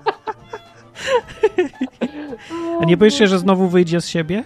[2.81, 4.45] A nie boisz się, że znowu wyjdzie z siebie?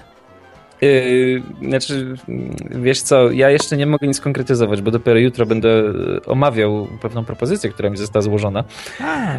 [0.81, 5.69] Yy, znaczy, mm, wiesz co, ja jeszcze nie mogę nic konkretyzować, bo dopiero jutro będę
[5.69, 8.65] e, omawiał pewną propozycję, która mi została złożona.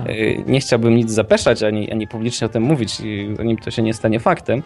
[0.07, 3.01] Yy, Nie chciałbym nic zapeszać, ani, ani publicznie o tym mówić,
[3.37, 4.63] zanim to się nie stanie faktem,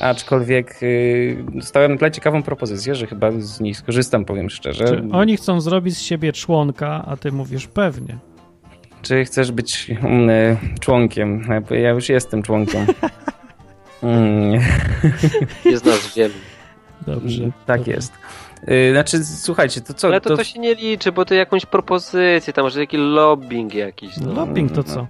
[0.00, 4.84] aczkolwiek yy, dostałem na ciekawą propozycję, że chyba z niej skorzystam, powiem szczerze.
[4.84, 8.18] czy oni chcą zrobić z siebie członka, a ty mówisz pewnie.
[9.02, 11.48] Czy chcesz być mm, e, członkiem?
[11.70, 12.86] Ja już jestem członkiem.
[14.04, 14.60] Mm,
[15.64, 16.34] Jest nas wielu.
[17.06, 17.42] Dobrze.
[17.66, 17.92] tak dobrze.
[17.92, 18.12] jest.
[18.66, 20.08] Yy, Znaczy, słuchajcie, to co?
[20.08, 24.16] Ale to, to się nie liczy, bo to jakąś propozycję, tam może taki lobbying jakiś.
[24.16, 24.32] No.
[24.32, 25.06] Lobbying to co?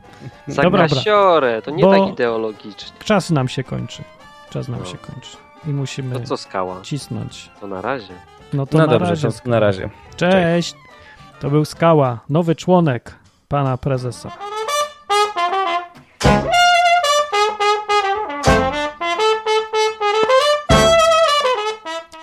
[0.47, 2.99] Za Dobra, grasiorę, to nie Bo- tak ideologicznie.
[3.05, 4.03] Czas nam się kończy.
[4.51, 4.87] Czas nam No.
[4.87, 5.37] się kończy.
[5.67, 6.81] I musimy To co skała?
[6.83, 7.51] cisnąć.
[7.61, 8.13] To na razie.
[8.53, 9.29] No to No na dobrze, razie.
[9.29, 9.91] to na razie.
[10.17, 10.75] Cześć.
[11.41, 13.15] To był Skała, nowy członek
[13.49, 14.31] pana prezesa.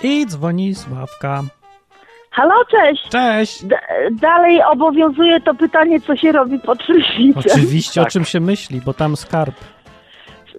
[0.04, 1.43] I dzwoni Sławka.
[2.32, 3.10] Halo, cześć.
[3.10, 3.66] Cześć!
[3.66, 3.80] D-
[4.12, 7.43] dalej obowiązuje to pytanie, co się robi pod prysznicem.
[7.52, 8.14] Oczywiście, o Tak.
[8.14, 9.56] czym się myśli, bo tam skarb.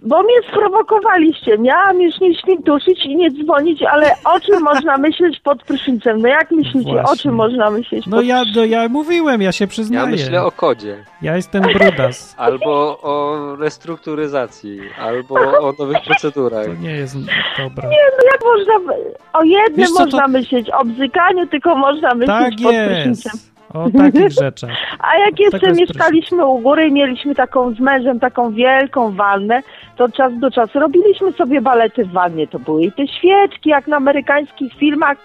[0.06, 1.58] Bo mnie sprowokowaliście.
[1.58, 6.22] Miałam już nie świntuszyć i nie dzwonić, ale o czym można myśleć pod prysznicem?
[6.22, 7.16] No jak myślicie, o Właśnie.
[7.16, 10.06] czym można myśleć No pod ja, no ja mówiłem, ja się Ja przyznaję.
[10.06, 11.04] myślę o kodzie.
[11.22, 12.34] Ja jestem brudas.
[12.38, 15.34] Albo o restrukturyzacji, albo
[15.68, 16.66] o nowych procedurach.
[16.66, 17.16] To nie jest
[17.58, 17.88] dobre.
[17.88, 18.94] No jak można...
[19.32, 23.32] O jednym co, można to- myśleć, o bzykaniu, tylko można myśleć Tak pod prysznicem.
[23.74, 24.70] O takich rzeczach.
[25.12, 29.62] A jak jeszcze mieszkaliśmy u góry i mieliśmy taką z mężem taką wielką wannę,
[29.96, 32.46] to od czasu do czasu robiliśmy sobie balety w wannie.
[32.46, 35.18] To były i te świeczki, jak na amerykańskich filmach,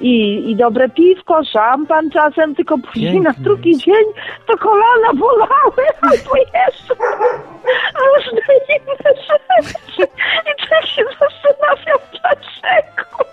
[0.00, 4.04] i, i dobre piwko, szampan czasem, tylko później Pięknie na drugi dzień
[4.46, 6.94] to kolana bolały, albo jeszcze
[8.04, 10.02] różne inne rzeczy.
[10.46, 13.24] I tak się zastanawiam, dlaczego.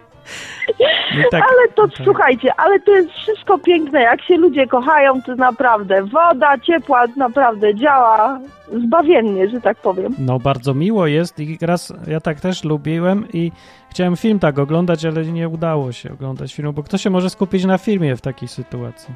[1.16, 2.04] No tak, ale to tak.
[2.04, 4.02] słuchajcie, ale to jest wszystko piękne.
[4.02, 8.40] Jak się ludzie kochają, to naprawdę woda ciepła naprawdę działa
[8.86, 10.14] zbawiennie, że tak powiem.
[10.18, 13.52] No bardzo miło jest i raz ja tak też lubiłem i
[13.90, 17.64] chciałem film tak oglądać, ale nie udało się oglądać filmu, bo kto się może skupić
[17.64, 19.14] na filmie w takiej sytuacji?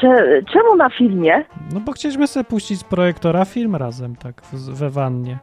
[0.00, 1.44] Cze- czemu na filmie?
[1.72, 5.38] No bo chcieliśmy sobie puścić z projektora film razem, tak, w, we wannie.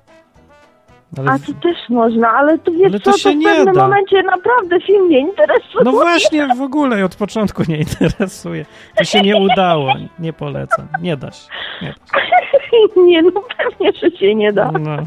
[1.17, 3.45] Ale A to też można, ale tu wiesz Ale to co, się to w nie
[3.47, 3.81] pewnym da.
[3.83, 5.83] momencie naprawdę film nie interesuje.
[5.85, 8.65] no właśnie, w ogóle od początku nie interesuje.
[8.97, 10.87] To się nie udało, nie polecam.
[11.01, 11.49] Nie da się.
[11.81, 13.01] Nie da się.
[13.05, 14.71] nie, no pewnie, że się nie da.
[14.71, 14.97] No,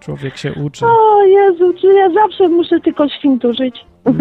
[0.00, 0.86] człowiek się uczy.
[0.86, 3.84] O Jezu, czy ja zawsze muszę tylko świnturzyć?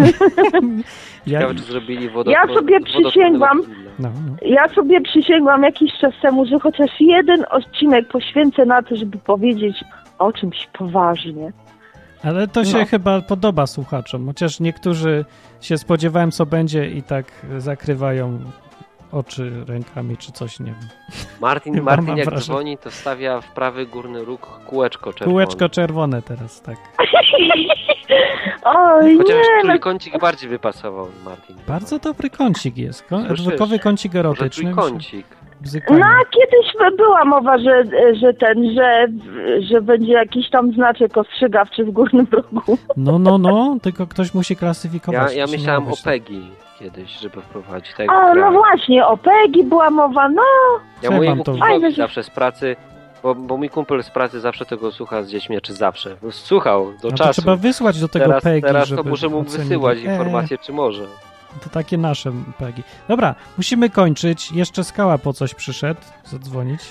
[1.27, 3.61] Ja, Ciekawe, czy zrobili wodo, Ja sobie przysięgłam.
[3.99, 4.35] no, no.
[4.49, 9.83] Ja sobie przysięgłam jakiś czas temu, że chociaż jeden odcinek poświęcę na to, żeby powiedzieć
[10.23, 11.51] o czymś poważnie.
[12.23, 12.85] Ale to się No.
[12.85, 15.25] chyba podoba słuchaczom, chociaż niektórzy
[15.61, 17.25] się spodziewałem, co będzie i tak
[17.57, 18.39] zakrywają
[19.11, 20.89] oczy rękami czy coś, nie wiem.
[21.41, 22.45] Martin, Martin jak wrażenie.
[22.45, 25.31] dzwoni, to stawia w prawy górny róg kółeczko czerwone.
[25.31, 26.77] Kółeczko czerwone teraz, tak.
[28.65, 31.55] Oj, Chociaż nie, no, trójkącik bardziej wypasował, Martin.
[31.67, 33.03] Bardzo dobry kącik jest.
[33.03, 33.17] Ko-
[33.83, 34.63] kącik Może erotyczny.
[34.73, 35.25] trójkącik.
[35.63, 35.99] Bzykanie.
[35.99, 37.83] no a kiedyś by- była mowa, że,
[38.21, 39.07] że ten, że,
[39.69, 42.77] że będzie jakiś tam znaczek ostrzegawczy w górnym rogu.
[42.97, 45.35] No, no, no, tylko ktoś musi klasyfikować.
[45.35, 45.93] Ja, ja ma o.
[46.03, 46.41] PEGI
[46.79, 48.13] kiedyś, żeby wprowadzić tego.
[48.13, 50.41] O, no właśnie, o PEGI była mowa, no.
[51.01, 52.75] Ja mojemu to- Fajne, że- zawsze z pracy,
[53.23, 56.15] bo, bo mój kumpel z pracy zawsze tego słucha z dziećmi, czy zawsze.
[56.31, 57.41] Słuchał do No to czasu.
[57.41, 60.73] trzeba wysłać do tego teraz PEGI, teraz żeby to muszę mu wysyłać E, informacje, czy
[60.73, 61.03] może.
[61.61, 62.83] To takie nasze PEGI.
[63.07, 64.51] Dobra, musimy kończyć.
[64.51, 66.81] Jeszcze Skała po coś przyszedł zadzwonić.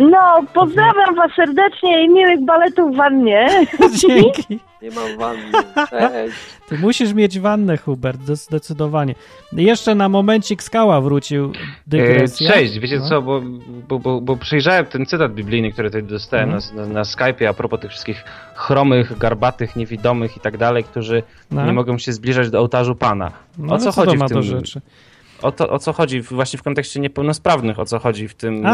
[0.00, 3.48] No, pozdrawiam was serdecznie i miłych baletów w wannie.
[4.08, 4.60] Dzięki.
[4.82, 5.52] Nie mam wanny.
[5.90, 6.36] Cześć.
[6.68, 9.14] Ty musisz mieć wannę, Hubert, zde- zdecydowanie.
[9.52, 11.52] Jeszcze na momencik Skała wrócił
[11.86, 12.50] dygresja.
[12.50, 13.08] E, Cześć, wiecie No.
[13.08, 13.40] co, bo,
[13.88, 16.76] bo, bo, bo przejrzałem ten cytat biblijny, który tutaj dostałem Mhm.
[16.76, 18.24] na, na, na Skype'ie a propos tych wszystkich
[18.54, 21.66] chromych, garbatych, niewidomych i tak dalej, którzy No.
[21.66, 23.30] nie mogą się zbliżać do ołtarzu Pana.
[23.58, 24.36] No, o ale co to chodzi ma w tym?
[24.36, 24.80] do rzeczy?
[25.42, 28.64] O, to, o co chodzi właśnie w kontekście niepełnosprawnych, o co chodzi w tym,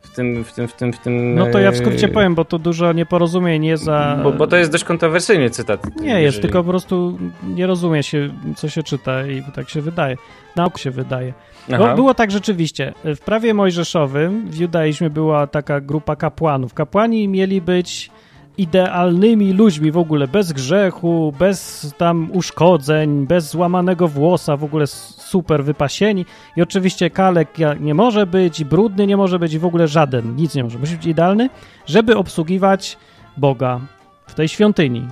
[0.00, 1.34] w tym, w tym, w tym, w tym...
[1.34, 4.20] No to ja w skrócie y, powiem, bo to dużo nieporozumień jest za...
[4.22, 6.00] Bo, bo to jest dość kontrowersyjny cytat.
[6.00, 9.80] Nie jest, jeżeli- tylko po prostu nie rozumie się, co się czyta i tak się
[9.80, 10.16] wydaje.
[10.56, 11.32] Nauk się wydaje.
[11.78, 12.92] Bo było tak rzeczywiście.
[13.04, 16.74] W prawie mojżeszowym w judaizmie była taka grupa kapłanów.
[16.74, 18.10] Kapłani mieli być
[18.58, 25.64] idealnymi ludźmi w ogóle, bez grzechu, bez tam uszkodzeń, bez złamanego włosa, w ogóle super
[25.64, 26.26] wypasieni.
[26.56, 27.48] I oczywiście kalek
[27.80, 30.78] nie może być, brudny nie może być i w ogóle żaden, nic nie może.
[30.78, 31.50] Musi być idealny,
[31.86, 32.98] żeby obsługiwać
[33.36, 33.80] Boga
[34.26, 35.08] w tej świątyni.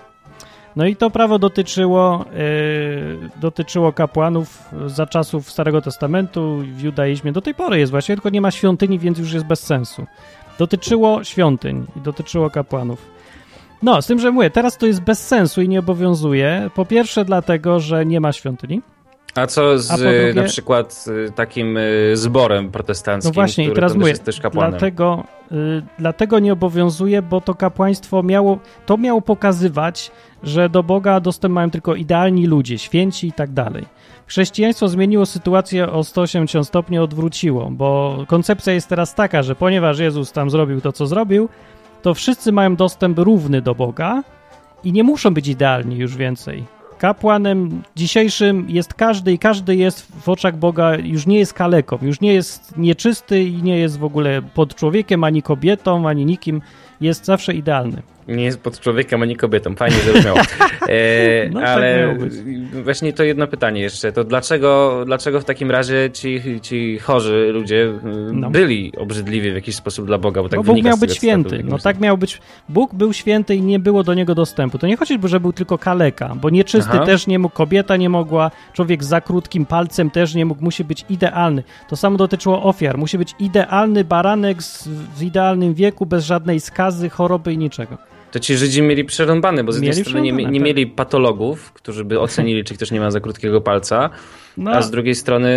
[0.76, 7.32] No i to prawo dotyczyło, yy, dotyczyło kapłanów za czasów Starego Testamentu w judaizmie.
[7.32, 10.06] Do tej pory jest właśnie, tylko nie ma świątyni, więc już jest bez sensu.
[10.58, 13.12] Dotyczyło świątyń i dotyczyło kapłanów.
[13.82, 16.70] No, z tym, że mówię, teraz to jest bez sensu i nie obowiązuje.
[16.74, 18.82] Po pierwsze dlatego, że nie ma świątyni.
[19.34, 23.64] A co z A po drugie- na przykład y, takim y, zborem protestanckim, No właśnie,
[23.64, 24.70] i który teraz tam też mówię, jest też kapłanem?
[24.70, 25.54] dlatego, y,
[25.98, 30.10] dlatego nie obowiązuje, bo to kapłaństwo miało, to miało pokazywać,
[30.42, 33.84] że do Boga dostęp mają tylko idealni ludzie, święci i tak dalej.
[34.26, 40.32] Chrześcijaństwo zmieniło sytuację o 180 stopni, odwróciło, bo koncepcja jest teraz taka, że ponieważ Jezus
[40.32, 41.48] tam zrobił to, co zrobił,
[42.02, 44.22] to wszyscy mają dostęp równy do Boga
[44.84, 46.64] i nie muszą być idealni już więcej.
[46.98, 52.20] Kapłanem dzisiejszym jest każdy i każdy jest w oczach Boga, już nie jest kaleką, już
[52.20, 56.62] nie jest nieczysty i nie jest w ogóle pod człowiekiem, ani kobietą, ani nikim.
[57.00, 58.02] Jest zawsze idealny.
[58.28, 59.74] Nie jest pod człowiekiem ani kobietą.
[59.76, 60.38] Fajnie zabrzmiało.
[60.88, 62.32] E, No, tak ale być.
[62.84, 64.12] właśnie to jedno pytanie jeszcze.
[64.12, 68.00] To dlaczego, dlaczego w takim razie ci, ci chorzy ludzie y,
[68.32, 68.50] No.
[68.50, 70.42] byli obrzydliwi w jakiś sposób dla Boga?
[70.42, 71.56] Bo tak Bo Bóg wynika miał być święty.
[71.56, 72.40] jakim No tak miał być.
[72.68, 74.78] Bóg był święty i nie było do niego dostępu.
[74.78, 77.06] To nie chodzi, że był tylko kaleka, bo nieczysty Aha.
[77.06, 81.04] też nie mógł, kobieta nie mogła, człowiek za krótkim palcem też nie mógł, musi być
[81.10, 81.62] idealny.
[81.88, 82.98] To samo dotyczyło ofiar.
[82.98, 87.98] Musi być idealny baranek z, w idealnym wieku, bez żadnej skazy, choroby i niczego.
[88.32, 90.52] To ci Żydzi mieli przerąbane, bo z jednej strony nie, nie tak.
[90.52, 94.10] mieli patologów, którzy by ocenili, czy ktoś nie ma za krótkiego palca,
[94.56, 95.48] No, a z drugiej strony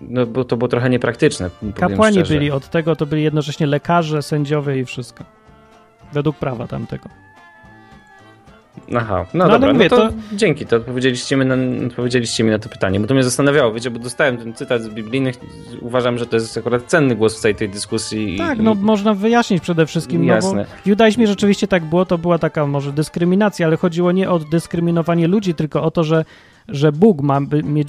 [0.00, 1.50] no, bo to było trochę niepraktyczne.
[1.74, 5.24] kapłani byli od tego, to byli jednocześnie lekarze, sędziowie i wszystko.
[6.12, 7.08] Według prawa tamtego.
[8.96, 11.54] Aha, no, No, dobra, mówię, no to, to- dzięki, to odpowiedzieliście mi, na,
[11.86, 14.88] odpowiedzieliście mi na to pytanie, bo to mnie zastanawiało, wiecie, bo dostałem ten cytat z
[14.88, 15.34] biblijnych,
[15.80, 18.34] uważam, że to jest akurat cenny głos w całej tej dyskusji.
[18.34, 20.66] i- Tak, i- no można wyjaśnić przede wszystkim, no Jasne.
[20.84, 25.28] w judaizmie rzeczywiście tak było, to była taka może dyskryminacja, ale chodziło nie o dyskryminowanie
[25.28, 26.24] ludzi, tylko o to, że,
[26.68, 27.40] że Bóg ma,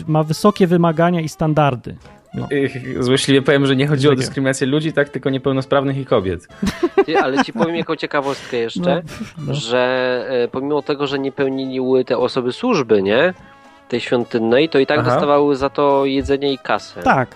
[0.08, 1.96] ma wysokie wymagania i standardy.
[2.38, 2.48] No.
[2.52, 6.48] y, Złośliwie powiem, że nie chodziło o dyskryminację ludzi, tak, tylko niepełnosprawnych i kobiet.
[7.06, 9.04] Ty, ale ci powiem jako ciekawostkę jeszcze,
[9.38, 9.54] no.
[9.54, 13.34] że e, pomimo tego, że nie pełniły te osoby służby, nie?
[13.90, 15.10] Tej świątynnej, to i tak Aha.
[15.10, 17.04] dostawały za to jedzenie i kasę.
[17.04, 17.36] Tak,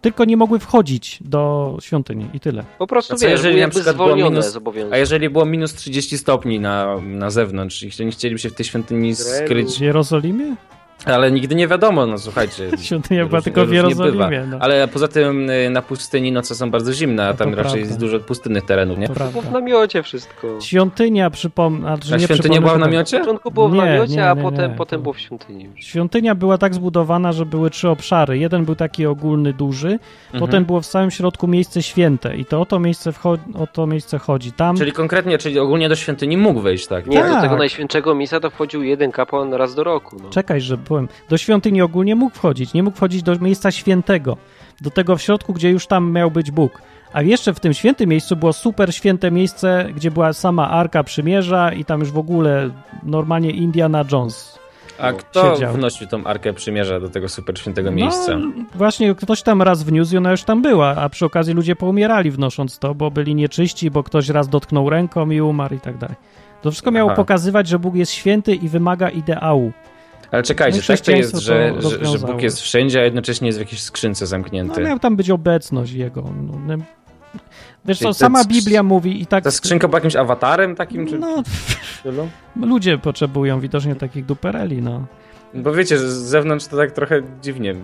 [0.00, 2.64] tylko nie mogły wchodzić do świątyni i tyle.
[2.78, 4.92] Po prostu A co wiesz, jeżeli na przykład było zwolnione minus-.
[4.92, 8.66] A jeżeli było minus 30 stopni na, na zewnątrz i nie chcieliby się w tej
[8.66, 10.56] świątyni skryć, W Jerozolimie?
[11.04, 12.70] Ale nigdy nie wiadomo, no słuchajcie.
[12.82, 14.44] Świątynia była tylko w Jerozolimie.
[14.50, 14.56] No.
[14.60, 17.78] Ale poza tym y, na pustyni noce są bardzo zimne, a No tam raczej prawda.
[17.78, 19.08] jest dużo pustynnych terenów, nie?
[19.08, 19.50] To Było w prawda.
[19.50, 20.60] namiocie wszystko.
[20.60, 21.96] Świątynia, przypomnę...
[22.14, 23.18] A świątynia była w Na namiocie?
[23.18, 25.64] początku było w Nie, namiocie, nie, a nie, potem, nie, potem to- było w świątyni
[25.64, 25.84] już.
[25.84, 28.38] Świątynia była tak zbudowana, że były trzy obszary.
[28.38, 30.40] Jeden był taki ogólny, duży, Mhm.
[30.40, 33.86] potem było w samym środku miejsce święte i to o to miejsce, wcho- o to
[33.86, 34.52] miejsce chodzi.
[34.52, 37.06] Tam Czyli konkretnie, czyli ogólnie do świątyni mógł wejść, tak?
[37.06, 37.42] Nie, do Tak.
[37.42, 40.16] tego najświętszego miejsca to wchodził jeden kapłan raz do roku.
[40.22, 40.30] No.
[40.30, 41.08] Czekaj, że byłem.
[41.28, 44.36] Do świątyni ogólnie mógł wchodzić, nie mógł wchodzić do miejsca świętego,
[44.80, 46.82] do tego w środku, gdzie już tam miał być Bóg.
[47.12, 51.72] A jeszcze w tym świętym miejscu było super święte miejsce, gdzie była sama Arka Przymierza
[51.72, 52.70] i tam już w ogóle
[53.02, 54.58] normalnie Indiana Jones.
[54.98, 55.74] A kto siedział.
[55.74, 58.36] wnosił tą Arkę Przymierza do tego super świętego miejsca?
[58.36, 61.76] No, właśnie ktoś tam raz wniósł i ona już tam była, a przy okazji ludzie
[61.76, 65.98] poumierali wnosząc to, bo byli nieczyści, bo ktoś raz dotknął ręką i umarł i tak
[65.98, 66.16] dalej.
[66.62, 67.16] To wszystko miało Aha.
[67.16, 69.72] pokazywać, że Bóg jest święty i wymaga ideału.
[70.32, 72.18] Ale czekajcie, No tak to jest, że, to że, że.
[72.18, 74.82] Bóg jest wszędzie, a jednocześnie jest w jakiejś skrzynce No zamknięty.
[74.82, 76.22] miał tam być obecność jego.
[76.22, 76.84] No, no.
[77.84, 79.44] Wiesz Czyli co, sama Biblia mówi i tak...
[79.44, 81.06] Ta skrzynka była jakimś awatarem takim?
[81.06, 81.18] Czy...
[81.18, 81.42] No,
[82.62, 85.06] ludzie potrzebują widocznie takich dupereli, no.
[85.54, 87.74] Bo wiecie, z zewnątrz to tak trochę dziwnie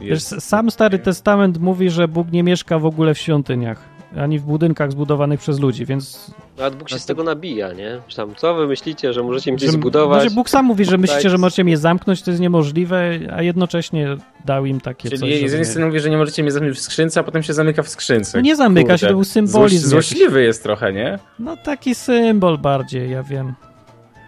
[0.00, 0.40] Wiesz, jest.
[0.40, 3.78] sam Stary Testament mówi, że Bóg nie mieszka w ogóle w świątyniach,
[4.16, 6.30] ani w budynkach zbudowanych przez ludzi, więc...
[6.62, 7.98] A Bóg się No z tego nabija, nie?
[8.16, 10.20] Tam, co wy myślicie, że możecie mi coś zbudować?
[10.20, 14.16] Znaczy Bóg sam mówi, że myślicie, że możecie mnie zamknąć, to jest niemożliwe, a jednocześnie
[14.44, 16.80] dał im takie coś, Czyli z jednej strony mówi, że nie możecie mnie zamknąć w
[16.80, 18.38] skrzynce, a potem się zamyka w skrzynce.
[18.38, 19.08] No nie zamyka się, Kurde.
[19.08, 21.18] to był symbolizm Złoś, złośliwy jest trochę, nie?
[21.38, 23.54] No taki symbol bardziej, ja wiem.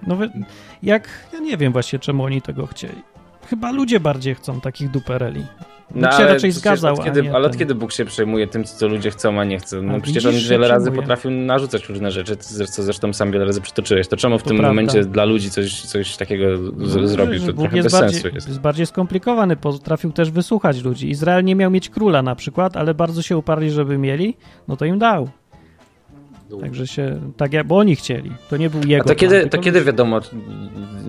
[0.06, 0.30] No wy-
[0.82, 3.02] jak, ja nie wiem właśnie, czemu oni tego chcieli.
[3.50, 5.46] Chyba ludzie bardziej chcą takich dupereli.
[5.94, 8.88] Bóg się raczej No, zgadzał, Od kiedy, ale od kiedy Bóg się przejmuje tym, co
[8.88, 9.82] ludzie chcą, a nie chcą?
[9.82, 11.02] No A przecież on wiele razy przejmuje.
[11.02, 12.36] potrafił narzucać różne rzeczy,
[12.70, 14.08] co zresztą sam wiele razy przytoczyłeś.
[14.08, 14.72] To czemu w To tym prawda.
[14.74, 16.44] momencie dla ludzi coś, coś takiego
[16.86, 17.40] z- No, zrobił?
[17.40, 18.48] To Bóg trochę jest bez bardziej, sensu jest.
[18.48, 21.10] jest bardziej skomplikowany, potrafił też wysłuchać ludzi.
[21.10, 24.36] Izrael nie miał mieć króla na przykład, ale bardzo się uparli, żeby mieli,
[24.68, 25.28] no to im dał.
[26.56, 26.62] No.
[26.62, 28.32] Także się, tak jak, bo oni chcieli.
[28.50, 30.20] To nie był jego A to plan, kiedy, tylko to kiedy wiadomo,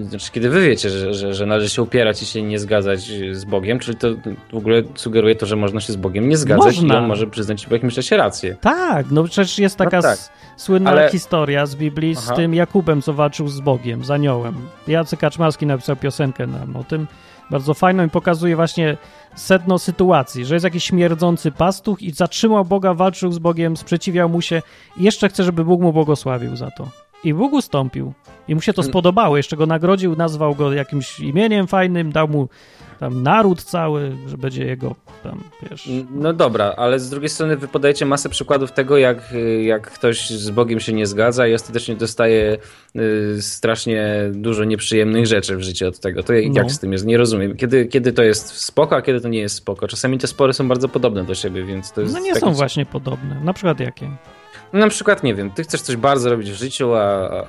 [0.02, 3.00] znaczy kiedy wy wiecie, że, że, że należy się upierać i się nie zgadzać
[3.32, 4.08] z Bogiem, czyli to
[4.54, 6.94] w ogóle sugeruje to, że można się z Bogiem nie zgadzać Można.
[6.94, 8.56] i on może przyznać po jakimś czasie rację.
[8.62, 10.18] Tak, no przecież jest taka No tak.
[10.58, 12.36] słynna Ale- historia z Biblii z Aha.
[12.36, 14.56] tym Jakubem, co walczył z Bogiem, z aniołem.
[14.88, 17.08] Jacek Kaczmarski napisał piosenkę nam o tym,
[17.52, 18.98] bardzo fajną i pokazuje właśnie
[19.36, 24.42] sedno sytuacji, że jest jakiś śmierdzący pastuch i zatrzymał Boga, walczył z Bogiem, sprzeciwiał mu
[24.42, 24.62] się
[24.98, 27.03] i jeszcze chce, żeby Bóg mu błogosławił za to.
[27.24, 28.14] I Bóg ustąpił.
[28.48, 28.92] I mu się to Mm.
[28.92, 32.50] spodobało, jeszcze go nagrodził, nazwał go jakimś imieniem fajnym, dał mu
[33.00, 35.90] tam naród cały, że będzie jego tam, wiesz...
[36.12, 40.50] No dobra, ale z drugiej strony wy podajecie masę przykładów tego, jak, jak ktoś z
[40.50, 42.58] Bogiem się nie zgadza i ostatecznie dostaje
[42.96, 46.24] y, strasznie dużo nieprzyjemnych rzeczy w życiu od tego.
[46.24, 46.70] To jak No.
[46.70, 47.06] z tym jest?
[47.06, 47.56] Nie rozumiem.
[47.58, 49.88] Kiedy, kiedy to jest spoko, a kiedy to nie jest spoko?
[49.88, 52.14] Czasami te spory są bardzo podobne do siebie, więc to jest...
[52.14, 53.40] No nie są właśnie podobne.
[53.44, 54.10] Na przykład jakie?
[54.74, 57.46] No na przykład, nie wiem, ty chcesz coś bardzo robić w życiu, a, a,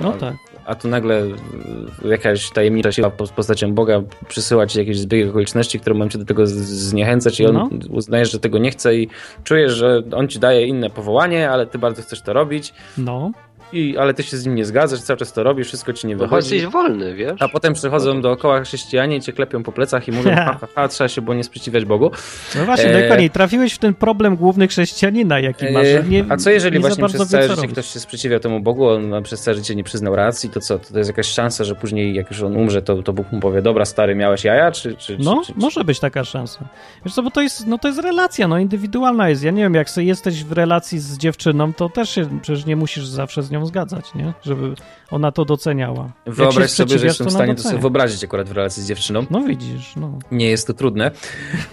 [0.00, 0.34] No a, tak.
[0.66, 5.80] a tu nagle y, jakaś tajemnicza siła pod postacią Boga przysyła ci jakieś zbieg okoliczności,
[5.80, 7.68] które mają cię do tego zniechęcać i on No.
[7.90, 9.08] uznajesz, że tego nie chce i
[9.44, 13.30] czujesz, że on ci daje inne powołanie, ale ty bardzo chcesz to robić, No.
[13.74, 16.14] I, ale ty się z nim nie zgadzasz, cały czas to robisz, wszystko ci nie
[16.14, 16.54] No bo wychodzi.
[16.54, 17.42] jesteś wolny, wiesz?
[17.42, 20.88] A potem przychodzą dookoła chrześcijanie i cię klepią po plecach i mówią, ha, ha, ha,
[20.88, 22.10] trzeba się było nie sprzeciwiać Bogu.
[22.58, 23.30] No właśnie, E, dokładnie.
[23.30, 25.86] Trafiłeś w ten problem główny chrześcijanina, jaki masz.
[25.86, 27.72] że Nie, A co jeżeli właśnie przez całe życie robić.
[27.72, 30.78] ktoś się sprzeciwia temu Bogu, on przez całe życie nie przyznał racji, to co?
[30.78, 33.62] To jest jakaś szansa, że później jak już on umrze, to, to Bóg mu powie,
[33.62, 34.72] dobra stary, miałeś jaja?
[34.72, 36.68] Czy, czy, No, czy, czy, może być taka szansa.
[37.04, 39.42] Wiesz co, bo to jest, no to jest relacja, no indywidualna jest.
[39.42, 42.76] Ja nie wiem, jak sobie jesteś w relacji z dziewczyną, to też się, przecież nie
[42.76, 44.32] musisz zawsze z nią zgadzać, nie?
[44.42, 44.74] Żeby
[45.10, 46.12] ona to doceniała.
[46.26, 49.26] Wyobraź sobie, że jestem w stanie to sobie wyobrazić akurat w relacji z dziewczyną.
[49.30, 50.18] No widzisz, no.
[50.32, 51.10] Nie jest to trudne.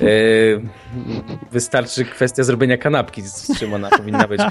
[0.01, 0.03] E,
[1.51, 4.41] wystarczy kwestia zrobienia kanapki, z czym ona powinna być.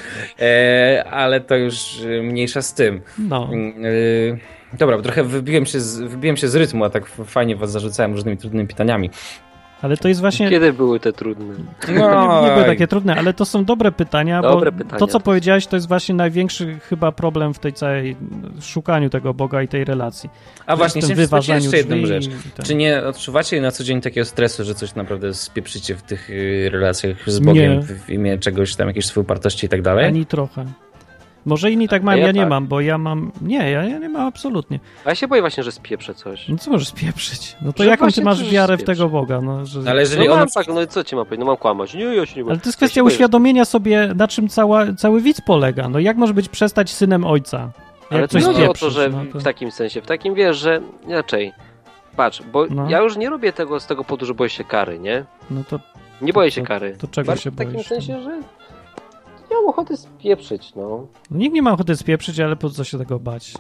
[0.40, 3.00] E, ale to już e, mniejsza z tym.
[3.18, 3.50] No,
[4.72, 8.12] E, dobra, trochę wybiłem się, z, wybiłem się z rytmu, a tak fajnie was zarzucałem
[8.12, 9.10] różnymi trudnymi pytaniami.
[9.82, 10.50] Ale to jest właśnie...
[10.50, 11.54] Kiedy były te trudne?
[11.88, 15.06] No, nie, nie były takie trudne, ale to są dobre pytania, Dobre bo pytania to,
[15.06, 18.16] co powiedziałeś, to jest właśnie największy chyba problem w tej całej
[18.60, 20.30] szukaniu tego Boga i tej relacji.
[20.66, 22.28] A właśnie, w tym wyważaniu jeszcze jedną rzecz.
[22.56, 26.30] ten- Czy nie odczuwacie na co dzień takiego stresu, że coś naprawdę spieprzycie w tych
[26.30, 27.82] y, relacjach z Bogiem Nie.
[27.82, 30.06] w, imię czegoś tam, jakiejś swojej upartości i tak dalej?
[30.06, 30.64] Ani trochę.
[31.46, 32.50] Może inni tak mają, ja ja, nie tak.
[32.50, 33.32] mam, bo ja mam...
[33.42, 34.80] Nie, ja, ja nie mam absolutnie.
[35.04, 36.48] A ja się boję właśnie, że spieprzę coś.
[36.48, 37.56] No co możesz spieprzyć?
[37.62, 39.40] No to Że jaką ty masz wiarę w tego Boga?
[39.40, 39.90] No, że...
[39.90, 40.48] Ale jeżeli No on...
[40.54, 41.40] tak, no i co ci ma powiedzieć?
[41.40, 41.94] No mam kłamać.
[41.94, 42.52] Nie, ja się nie boję.
[42.52, 43.14] Ale to jest kwestia boję.
[43.14, 45.88] uświadomienia sobie, na czym cała, cały widz polega.
[45.88, 47.70] No jak może być przestać synem ojca?
[48.10, 50.80] Ale coś nie o to, że no to- w takim sensie, w takim wiesz, że
[51.06, 51.52] inaczej.
[52.16, 52.90] Patrz, bo No.
[52.90, 55.24] ja już nie robię tego z tego powodu, że boję się kary, nie?
[55.50, 55.80] No to
[56.22, 56.96] Nie boję się To- kary.
[57.00, 57.86] to czego Bardziej się W takim boisz?
[57.86, 58.40] sensie, że
[59.50, 61.06] nie mam ochoty spieprzyć, no.
[61.30, 63.54] nikt nie ma ochoty spieprzyć, ale po co się tego bać?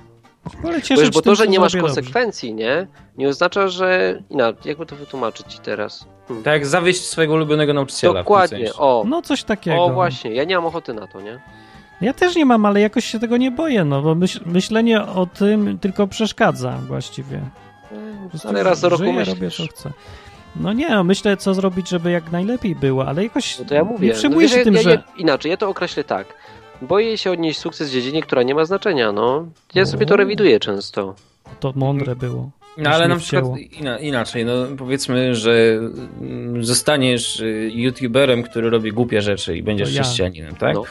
[0.64, 1.96] Ale Bo, cieszyć wiesz, bo to, że nie masz zrobię, dobrze.
[2.02, 2.86] konsekwencji, nie?
[3.16, 4.18] Nie oznacza, że...
[4.30, 6.06] Inaczej, jakby to wytłumaczyć ci teraz?
[6.28, 6.44] Hmm.
[6.44, 8.12] Tak jak zawieść swojego ulubionego nauczyciela.
[8.12, 9.04] w tym Dokładnie, o.
[9.06, 9.84] No coś takiego.
[9.84, 11.40] O właśnie, ja nie mam ochoty na to, nie?
[12.00, 15.26] Ja też nie mam, ale jakoś się tego nie boję, no bo myśl, myślenie o
[15.26, 17.40] tym tylko przeszkadza właściwie.
[18.30, 19.28] Prostu Ale raz do roku myślisz.
[19.28, 19.90] robię, co chcę.
[20.56, 23.84] No nie, no myślę, co zrobić, żeby jak najlepiej było, ale jakoś No to ja
[23.84, 24.08] mówię.
[24.08, 24.90] nie przejmuję no, się tym, ja, że...
[24.90, 26.26] ja, inaczej, ja to określę tak.
[26.82, 29.46] Boję się odnieść sukces w dziedzinie, która nie ma znaczenia, no.
[29.74, 31.14] Ja sobie to rewiduję często.
[31.60, 32.50] To mądre było.
[32.78, 35.80] No ale na przykład ina, inaczej, no powiedzmy, że
[36.20, 40.02] mm, zostaniesz y, youtuberem, który robi głupie rzeczy i będziesz ja.
[40.02, 40.74] chrześcijaninem, tak?
[40.74, 40.84] No.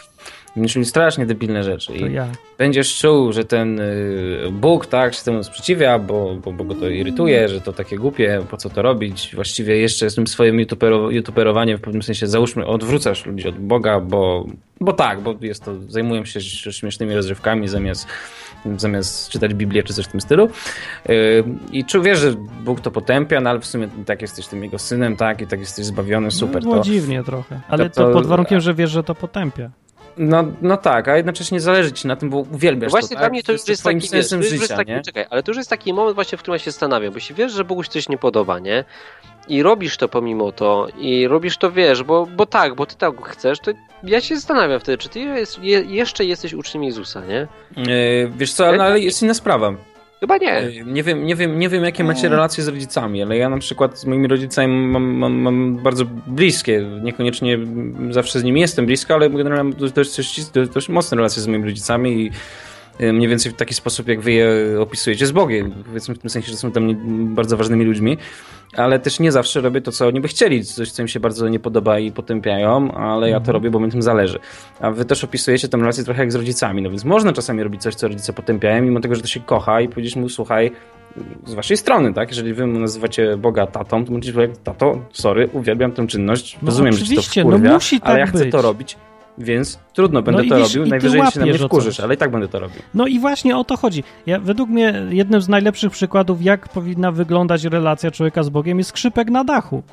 [0.67, 1.93] Czyli strasznie debilne rzeczy.
[1.93, 2.27] I ja.
[2.57, 6.89] będziesz czuł, że ten y, Bóg tak się temu sprzeciwia, bo, bo, bo go to
[6.89, 9.31] irytuje, że to takie głupie, po co to robić.
[9.35, 13.99] Właściwie jeszcze z tym swoim youtubero, youtuberowaniem w pewnym sensie załóżmy, odwrócasz ludzi od Boga,
[13.99, 14.45] bo,
[14.81, 16.41] bo tak, bo jest to, zajmują się
[16.71, 18.07] śmiesznymi rozrywkami zamiast
[18.77, 20.49] zamiast czytać Biblię czy coś w tym stylu.
[21.09, 21.15] Yy,
[21.71, 22.33] I czu, wiesz, że
[22.63, 25.59] Bóg to potępia, no ale w sumie tak jesteś tym jego synem, tak, i tak
[25.59, 26.65] jesteś zbawiony, super.
[26.65, 27.59] No, To, dziwnie trochę.
[27.69, 29.69] Ale to- to, pod warunkiem, że wiesz, że to potępia.
[30.19, 33.21] No, no tak, a jednocześnie zależy ci na tym, bo uwielbiasz No właśnie to, dla
[33.21, 33.31] tak?
[33.31, 35.01] mnie to już jest taki, wiesz, to już jest taki, nie?
[35.01, 37.35] czekaj, ale to już jest taki moment właśnie, w którym ja się zastanawiam, bo jeśli
[37.35, 38.83] wiesz, że Boguś coś nie podoba, nie?
[39.47, 43.25] I robisz to pomimo to, i robisz to, wiesz, bo, bo tak, bo ty tak
[43.25, 43.71] chcesz, to
[44.03, 47.47] ja się zastanawiam wtedy, czy ty jest, je, jeszcze jesteś uczniem Jezusa, nie?
[47.77, 49.73] Yy, wiesz co, ale, ale jest inna sprawa.
[50.19, 50.61] Chyba nie.
[50.61, 53.57] Yy, Nie wiem, nie, wiem, nie wiem, jakie macie relacje z rodzicami, ale ja na
[53.57, 56.85] przykład z moimi rodzicami mam, mam, mam bardzo bliskie.
[57.01, 57.57] Niekoniecznie
[58.09, 61.65] zawsze z nimi jestem blisko, ale generalnie mam dość, dość, dość, mocne relacje z moimi
[61.65, 62.31] rodzicami i
[62.99, 64.47] mniej więcej w taki sposób, jak wy je
[64.79, 65.83] opisujecie z Bogiem.
[65.85, 66.95] Powiedzmy w tym sensie, że są tam
[67.35, 68.17] bardzo ważnymi ludźmi,
[68.77, 70.63] ale też nie zawsze robię to, co oni by chcieli.
[70.63, 73.91] Coś, co im się bardzo nie podoba i potępiają, ale ja to robię, bo mi
[73.91, 74.39] tym zależy.
[74.79, 77.81] A wy też opisujecie tę relację trochę jak z rodzicami, no więc można czasami robić
[77.81, 80.71] coś, co rodzice potępiają, mimo tego, że to się kocha i powiedzieć mu, słuchaj,
[81.45, 82.29] z waszej strony, tak?
[82.29, 87.05] Jeżeli wy nazywacie Boga tatą, to powiedzieć, tato, sorry, uwielbiam tę czynność, No rozumiem, że
[87.05, 88.51] ci to no wkurwia, musi ale tak ja chcę być.
[88.51, 88.97] to robić,
[89.39, 92.31] więc trudno, będę No to wiesz, robił, najwyżej się na mnie wkurzysz, ale i tak
[92.31, 92.81] będę to robił.
[92.93, 94.03] No i właśnie o to chodzi.
[94.25, 98.89] Ja, według mnie jednym z najlepszych przykładów, jak powinna wyglądać relacja człowieka z Bogiem, jest
[98.89, 99.83] skrzypek na dachu.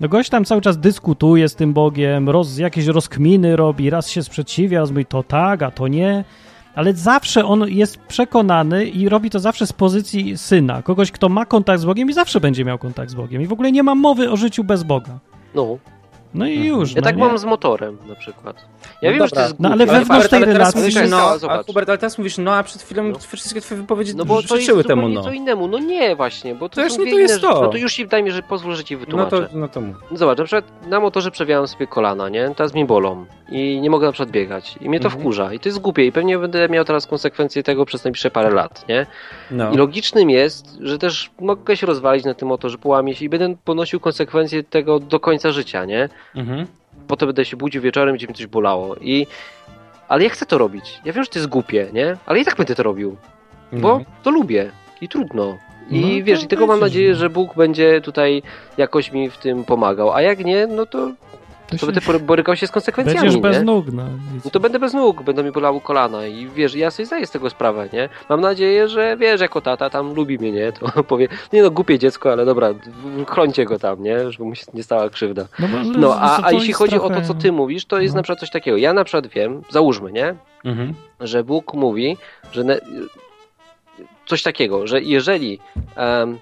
[0.00, 4.22] No gość tam cały czas dyskutuje z tym Bogiem, roz, jakieś rozkminy robi, raz się
[4.22, 6.24] sprzeciwia, raz mówi to tak, a to nie.
[6.74, 11.46] Ale zawsze on jest przekonany i robi to zawsze z pozycji syna, kogoś, kto ma
[11.46, 13.42] kontakt z Bogiem i zawsze będzie miał kontakt z Bogiem.
[13.42, 15.18] I w ogóle nie ma mowy o życiu bez Boga.
[15.54, 15.78] No.
[16.34, 16.90] No i już.
[16.90, 17.24] Ja no tak nie?
[17.24, 18.56] mam z motorem na przykład.
[19.02, 19.42] Ja No wiem, że to dobra.
[19.42, 21.60] jest No, głupie, ale wewnątrz tej teraz relacji- mówisz no, zobacz.
[21.60, 23.18] a Hubert, ale teraz mówisz no, a przed chwilą No.
[23.18, 25.22] wszystkie twoje wypowiedzi No bo to jest życzyły temu no.
[25.22, 25.68] co innemu.
[25.68, 27.46] No nie właśnie, bo to To nie dwie to inne jest rzeczy.
[27.46, 27.62] to.
[27.62, 29.30] No to już ci daj mi, że pozwól, że ci No wytłumaczę.
[29.30, 29.96] to, no to mów.
[30.10, 32.50] No Zobacz, na przykład na motorze przewijałem sobie kolana, nie?
[32.56, 34.74] Teraz mi bolą i nie mogę na przykład biegać.
[34.80, 35.20] I mnie to Mhm.
[35.22, 35.52] wkurza.
[35.52, 38.88] I to jest głupie i pewnie będę miał teraz konsekwencje tego przez najbliższe parę lat,
[38.88, 39.06] nie?
[39.50, 39.72] No.
[39.72, 44.00] I logicznym jest, że też mogę się rozwalić na tym motorze, połamieć i będę ponosił
[44.00, 46.08] konsekwencje tego do końca życia, nie?
[46.36, 46.66] Mhm.
[47.08, 49.26] Potem będę się budził wieczorem, będzie mi coś bolało i...
[50.08, 51.00] Ale ja chcę to robić.
[51.04, 52.16] Ja wiem, że to jest głupie, nie?
[52.26, 53.16] Ale i tak będę to robił,
[53.72, 54.04] bo No.
[54.22, 54.70] to lubię
[55.00, 55.58] i trudno.
[55.90, 58.42] I No wiesz, i tego mam nadzieję, że Bóg będzie tutaj
[58.78, 61.10] jakoś mi w tym pomagał, a jak nie, no to,
[61.70, 63.64] To to będę borykał się z konsekwencjami, Będziesz bez nie?
[63.64, 64.02] nóg, no.
[64.44, 67.30] No to będę bez nóg, będą mi bolały kolana i wiesz, ja sobie zdaję z
[67.30, 68.08] tego sprawę, nie?
[68.28, 70.72] Mam nadzieję, że wiesz, jako tata tam lubi mnie, nie?
[70.72, 72.68] To powie, nie no, głupie dziecko, ale dobra,
[73.28, 74.32] chrońcie go tam, nie?
[74.32, 75.46] Żeby mu się nie stała krzywda.
[75.58, 78.14] No, No, to- a, a jeśli chodzi o to, trochę- co ty mówisz, to jest
[78.14, 78.18] no.
[78.18, 78.76] na przykład coś takiego.
[78.76, 80.34] Ja na przykład wiem, załóżmy, nie?
[80.64, 80.94] Mhm.
[81.20, 82.16] Że Bóg mówi,
[82.52, 82.78] że ne,
[84.26, 85.58] coś takiego, że jeżeli
[85.96, 86.38] em,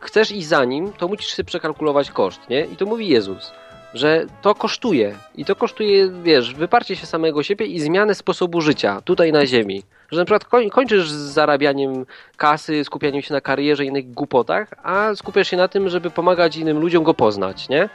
[0.00, 2.64] chcesz iść za nim, to musisz sobie przekalkulować koszt, nie?
[2.64, 3.52] I to mówi Jezus,
[3.94, 5.14] że to kosztuje.
[5.34, 9.82] I to kosztuje, wiesz, wyparcie się samego siebie i zmianę sposobu życia tutaj na ziemi.
[10.12, 14.68] Że na przykład koń, kończysz z zarabianiem kasy, skupianiem się na karierze i innych głupotach,
[14.82, 17.88] a skupiasz się na tym, żeby pomagać innym ludziom go poznać, nie?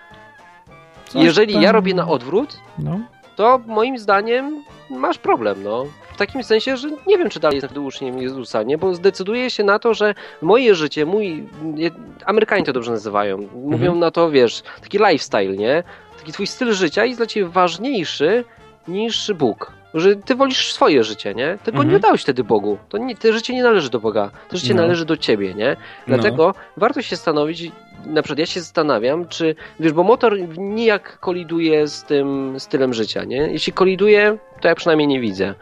[1.06, 3.00] Coś Jeżeli ja tam- robię na odwrót, No.
[3.36, 5.86] to moim zdaniem masz problem, no.
[6.16, 8.78] W takim sensie, że nie wiem, czy dalej jestem uczniem Jezusa, nie?
[8.78, 11.44] Bo zdecyduję się na to, że moje życie, mój...
[11.64, 11.92] nie-
[12.26, 13.38] Amerykanie to dobrze nazywają.
[13.56, 14.00] Mówią Mhm.
[14.00, 15.84] na to, wiesz, taki lifestyle, nie?
[16.20, 18.44] Taki twój styl życia jest dla ciebie ważniejszy
[18.88, 19.72] niż Bóg.
[19.94, 21.58] Że ty wolisz swoje życie, nie?
[21.64, 21.94] Tego Mhm.
[21.94, 22.78] nie dałeś wtedy Bogu.
[22.90, 24.32] To, nie, to życie nie należy do Boga.
[24.50, 24.82] To życie No.
[24.82, 25.76] należy do ciebie, nie?
[26.08, 27.72] Dlatego warto się zastanowić,
[28.06, 33.24] na przykład ja się zastanawiam, czy, wiesz, bo motor nijak koliduje z tym stylem życia,
[33.24, 33.38] nie?
[33.38, 35.54] Jeśli koliduje, to ja przynajmniej nie widzę.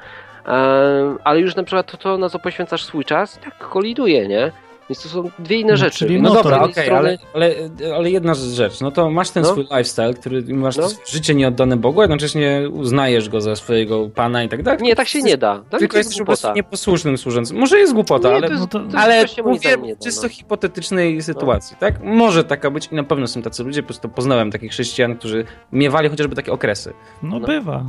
[1.23, 4.51] Ale już na przykład to, to, na co poświęcasz swój czas, tak koliduje, nie?
[4.89, 6.07] Więc to są dwie inne No, rzeczy.
[6.09, 6.43] No motor.
[6.43, 9.49] dobra, okej, strony- ale, ale, ale jedna rzecz, no to masz ten No.
[9.49, 10.87] swój lifestyle, który masz No.
[11.07, 14.79] życie nieoddane Bogu, a jednocześnie uznajesz go za swojego pana i tak dalej.
[14.83, 15.53] Nie, tak się nie da.
[15.53, 16.53] Mnie Tylko to jest jesteś po głupota.
[16.53, 17.57] nieposłusznym służącym.
[17.57, 20.29] Może jest głupota, Nie, ale, to jest, no to- jest ale mówię w czysto no.
[20.29, 22.03] hipotetycznej sytuacji, tak?
[22.03, 25.45] Może taka być i na pewno są tacy ludzie, po prostu poznałem takich chrześcijan, którzy
[25.71, 26.93] miewali chociażby takie okresy.
[27.23, 27.47] No, No.
[27.47, 27.83] bywa.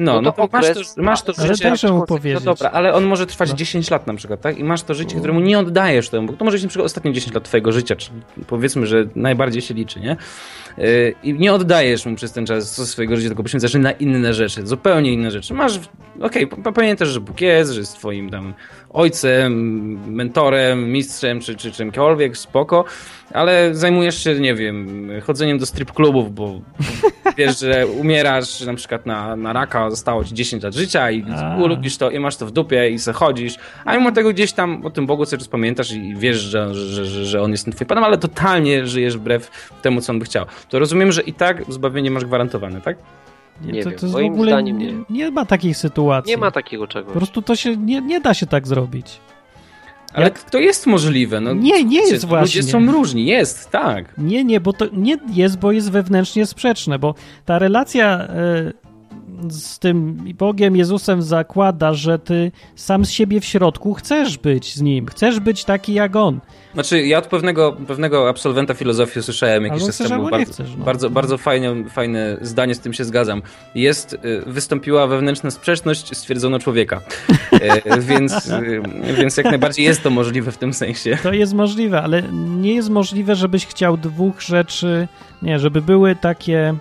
[0.00, 1.68] No, No no to masz to, masz to Ale życie.
[1.68, 2.44] dajże mu No powiedzieć.
[2.44, 3.56] dobra, ale on może trwać No.
[3.56, 4.58] 10 lat na przykład, tak?
[4.58, 6.32] I masz to życie, któremu nie oddajesz temu.
[6.32, 8.10] To może być na przykład ostatnie 10 lat twojego życia, czy
[8.46, 10.16] powiedzmy, że najbardziej się liczy, nie?
[10.78, 14.66] Yy, I nie oddajesz mu przez ten czas swojego życia, tylko poświęcasz na inne rzeczy,
[14.66, 15.54] zupełnie inne rzeczy.
[15.54, 15.80] Masz,
[16.20, 18.54] okej, okay, pamiętasz, że Bóg jest, że jest twoim tam
[18.92, 19.52] ojcem,
[20.14, 22.84] mentorem, mistrzem, czy, czy czymkolwiek, spoko,
[23.34, 26.60] ale zajmujesz się, nie wiem, chodzeniem do strip klubów, bo
[27.38, 31.56] wiesz, że umierasz na przykład na, na raka, zostało ci 10 lat życia i A.
[31.56, 33.54] lubisz to i masz to w dupie i se chodzisz,
[33.84, 37.04] a mimo tego gdzieś tam o tym Bogu cały czas pamiętasz i wiesz, że, że,
[37.04, 39.50] że, że On jest tym twoim Panem, ale totalnie żyjesz wbrew
[39.82, 40.46] temu, co On by chciał.
[40.68, 42.96] To rozumiem, że i tak zbawienie masz gwarantowane, tak?
[43.64, 45.04] Nie to, wiem, to jest w moim ogóle zdaniem nie, nie.
[45.10, 46.30] nie ma takich sytuacji.
[46.30, 47.12] Nie ma takiego czegoś.
[47.12, 49.20] Po prostu to się nie, nie da się tak zrobić.
[50.14, 51.40] Ale Jak- to jest możliwe.
[51.40, 52.62] No, Nie, nie jest Ludzie właśnie.
[52.62, 54.14] są różni, jest, tak.
[54.18, 57.14] Nie, nie, bo to nie jest, bo jest wewnętrznie sprzeczne, bo
[57.44, 58.72] ta relacja e,
[59.48, 64.80] z tym Bogiem, Jezusem zakłada, że ty sam z siebie w środku chcesz być z
[64.80, 66.40] Nim, chcesz być taki jak On.
[66.74, 70.84] Znaczy, ja od pewnego, pewnego absolwenta filozofii usłyszałem jakiś czas temu bardzo, chcesz, no.
[70.84, 73.42] bardzo, bardzo fajne, fajne zdanie, z tym się zgadzam.
[73.74, 77.00] Jest, y, wystąpiła wewnętrzna sprzeczność, stwierdzono człowieka.
[77.52, 78.82] E, więc, y,
[79.18, 81.18] więc jak najbardziej jest to możliwe w tym sensie.
[81.22, 85.08] To jest możliwe, ale nie jest możliwe, żebyś chciał dwóch rzeczy,
[85.42, 86.74] nie, żeby były takie...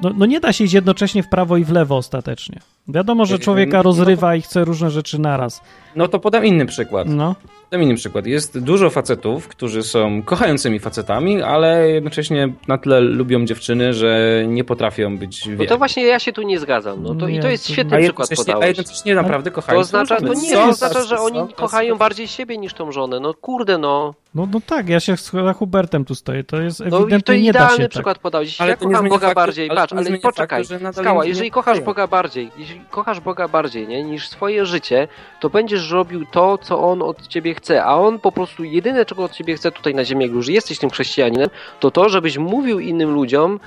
[0.00, 2.60] No, no nie da się iść jednocześnie w prawo i w lewo ostatecznie.
[2.88, 5.62] Wiadomo, że człowieka no rozrywa i chce różne rzeczy naraz.
[5.96, 7.08] No to podam inny przykład.
[7.08, 7.34] No.
[7.70, 8.26] Dam inny przykład.
[8.26, 14.64] Jest dużo facetów, którzy są kochającymi facetami, ale jednocześnie na tyle lubią dziewczyny, że nie
[14.64, 15.66] potrafią być No wierni.
[15.66, 17.02] to właśnie ja się tu nie zgadzam.
[17.02, 18.78] No to, I to Nie, jest świetny a przykład jednocześnie, a podałeś.
[18.78, 22.74] jednocześnie naprawdę kochają To oznacza, to nie, to oznacza, że oni kochają bardziej siebie niż
[22.74, 23.20] tą żonę.
[23.20, 24.14] No kurde no.
[24.36, 26.44] No, no tak, ja się z Hubertem tu stoję.
[26.44, 27.90] To jest No ewidentnie to nie da idealny się tak.
[27.90, 28.60] przykład podałeś.
[28.60, 30.64] Ale ja to nie kocham Boga faktu- bardziej, ale patrz, ale poczekaj.
[30.64, 31.80] faktu, Skała, jeżeli kochasz.
[31.80, 35.08] Boga bardziej, jeśli kochasz Boga bardziej, nie, niż swoje życie,
[35.40, 39.24] to będziesz robił to, co On od ciebie chce, a On po prostu jedyne, czego
[39.24, 41.48] od ciebie chce tutaj na ziemi, jak już jesteś tym chrześcijaninem,
[41.80, 43.60] to to, żebyś mówił innym ludziom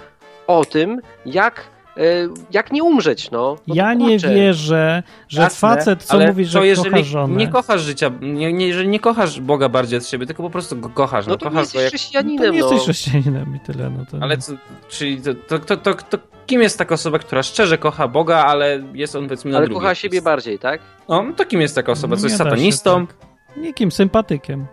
[0.48, 1.62] o tym, jak,
[2.52, 3.58] jak nie umrzeć, no.
[3.68, 7.36] no Ja nie wierzę, że Jasne, facet, co ale mówi, to że jeżeli kocha żonę.
[7.36, 10.76] nie kochasz życia, nie, nie, jeżeli nie kochasz Boga bardziej od siebie, tylko po prostu
[10.76, 11.26] go kochasz.
[11.26, 11.90] No, No to nie kochasz jesteś go jak...
[11.90, 12.66] chrześcijaninem, nie no.
[12.72, 13.90] jesteś chrześcijaninem i tyle.
[13.90, 14.54] No to Ale co,
[14.90, 18.84] czyli to, to, to, to, to kim jest taka osoba, która szczerze kocha Boga, ale
[18.94, 20.82] jest on powiedzmy na Ale drugiej kocha siebie bardziej, tak?
[21.10, 22.16] No, to kim jest taka osoba?
[22.16, 23.08] No Co jest nie satanistą?
[23.08, 23.29] tak.
[23.60, 24.66] Nikim, sympatykiem.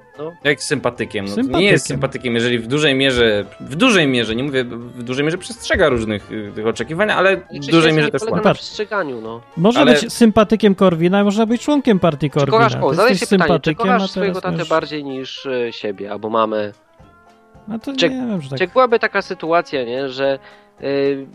[0.45, 1.25] Jak sympatykiem?
[1.25, 1.61] No, to Sympatykiem.
[1.61, 5.39] Nie jest sympatykiem, jeżeli w dużej mierze, w dużej mierze, nie mówię, w dużej mierze
[5.39, 9.41] przestrzega różnych y, tych oczekiwań, ale w Chrześcijaństwo dużej mierze też polega na przestrzeganiu, no.
[9.57, 12.59] Można Ale- być sympatykiem Korwina, można być członkiem partii Czy Korwina.
[12.59, 15.47] kochasz, o, zadaj jesteś się pytanie, czy sympatykiem, kochasz a swojego tatę wiesz- bardziej niż
[15.47, 16.73] e, siebie, albo mamę?
[17.69, 18.59] No to Czy- nie wiem, że tak.
[18.59, 20.39] Czy byłaby taka sytuacja, nie, że
[20.83, 21.27] y,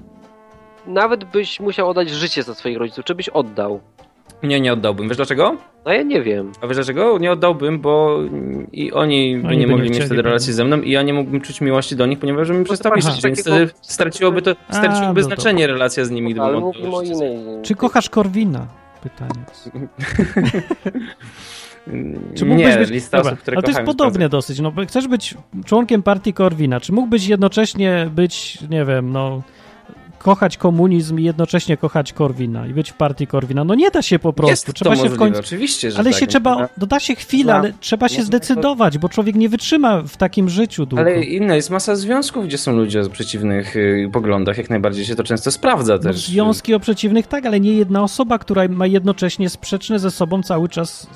[0.87, 3.81] nawet byś musiał oddać życie za swoich rodziców, czy byś oddał?
[4.43, 5.07] Nie, nie oddałbym.
[5.07, 5.57] Wiesz dlaczego?
[5.85, 6.51] No ja nie wiem.
[6.61, 7.17] A wiesz dlaczego?
[7.17, 8.19] Nie oddałbym, bo
[8.73, 11.01] i oni by Oni nie by nie mogli mieć wtedy relacji ze mną i ja
[11.01, 13.71] nie mógłbym czuć miłości do nich, ponieważ bym przestał patrz, myśleć, coś więc takiego- wtedy
[13.81, 17.01] straciłoby to, A, straciłoby no to- znaczenie relacja z nimi, gdybym Ale oddał mówimy o
[17.01, 17.37] innej...
[17.63, 18.67] Czy kochasz Korwina?
[19.03, 19.43] Pytanie.
[22.35, 22.89] Czy nie, mógłbyś być...
[22.89, 24.59] lista Dobra, osób, które ale to jest podobnie dosyć.
[24.59, 25.35] No, chcesz być
[25.65, 26.79] członkiem partii Korwina.
[26.79, 29.41] Czy mógłbyś jednocześnie być, nie wiem, no
[30.21, 33.63] kochać komunizm i jednocześnie kochać Korwina i być w partii Korwina?
[33.63, 34.51] No nie da się po prostu.
[34.51, 35.39] Jest trzeba to się możliwe, w końcu...
[35.39, 36.19] oczywiście, że Ale tak.
[36.19, 37.59] się trzeba, No, doda się chwilę, No.
[37.59, 41.01] ale trzeba się No, zdecydować, bo człowiek nie wytrzyma w takim życiu długo.
[41.01, 45.15] Ale inne, jest masa związków, gdzie są ludzie o przeciwnych y, poglądach, jak najbardziej się
[45.15, 46.27] to często sprawdza No, też.
[46.27, 50.69] związki o przeciwnych tak, ale nie jedna osoba, która ma jednocześnie sprzeczne ze sobą cały
[50.69, 51.07] czas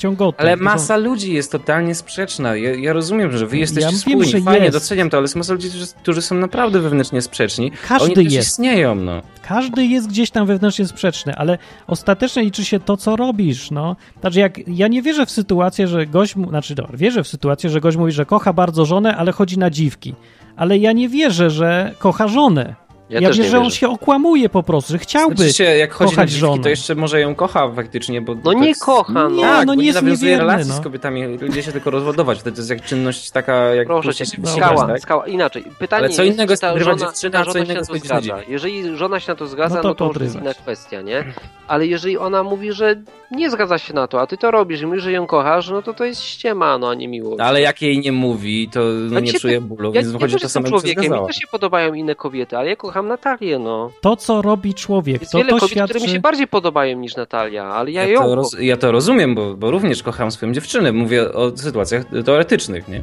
[0.00, 0.38] ciągoty.
[0.40, 2.56] Ale To są- masa ludzi jest totalnie sprzeczna.
[2.56, 4.76] Ja, ja rozumiem, że wy jesteście wiem, spójni, że fajnie, jest.
[4.76, 7.72] doceniam to, ale jest masa ludzi, którzy, którzy są naprawdę wewnętrznie sprzeczni.
[7.88, 8.48] Każdy Oni też jest.
[8.48, 9.22] istnieją, no.
[9.48, 13.96] Każdy jest gdzieś tam wewnętrznie sprzeczny, ale ostatecznie liczy się to, co robisz, no.
[14.20, 17.80] Znaczy, jak ja nie wierzę w sytuację, że gość, znaczy dobra, wierzę w sytuację, że
[17.80, 20.14] gość mówi, że kocha bardzo żonę, ale chodzi na dziwki.
[20.56, 22.74] Ale ja nie wierzę, że kocha żonę.
[23.10, 25.36] Ja, Ja, też wierzę, nie że on się okłamuje po prostu, że chciałby.
[25.36, 26.62] Znaczy się, jak chodzi na kochać dziwki, żonę.
[26.62, 28.34] to jeszcze może ją kocha faktycznie, bo...
[28.34, 29.28] No to nie jest- kocha, no.
[29.30, 30.76] Nie, Tak, no nie nie jest nawiązuje niewierny, relacji no.
[30.78, 34.26] z kobietami, ludzie się tylko rozwodować, wtedy to jest jak czynność taka, jak Proszę cię,
[34.26, 35.00] się skała, tak?
[35.00, 35.64] skała, inaczej.
[35.78, 37.58] Pytanie Ale co jest, innego czy jest ta podrywać żona, dziewczynę, ta a co się
[37.64, 38.38] innego to na zgadza.
[38.48, 41.24] Jeżeli żona się na to zgadza, No no to to, już jest inna kwestia, nie?
[41.68, 42.96] Ale jeżeli ona mówi, że
[43.30, 45.82] nie zgadza się na to, a ty to robisz i mówisz, że ją kochasz, no
[45.82, 47.38] to to jest ściema, no a nie miłość.
[47.38, 48.80] No, Ale jak jej nie mówi, to
[49.10, 52.14] no, nie czuje bólu, więc wychodzi to samo, się człowiekiem, mi też się podobają inne
[52.14, 53.90] kobiety, ale ja kocham Natalię, no.
[54.00, 56.14] To, co robi człowiek, Jest to wiele to kobiet, które mi świadczy...
[56.14, 59.54] się bardziej podobają niż Natalia, ale ja, Ja ją to, roz, ja to rozumiem, bo,
[59.54, 60.92] bo również kocham swoją dziewczynę.
[60.92, 63.02] Mówię o sytuacjach teoretycznych, nie?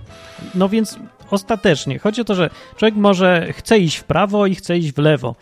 [0.55, 0.99] No więc
[1.31, 4.97] ostatecznie chodzi o to, że człowiek może chce iść w prawo i chce iść w
[4.97, 5.35] lewo,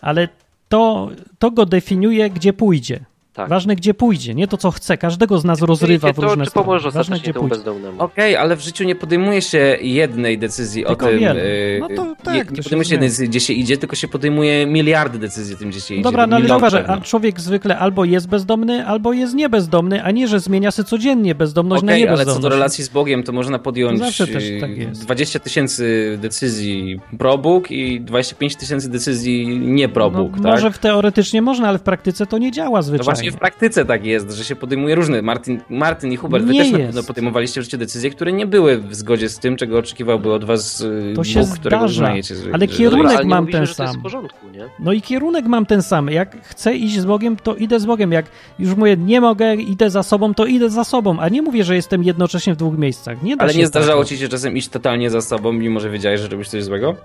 [0.00, 0.28] ale
[0.68, 1.08] to,
[1.38, 3.00] to go definiuje, gdzie pójdzie.
[3.36, 3.48] Tak.
[3.48, 4.96] Ważne, gdzie pójdzie, nie to, co chce.
[4.98, 6.64] Każdego z nas rozrywa w to, różne czy strony.
[6.66, 7.56] pomoże Ważne, gdzie pójdzie.
[7.98, 11.18] Okej, ale w życiu nie podejmuje się jednej decyzji Tylko o tym.
[11.18, 11.40] wiele.
[11.44, 13.76] y, No to tak, nie, to nie się podejmuje się jednej decyzji, gdzie się idzie,
[13.76, 16.02] tylko się podejmuje miliardy decyzji o tym, gdzie się idzie.
[16.02, 16.94] Dobra, no ale Milion zauważ, pewno.
[16.94, 21.34] a człowiek zwykle albo jest bezdomny, albo jest niebezdomny, a nie, że zmienia się codziennie
[21.34, 22.36] bezdomność na Okej, ale niebezdomność.
[22.44, 25.02] co do relacji z Bogiem, to można podjąć Zawsze też y, tak jest.
[25.04, 30.52] 20 tysięcy decyzji pro-Bóg i 25 tysięcy decyzji nie pro-Bóg, no, tak?
[30.52, 33.25] Może w teoretycznie można, ale w praktyce to nie działa No zwyczajnie.
[33.26, 35.22] Właśnie w praktyce tak jest, że się podejmuje różne.
[35.22, 38.46] Martin, Martin i Hubert, wy Nie też na pewno podejmowaliście w życiu decyzje, które nie
[38.46, 42.04] były w zgodzie z tym, czego oczekiwałby od was y, To się Bóg, którego zdarza,
[42.04, 42.34] uznajecie.
[42.36, 43.98] Że, ale że- kierunek mam ten sam.
[43.98, 44.64] w porządku, nie?
[44.78, 46.08] No i kierunek mam ten sam.
[46.08, 48.12] Jak chcę iść z Bogiem, to idę z Bogiem.
[48.12, 48.26] Jak
[48.58, 51.20] już mówię, nie mogę, idę za sobą, to idę za sobą.
[51.20, 53.22] A nie mówię, że jestem jednocześnie w dwóch miejscach.
[53.22, 55.90] Nie da Ale się nie zdarzało ci się czasem iść totalnie za sobą, mimo że
[55.90, 56.96] wiedziałeś, że robisz coś złego?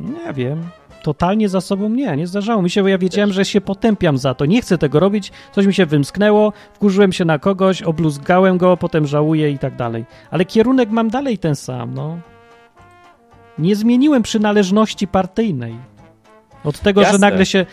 [0.00, 0.62] Nie wiem.
[1.02, 4.34] Totalnie za sobą nie, nie zdarzało mi się, bo ja wiedziałem, że się potępiam za
[4.34, 4.46] to.
[4.46, 9.06] Nie chcę tego robić, coś mi się wymsknęło, wkurzyłem się na kogoś, obluzgałem go, potem
[9.06, 10.04] żałuję i tak dalej.
[10.30, 12.18] Ale kierunek mam dalej ten sam, no.
[13.58, 15.91] Nie zmieniłem przynależności partyjnej.
[16.64, 17.18] Od tego, że Jasne.
[17.18, 17.66] nagle się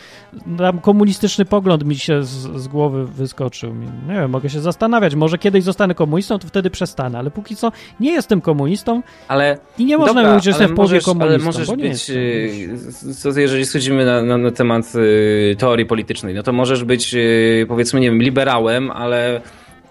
[0.58, 2.30] tam komunistyczny pogląd mi się z,
[2.62, 3.74] z głowy wyskoczył.
[4.08, 5.16] Nie wiem, mogę się zastanawiać.
[5.16, 7.20] Może kiedyś zostanę komunistą, to wtedy przestanę.
[7.20, 10.76] Ale póki co nie jestem komunistą Ale i nie można Dobra, mówić, że jestem w
[10.76, 11.30] połowie komunistą.
[11.30, 13.10] Ale możesz być, jestem.
[13.12, 17.14] y, co, jeżeli schodzimy na, na, na temat y, teorii politycznej, no to możesz być,
[17.14, 19.42] y, powiedzmy, nie wiem, liberałem, ale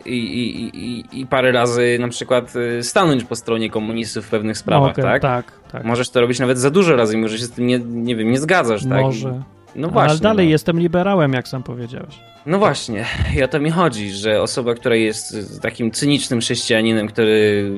[0.08, 4.96] i, i, i, parę razy na przykład y, stanąć po stronie komunistów w pewnych sprawach,
[4.96, 5.22] tak?
[5.22, 5.84] tak, tak.
[5.84, 8.30] Możesz to robić nawet za dużo razy, mimo że się z tym nie, nie wiem,
[8.30, 9.02] nie zgadzasz, tak?
[9.02, 9.42] Może.
[9.76, 10.10] No właśnie.
[10.10, 10.50] Ale dalej no.
[10.50, 12.18] jestem liberałem, jak sam powiedziałeś.
[12.46, 13.04] No właśnie,
[13.36, 17.70] i o to mi chodzi, że osoba, która jest takim cynicznym chrześcijaninem, który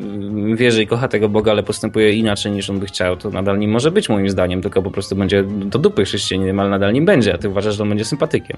[0.54, 3.68] wierzy i kocha tego Boga, ale postępuje inaczej niż on by chciał, to nadal nie
[3.68, 7.34] może być moim zdaniem, tylko po prostu będzie do dupy chrześcijaninem, ale nadal nim będzie,
[7.34, 8.56] a ty uważasz, że on będzie sympatykiem.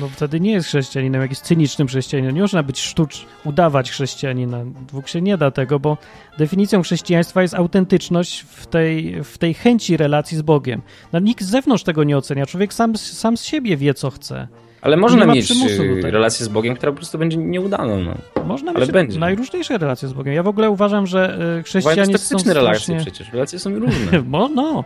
[0.00, 2.34] No wtedy nie jest chrześcijaninem, jak jest cynicznym chrześcijaninem.
[2.34, 4.64] Nie można być sztucz, udawać chrześcijanina.
[4.88, 5.96] Dwóch się nie da tego, bo
[6.38, 10.82] definicją chrześcijaństwa jest autentyczność w tej, w tej chęci relacji z Bogiem.
[11.12, 12.46] No, nikt z zewnątrz tego nie ocenia.
[12.46, 14.48] Człowiek sam, sam z siebie wie, co chce.
[14.82, 18.00] Ale można mieć y, relację z Bogiem, która po prostu będzie nieudaną.
[18.00, 18.44] No.
[18.44, 19.18] Można Ale mieć będzie.
[19.18, 20.34] najróżniejsze relacje z Bogiem.
[20.34, 23.00] Ja w ogóle uważam, że y, chrześcijanie są toksyczne relacje strasznie...
[23.00, 24.22] przecież, relacje są różne.
[24.30, 24.84] No, no.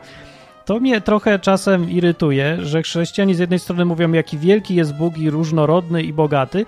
[0.64, 5.18] To mnie trochę czasem irytuje, że chrześcijanie z jednej strony mówią, jaki wielki jest Bóg
[5.18, 6.66] i różnorodny i bogaty,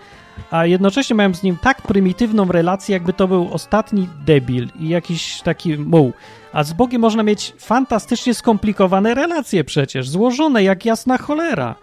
[0.50, 5.40] a jednocześnie mają z nim tak prymitywną relację, jakby to był ostatni debil i jakiś
[5.40, 6.12] taki muł.
[6.52, 11.74] A z Bogiem można mieć fantastycznie skomplikowane relacje przecież, złożone jak jasna cholera.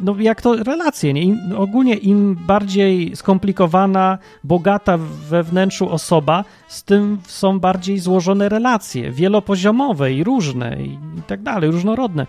[0.00, 1.22] No jak to relacje, nie?
[1.22, 4.98] Im, ogólnie im bardziej skomplikowana, bogata
[5.30, 11.42] we wnętrzu osoba, z tym są bardziej złożone relacje, wielopoziomowe i różne i, i tak
[11.42, 12.26] dalej, różnorodne.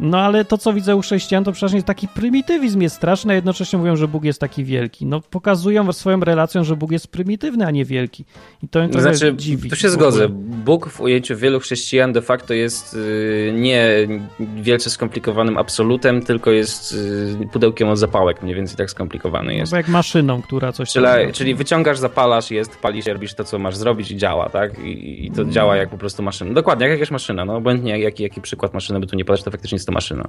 [0.00, 3.78] No ale to, co widzę u chrześcijan, to przecież taki prymitywizm jest straszny, a jednocześnie
[3.78, 5.06] mówią, że Bóg jest taki wielki.
[5.06, 8.24] No pokazują swoją relacją, że Bóg jest prymitywny, a nie wielki.
[8.62, 9.70] I to To znaczy, dziwi.
[9.70, 10.28] tu się zgodzę.
[10.64, 14.08] Bóg w ujęciu wielu chrześcijan de facto jest y, nie
[14.56, 19.72] wielce skomplikowanym absolutem, tylko jest y, pudełkiem od zapałek, mniej więcej tak skomplikowany No, jest.
[19.72, 23.76] bo jak maszyną, która coś Czyli, czyli wyciągasz, zapalasz, jest, palisz, robisz to, co masz
[23.76, 24.78] zrobić i działa, tak?
[24.78, 26.52] I, i to działa jak po prostu maszyna.
[26.54, 27.44] Dokładnie, jak jakaś maszyna.
[27.44, 30.24] No obojętnie jaki, jaki przykład maszyny by tu nie podać, to faktycznie jest maszyna.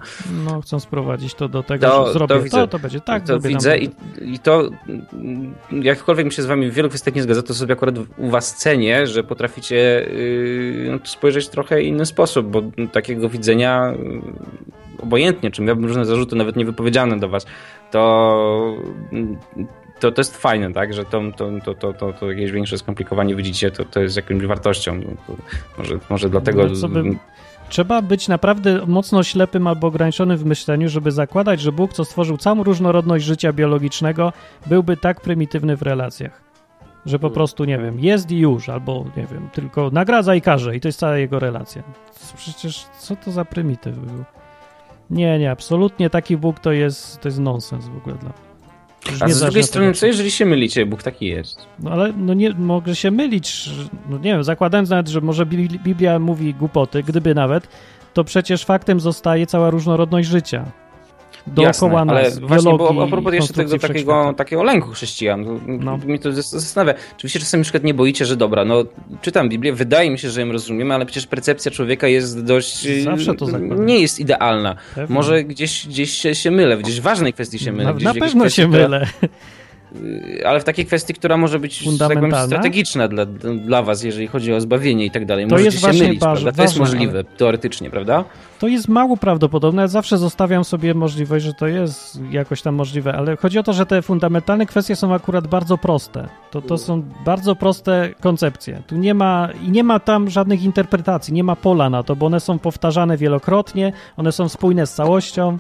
[0.46, 2.68] No, chcą sprowadzić to do tego, To- że zrobię to, widzę.
[2.68, 3.24] to, będzie tak.
[3.24, 3.90] to widzę i,
[4.22, 4.70] i to
[5.14, 8.30] mm, jakkolwiek mi się z wami w wielu kwestiach nie zgadza, to sobie akurat u
[8.30, 12.62] was cenię, że potraficie yy, no, spojrzeć trochę inny sposób, bo
[12.92, 14.22] takiego widzenia yy,
[15.04, 17.46] obojętnie, czy miałbym różne zarzuty, nawet niewypowiedziane do was,
[17.92, 18.78] to
[20.02, 23.36] to, to jest fajne, tak, że to, to, to, to, to, to jakieś większe skomplikowanie
[23.36, 25.02] widzicie, to, to jest jakąś wartością.
[25.02, 25.36] To
[25.78, 26.68] może, może dlatego...
[26.68, 27.04] No, co by-
[27.72, 32.38] Trzeba być naprawdę mocno ślepym albo ograniczonym w myśleniu, żeby zakładać, że Bóg, co stworzył
[32.38, 34.34] całą różnorodność życia biologicznego,
[34.66, 36.42] byłby tak prymitywny w relacjach.
[37.06, 40.76] Że po prostu, nie wiem, jest i już, albo nie wiem, tylko nagradza i karze,
[40.76, 41.84] i to jest cała jego relacja.
[42.36, 44.24] Przecież co to za prymityw był?
[45.10, 48.51] Nie, nie, absolutnie taki Bóg to jest, to jest nonsens w ogóle dla mnie.
[49.12, 50.86] Już A z drugiej strony, tego, co jeżeli się mylicie?
[50.86, 51.68] Bóg taki jest.
[51.80, 53.70] no ale no nie mogę się mylić,
[54.10, 57.68] no nie wiem, zakładając nawet, że może Bibli- Biblia mówi głupoty, gdyby nawet,
[58.14, 60.66] to przecież faktem zostaje cała różnorodność życia.
[61.48, 65.98] Dookoła Jasne, nas, ale właśnie, bo a propos jeszcze tego takiego, takiego lęku chrześcijan, No.
[65.98, 66.94] mnie to zas- zastanawia.
[67.18, 68.84] Czy wy się czasem na przykład nie boicie, że dobra, no
[69.22, 72.88] czytam Biblię, wydaje mi się, że ją rozumiem, ale przecież percepcja człowieka jest dość...
[73.04, 73.86] Zawsze to zakładam.
[73.86, 74.76] Nie jest idealna.
[74.96, 75.16] Pewnie.
[75.16, 77.94] Może gdzieś, gdzieś się, się mylę, w gdzieś ważnej kwestii się mylę.
[77.94, 79.08] Na, na w pewno się mylę.
[79.96, 83.26] Y, ale w takiej kwestii, która może być tak strategiczna dla,
[83.66, 85.48] dla was, jeżeli chodzi o zbawienie i tak dalej.
[85.48, 86.58] To Możecie jest się mylić, waż- prawda?
[86.58, 88.24] To jest możliwe, teoretycznie, prawda?
[88.60, 89.82] To jest mało prawdopodobne.
[89.82, 93.74] Ja zawsze zostawiam sobie możliwość, że to jest jakoś tam możliwe, ale chodzi o to,
[93.74, 96.28] że te fundamentalne kwestie są akurat bardzo proste.
[96.52, 98.82] To, to są bardzo proste koncepcje.
[98.88, 102.26] Tu nie ma i nie ma tam żadnych interpretacji, nie ma pola na to, bo
[102.26, 105.58] one są powtarzane wielokrotnie, one są spójne z całością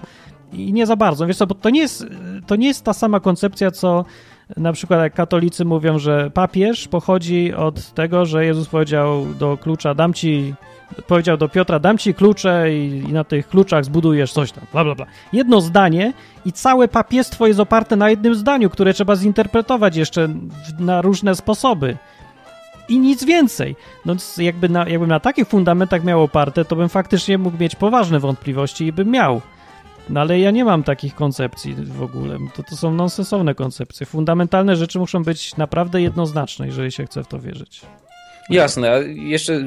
[0.53, 1.27] i nie za bardzo.
[1.27, 2.05] Wiesz co, bo to nie jest,
[2.47, 4.05] to nie jest ta sama koncepcja, co
[4.57, 9.93] na przykład jak katolicy mówią, że papież pochodzi od tego, że Jezus powiedział do klucza,
[9.93, 10.53] dam ci
[11.07, 14.83] powiedział do Piotra, dam ci klucze i, i na tych kluczach zbudujesz coś tam, bla,
[14.83, 15.05] bla, bla.
[15.33, 16.13] Jedno zdanie
[16.45, 20.29] i całe papiestwo jest oparte na jednym zdaniu, które trzeba zinterpretować jeszcze
[20.79, 21.97] na różne sposoby.
[22.89, 23.75] I nic więcej.
[24.05, 28.19] No jakby na, jakbym na takich fundamentach miał oparte, to bym faktycznie mógł mieć poważne
[28.19, 29.41] wątpliwości i bym miał.
[30.11, 32.37] No ale ja nie mam takich koncepcji w ogóle.
[32.55, 34.05] To, to są nonsensowne koncepcje.
[34.05, 37.81] Fundamentalne rzeczy muszą być naprawdę jednoznaczne, jeżeli się chce w to wierzyć.
[38.49, 39.63] Jasne, a jeszcze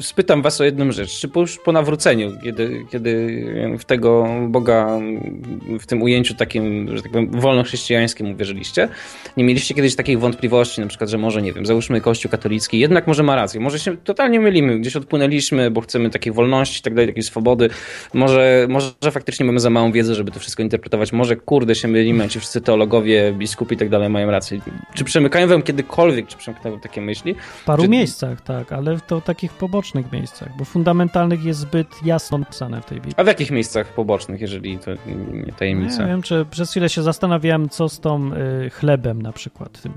[0.00, 1.20] spytam was o jedną rzecz.
[1.20, 3.44] Czy już po nawróceniu, kiedy, kiedy
[3.78, 4.98] w tego Boga
[5.80, 8.88] w tym ujęciu takim, że tak powiem, wolnochrześcijańskim uwierzyliście,
[9.36, 13.06] nie mieliście kiedyś takich wątpliwości, na przykład, że może, nie wiem, załóżmy Kościół katolicki, jednak
[13.06, 16.94] może ma rację, może się totalnie mylimy, gdzieś odpłynęliśmy, bo chcemy takiej wolności i tak
[16.94, 17.70] dalej, takiej swobody,
[18.14, 22.28] może, może faktycznie mamy za małą wiedzę, żeby to wszystko interpretować, może kurde się mylimy,
[22.28, 24.60] ci wszyscy teologowie, biskupi i tak dalej mają rację.
[24.94, 27.34] Czy przemykają wam kiedykolwiek, czy przemykają takie myśli?
[27.66, 32.80] Paru Czy- miejscach, tak, ale to takich pobocznych miejscach, bo fundamentalnych jest zbyt jasno napisane
[32.82, 33.14] w tej Biblii.
[33.16, 34.90] A w jakich miejscach pobocznych, jeżeli to
[35.32, 36.02] nie tajemnica?
[36.02, 38.30] Nie wiem, czy przez chwilę się zastanawiałem, co z tą
[38.66, 39.82] y, chlebem na przykład.
[39.82, 39.92] Tym,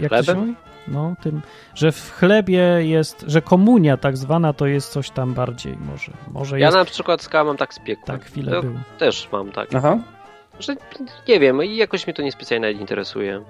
[0.00, 0.40] jak to się Chlebem?
[0.40, 0.54] mówi?
[0.88, 1.40] No, tym,
[1.74, 6.12] że w chlebie jest, że komunia tak zwana to jest coś tam bardziej może.
[6.32, 8.04] Może Ja jest, na przykład skała mam tak z piekła.
[8.06, 8.78] tak chwilę To było.
[8.98, 9.68] Też mam tak.
[9.74, 9.98] Aha.
[10.60, 10.76] Że
[11.28, 13.42] nie wiem, i jakoś mnie to niespecjalnie interesuje.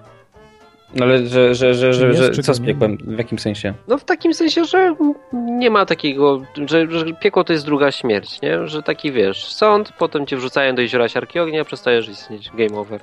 [0.94, 2.96] No ale że, że, że, Czy że, jest, że co z piekłem?
[2.96, 3.74] W jakim sensie?
[3.88, 4.94] No w takim sensie, że
[5.32, 8.66] nie ma takiego, że, że piekło to jest druga śmierć, nie?
[8.66, 13.00] Że taki wiesz, sąd, potem cię wrzucają do jeziora siarki ognia, przestajesz istnieć, game over.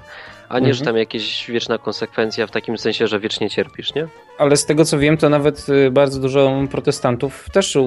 [0.50, 0.86] A nie, że Mhm.
[0.86, 4.08] tam jakieś wieczna konsekwencja w takim sensie, że wiecznie cierpisz, nie?
[4.38, 7.78] Ale z tego co wiem, to nawet y, bardzo dużo protestantów też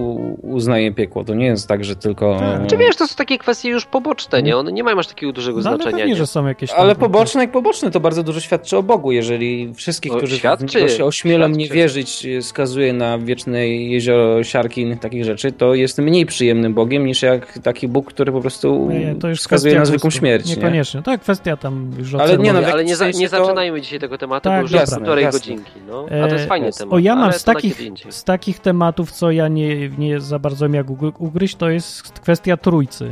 [0.42, 1.24] uznaje piekło.
[1.24, 2.36] To nie jest tak, że tylko.
[2.38, 2.66] Tak.
[2.66, 4.56] Czy wiesz, to są takie kwestie już poboczne, nie?
[4.56, 5.96] One nie mają aż takiego dużego No, ale znaczenia.
[5.96, 6.18] pewnie, nie?
[6.18, 9.12] że są jakieś Ale poboczne jak poboczne to bardzo dużo świadczy o Bogu.
[9.12, 11.74] Jeżeli wszystkich, No, którzy świadczy, się ośmielą nie świadczy.
[11.74, 16.74] wierzyć, y, skazuje na wieczne jezioro siarki i innych takich rzeczy, to jest mniej przyjemnym
[16.74, 20.48] Bogiem niż jak taki Bóg, który po prostu Nie, to już skazuje na zwykłą śmierć.
[20.48, 20.56] Nie?
[20.56, 21.02] Niekoniecznie.
[21.02, 22.42] To jest kwestia tam już Ale oceny.
[22.52, 24.94] Nie, no, ale nie, za, nie to- zaczynajmy dzisiaj tego tematu, Tak, bo już jest
[24.94, 25.40] półtorej Jasne.
[25.40, 25.70] godzinki.
[25.88, 26.06] No.
[26.24, 26.94] A to jest E, fajny temat.
[26.94, 27.80] O, ja mam ale z takich,
[28.10, 32.56] z takich tematów, co ja nie, nie za bardzo jak ugry- ugryźć, to jest kwestia
[32.56, 33.10] trójcy.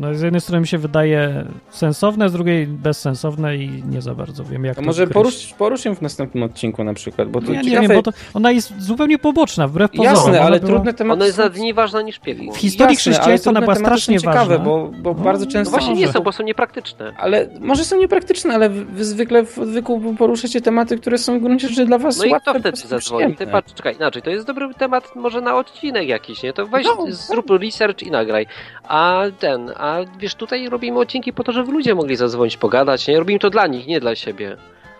[0.00, 4.44] No, z jednej strony mi się wydaje sensowne, z drugiej bezsensowne i nie za bardzo
[4.44, 7.52] wiem, jak To to może porusz, porusz ją w następnym odcinku na przykład, bo to
[7.52, 7.88] ja nie ciekawe...
[7.88, 10.14] wiem, bo to, ona jest zupełnie poboczna, wbrew pozorom.
[10.16, 12.52] Jasne, ale była- trudne tematy Ona jest nawet mniej ważna niż piekło.
[12.52, 14.58] W historii Jasne, chrześcijaństwa ona była strasznie ciekawe, ważna.
[14.64, 15.72] bo, bo No, bardzo często...
[15.76, 17.12] No właśnie nie są, bo są niepraktyczne.
[17.16, 21.42] Ale może są niepraktyczne, ale wy wy zwykle w odwyku poruszacie tematy, które są w
[21.42, 23.36] gruncie rzeczy dla was No i łatwe, kto po wtedy zadzwoni?
[23.36, 26.52] Ty patrz, czekaj, inaczej, to jest dobry temat może na odcinek jakiś, nie?
[26.52, 28.46] To weź, No, zrób research i nagraj.
[28.88, 33.18] A ten, a wiesz, tutaj robimy odcinki po to, żeby ludzie mogli zadzwonić, pogadać, nie?
[33.18, 34.56] Robimy to dla nich, nie dla siebie.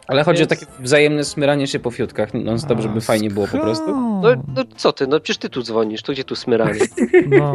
[0.08, 3.58] Ale chodzi Więc- o takie wzajemne smyranie się po fiutkach non-stop, żeby fajnie było po
[3.58, 3.96] prostu.
[3.96, 4.22] No,
[4.56, 6.80] no co ty, no przecież ty tu dzwonisz, to gdzie tu smyranie?
[7.26, 7.54] No,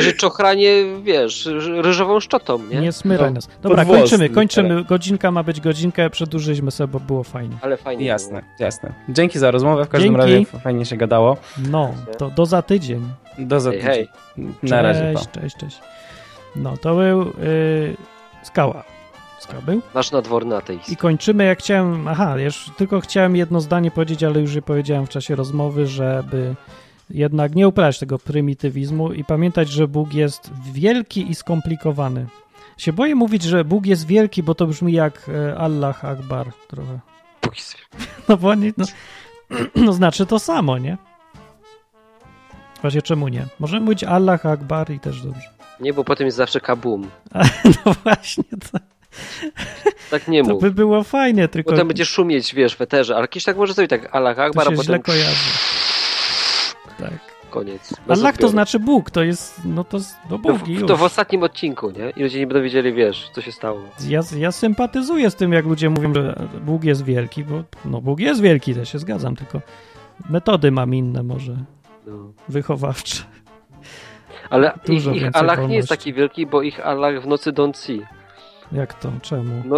[0.00, 2.80] Że czochranie, wiesz, ry- ryżową szczotą, nie?
[2.80, 3.48] nie smyraj No, nas.
[3.62, 4.84] Dobra, kończymy, kończymy.
[4.84, 7.56] Godzinka ma być godzinkę, przedłużyliśmy sobie, bo było fajnie.
[7.62, 8.92] Ale fajnie Jasne, jasne.
[9.08, 10.32] Dzięki za rozmowę, w każdym Dzięki.
[10.32, 11.36] razie fajnie się gadało.
[11.70, 13.02] No, to do za tydzień.
[13.38, 13.94] Do za Hej, tydzień.
[13.94, 14.08] hej.
[14.70, 15.40] Na razie, Cześć, pa.
[15.40, 15.80] cześć, cześć.
[16.56, 17.96] No, to był y,
[18.42, 18.84] Skała.
[19.40, 19.80] Skała był.
[19.94, 20.88] Nasz nadworny ateist.
[20.88, 25.06] I kończymy, jak chciałem, aha, już tylko chciałem jedno zdanie powiedzieć, ale już je powiedziałem
[25.06, 26.54] w czasie rozmowy, żeby
[27.10, 32.26] jednak nie uprawiać tego prymitywizmu i pamiętać, że Bóg jest wielki i skomplikowany.
[32.76, 37.00] Się boję mówić, że Bóg jest wielki, bo to brzmi jak e, Allah Akbar trochę.
[38.28, 38.84] No bo nie, no,
[39.86, 40.98] no znaczy to samo, nie?
[42.82, 43.46] Właśnie czemu nie?
[43.60, 45.61] Możemy mówić Allah Akbar i też dobrze.
[45.82, 47.10] Nie, bo potem jest zawsze kabum.
[47.86, 48.78] No właśnie, to,
[50.10, 50.62] Tak nie to mów.
[50.62, 53.90] by było fajnie, tylko Potem będzie szumieć, wiesz, w eterze, ale jakiś tak może zrobić
[53.90, 55.50] tak Allah to Akbar, a się źle potem kojarzy.
[56.98, 57.12] Tak.
[57.50, 57.94] koniec.
[58.08, 59.98] Allah to znaczy Bóg, to jest, no to,
[60.30, 60.86] no To, Bóg w, już.
[60.88, 62.10] to w ostatnim odcinku, nie?
[62.16, 63.80] I ludzie nie będą wiedzieli, wiesz, co się stało.
[64.08, 68.20] Ja, ja sympatyzuję z tym, jak ludzie mówią, że Bóg jest wielki, bo no Bóg
[68.20, 69.60] jest wielki, to się zgadzam, tylko
[70.30, 71.56] metody mam inne może,
[72.06, 72.32] No.
[72.48, 73.16] wychowawcze.
[74.52, 78.02] Ale ich, ich Allah nie jest taki wielki, bo ich Allah w nocy don't see.
[78.72, 79.12] Jak to?
[79.22, 79.62] Czemu?
[79.64, 79.76] No,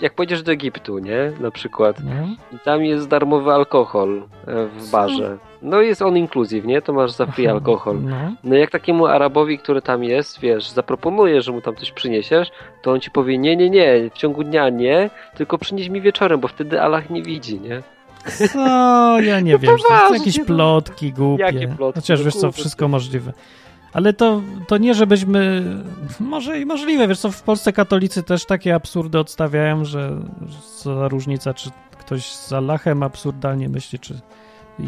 [0.00, 1.32] jak pojedziesz do Egiptu, nie?
[1.40, 1.96] Na przykład.
[2.04, 2.26] No.
[2.56, 5.38] I tam jest darmowy alkohol e, w barze.
[5.62, 6.82] No jest on inclusive, nie?
[6.82, 8.02] To masz za free alkohol.
[8.02, 8.16] No.
[8.44, 12.50] No jak takiemu Arabowi, który tam jest, wiesz, zaproponujesz, że mu tam coś przyniesiesz,
[12.82, 16.40] to on ci powie, nie, nie, nie, w ciągu dnia nie, tylko przynieś mi wieczorem,
[16.40, 17.82] bo wtedy Allah nie widzi, nie?
[18.52, 19.20] Co?
[19.20, 19.76] Ja nie wiem.
[19.76, 20.44] To są jakieś no.
[20.44, 21.42] plotki głupie.
[21.42, 22.00] Jakie plotki?
[22.00, 23.32] Chociaż No wiesz co, wszystko możliwe.
[23.94, 25.62] Ale to, to nie, żebyśmy...
[26.20, 30.10] Może i możliwe, wiesz co, w Polsce katolicy też takie absurdy odstawiają, że,
[30.76, 34.14] co za różnica, czy ktoś z Allahem absurdalnie myśli, czy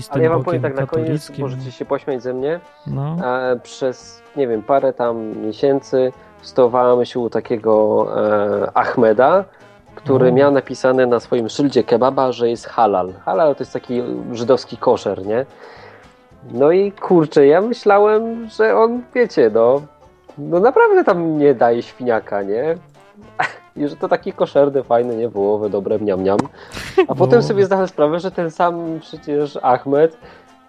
[0.00, 2.60] z Ale ja wam powiem tak na koniec, możecie się pośmiać ze mnie.
[2.86, 3.16] No.
[3.24, 6.12] E, przez, nie wiem, parę tam miesięcy
[6.42, 9.44] stołowałem się u takiego e, Ahmeda,
[9.94, 13.12] który miał napisane na swoim szyldzie kebaba, że jest halal.
[13.24, 14.02] Halal to jest taki
[14.32, 15.46] żydowski koszer, nie?
[16.52, 19.82] No i kurczę, ja myślałem, że on, wiecie, no,
[20.38, 22.74] no naprawdę tam nie daje świniaka, nie?
[23.76, 25.28] I że to taki koszerny, fajny, nie?
[25.28, 26.38] Wołowe, dobre, mniam, mniam.
[26.96, 27.42] A potem Wołowe.
[27.42, 30.18] sobie zdałem sprawę, że ten sam przecież Ahmed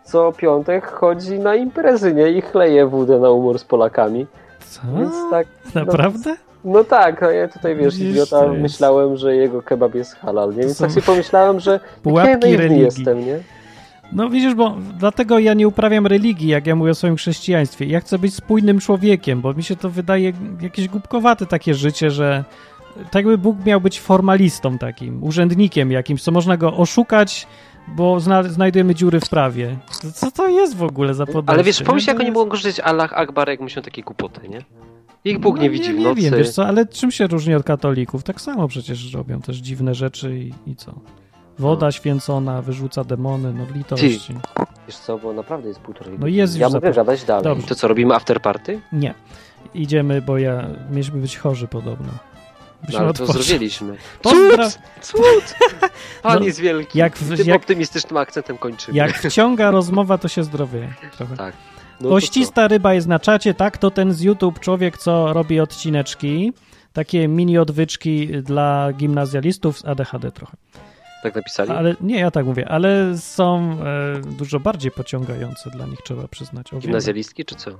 [0.07, 2.29] co piątek chodzi na imprezy, nie?
[2.31, 4.27] I chleje wódę na umór z Polakami.
[4.69, 4.81] Co?
[4.97, 6.35] Więc tak, Naprawdę?
[6.65, 10.61] no tak, a ja tutaj, wiesz, Widzisz, idiota, myślałem, że jego kebab jest halal, nie?
[10.61, 13.39] Więc tak sobie pomyślałem, że pułapki ja naiwny jestem, nie?
[14.11, 17.85] No widzisz, bo dlatego ja nie uprawiam religii, jak ja mówię o swoim chrześcijaństwie.
[17.85, 22.43] Ja chcę być spójnym człowiekiem, bo mi się to wydaje jakieś głupkowate takie życie, że
[23.03, 27.47] tak jakby Bóg miał być formalistą takim, urzędnikiem jakimś, co można go oszukać,
[27.88, 29.77] bo zna znajdujemy dziury w prawie.
[30.13, 31.53] Co to jest w ogóle za podejście?
[31.53, 34.61] Ale wiesz, pomyśl, No jak oni mogą krzyczeć Allah Akbar, jak myślą takie głupoty, nie?
[35.25, 36.21] Ich Bóg No nie widzi w nie nocy.
[36.21, 38.23] wiem, wiesz co, ale czym się różni od katolików?
[38.23, 40.93] Tak samo przecież robią też dziwne rzeczy i, i co?
[41.59, 41.91] Woda No.
[41.91, 44.19] święcona, wyrzuca demony, no litości.
[44.88, 47.43] Wiesz co, bo naprawdę jest półtorej No jest Ja już mogę zapra- gadać dalej.
[47.43, 47.67] Dobrze.
[47.67, 48.81] To co, robimy afterparty?
[48.91, 49.13] Nie.
[49.73, 52.07] Idziemy, bo ja mieliśmy być chorzy podobno.
[52.07, 53.43] No, Byśmy ale to odpoczęli.
[53.45, 53.97] zrobiliśmy.
[54.23, 55.21] Pozdra- Cud!
[56.23, 56.99] Pan No, jest wielki.
[56.99, 58.97] jak w- Tym jak- optymistycznym akcentem kończymy.
[58.97, 61.38] Jak wciąga rozmowa, to się zdrowie trochę.
[61.38, 61.53] Tak.
[62.01, 63.77] No to Oścista ryba jest na czacie, tak?
[63.77, 66.53] To ten z YouTube człowiek, co robi odcineczki.
[66.93, 70.57] Takie mini odwyczki dla gimnazjalistów z ADHD trochę.
[71.27, 71.69] Tak napisali?
[71.71, 76.67] Ale nie, ja tak mówię, ale są e, dużo bardziej pociągające dla nich, trzeba przyznać.
[76.67, 76.81] O wiele.
[76.81, 77.71] Gimnazjalistki czy co?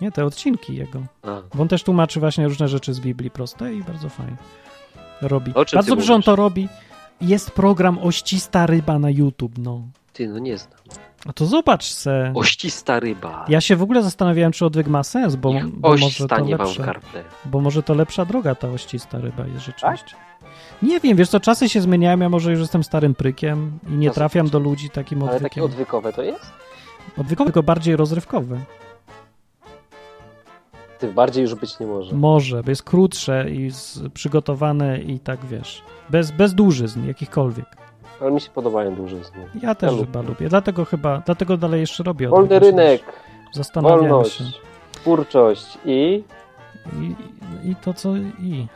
[0.00, 1.02] Nie, te odcinki jego.
[1.22, 1.42] A.
[1.54, 4.36] Bo on też tłumaczy właśnie różne rzeczy z Biblii proste i bardzo fajnie
[5.22, 5.54] robi.
[5.54, 6.68] O czym Bardzo dobrze on to robi.
[7.20, 9.82] Jest program Oścista Ryba na YouTube, no.
[10.12, 10.80] Ty, no nie znam.
[11.26, 12.32] A to zobacz se.
[12.34, 13.44] Oścista ryba.
[13.48, 16.44] Ja się w ogóle zastanawiałem, czy odwyk ma sens, bo, bo może to
[16.78, 17.24] gardle.
[17.44, 20.04] Bo może to lepsza droga ta oścista ryba jest rzeczywiście.
[20.16, 20.29] Tak?
[20.82, 24.10] Nie wiem, wiesz co, czasy się zmieniają, ja może już jestem starym prykiem i nie
[24.10, 25.64] trafiam do ludzi takim Ale takie odwykiem.
[25.64, 26.52] odwykowe to jest?
[27.18, 28.58] Odwykowe, tylko bardziej rozrywkowe.
[30.98, 32.14] Ty bardziej już być nie może.
[32.14, 33.70] Może, bo jest krótsze i
[34.14, 37.66] przygotowane i tak, wiesz, bez, bez dłużyzn jakichkolwiek.
[38.20, 39.46] Ale mi się podobają dużyzny.
[39.62, 40.06] Ja też Ja lubię.
[40.06, 43.02] chyba lubię, dlatego chyba, dlatego dalej jeszcze robię Wolny rynek,
[43.52, 44.44] Zastanawiam wolność, się.
[44.92, 46.24] twórczość i...
[47.00, 47.14] I,
[47.70, 48.66] I to co i.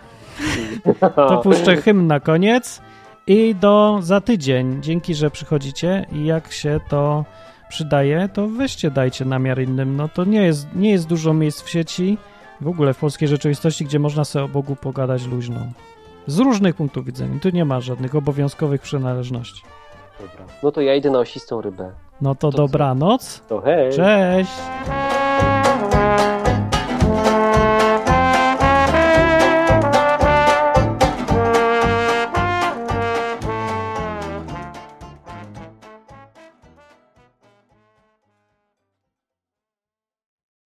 [1.17, 2.81] To puszczę hymn na koniec
[3.27, 4.83] i do za tydzień.
[4.83, 7.25] Dzięki, że przychodzicie i jak się to
[7.69, 9.97] przydaje, to weźcie, dajcie namiar innym.
[9.97, 12.19] No to nie jest, nie jest dużo miejsc w sieci,
[12.61, 15.61] w ogóle w polskiej rzeczywistości, gdzie można sobie o Bogu pogadać luźno.
[16.27, 17.41] Z różnych punktów widzenia.
[17.41, 19.63] Tu nie ma żadnych obowiązkowych przynależności.
[20.21, 20.45] Dobra.
[20.63, 21.91] No to ja idę na osistą rybę.
[22.21, 22.57] No to To co?
[22.57, 23.43] dobranoc.
[23.49, 23.93] To hej!
[23.93, 24.51] Cześć!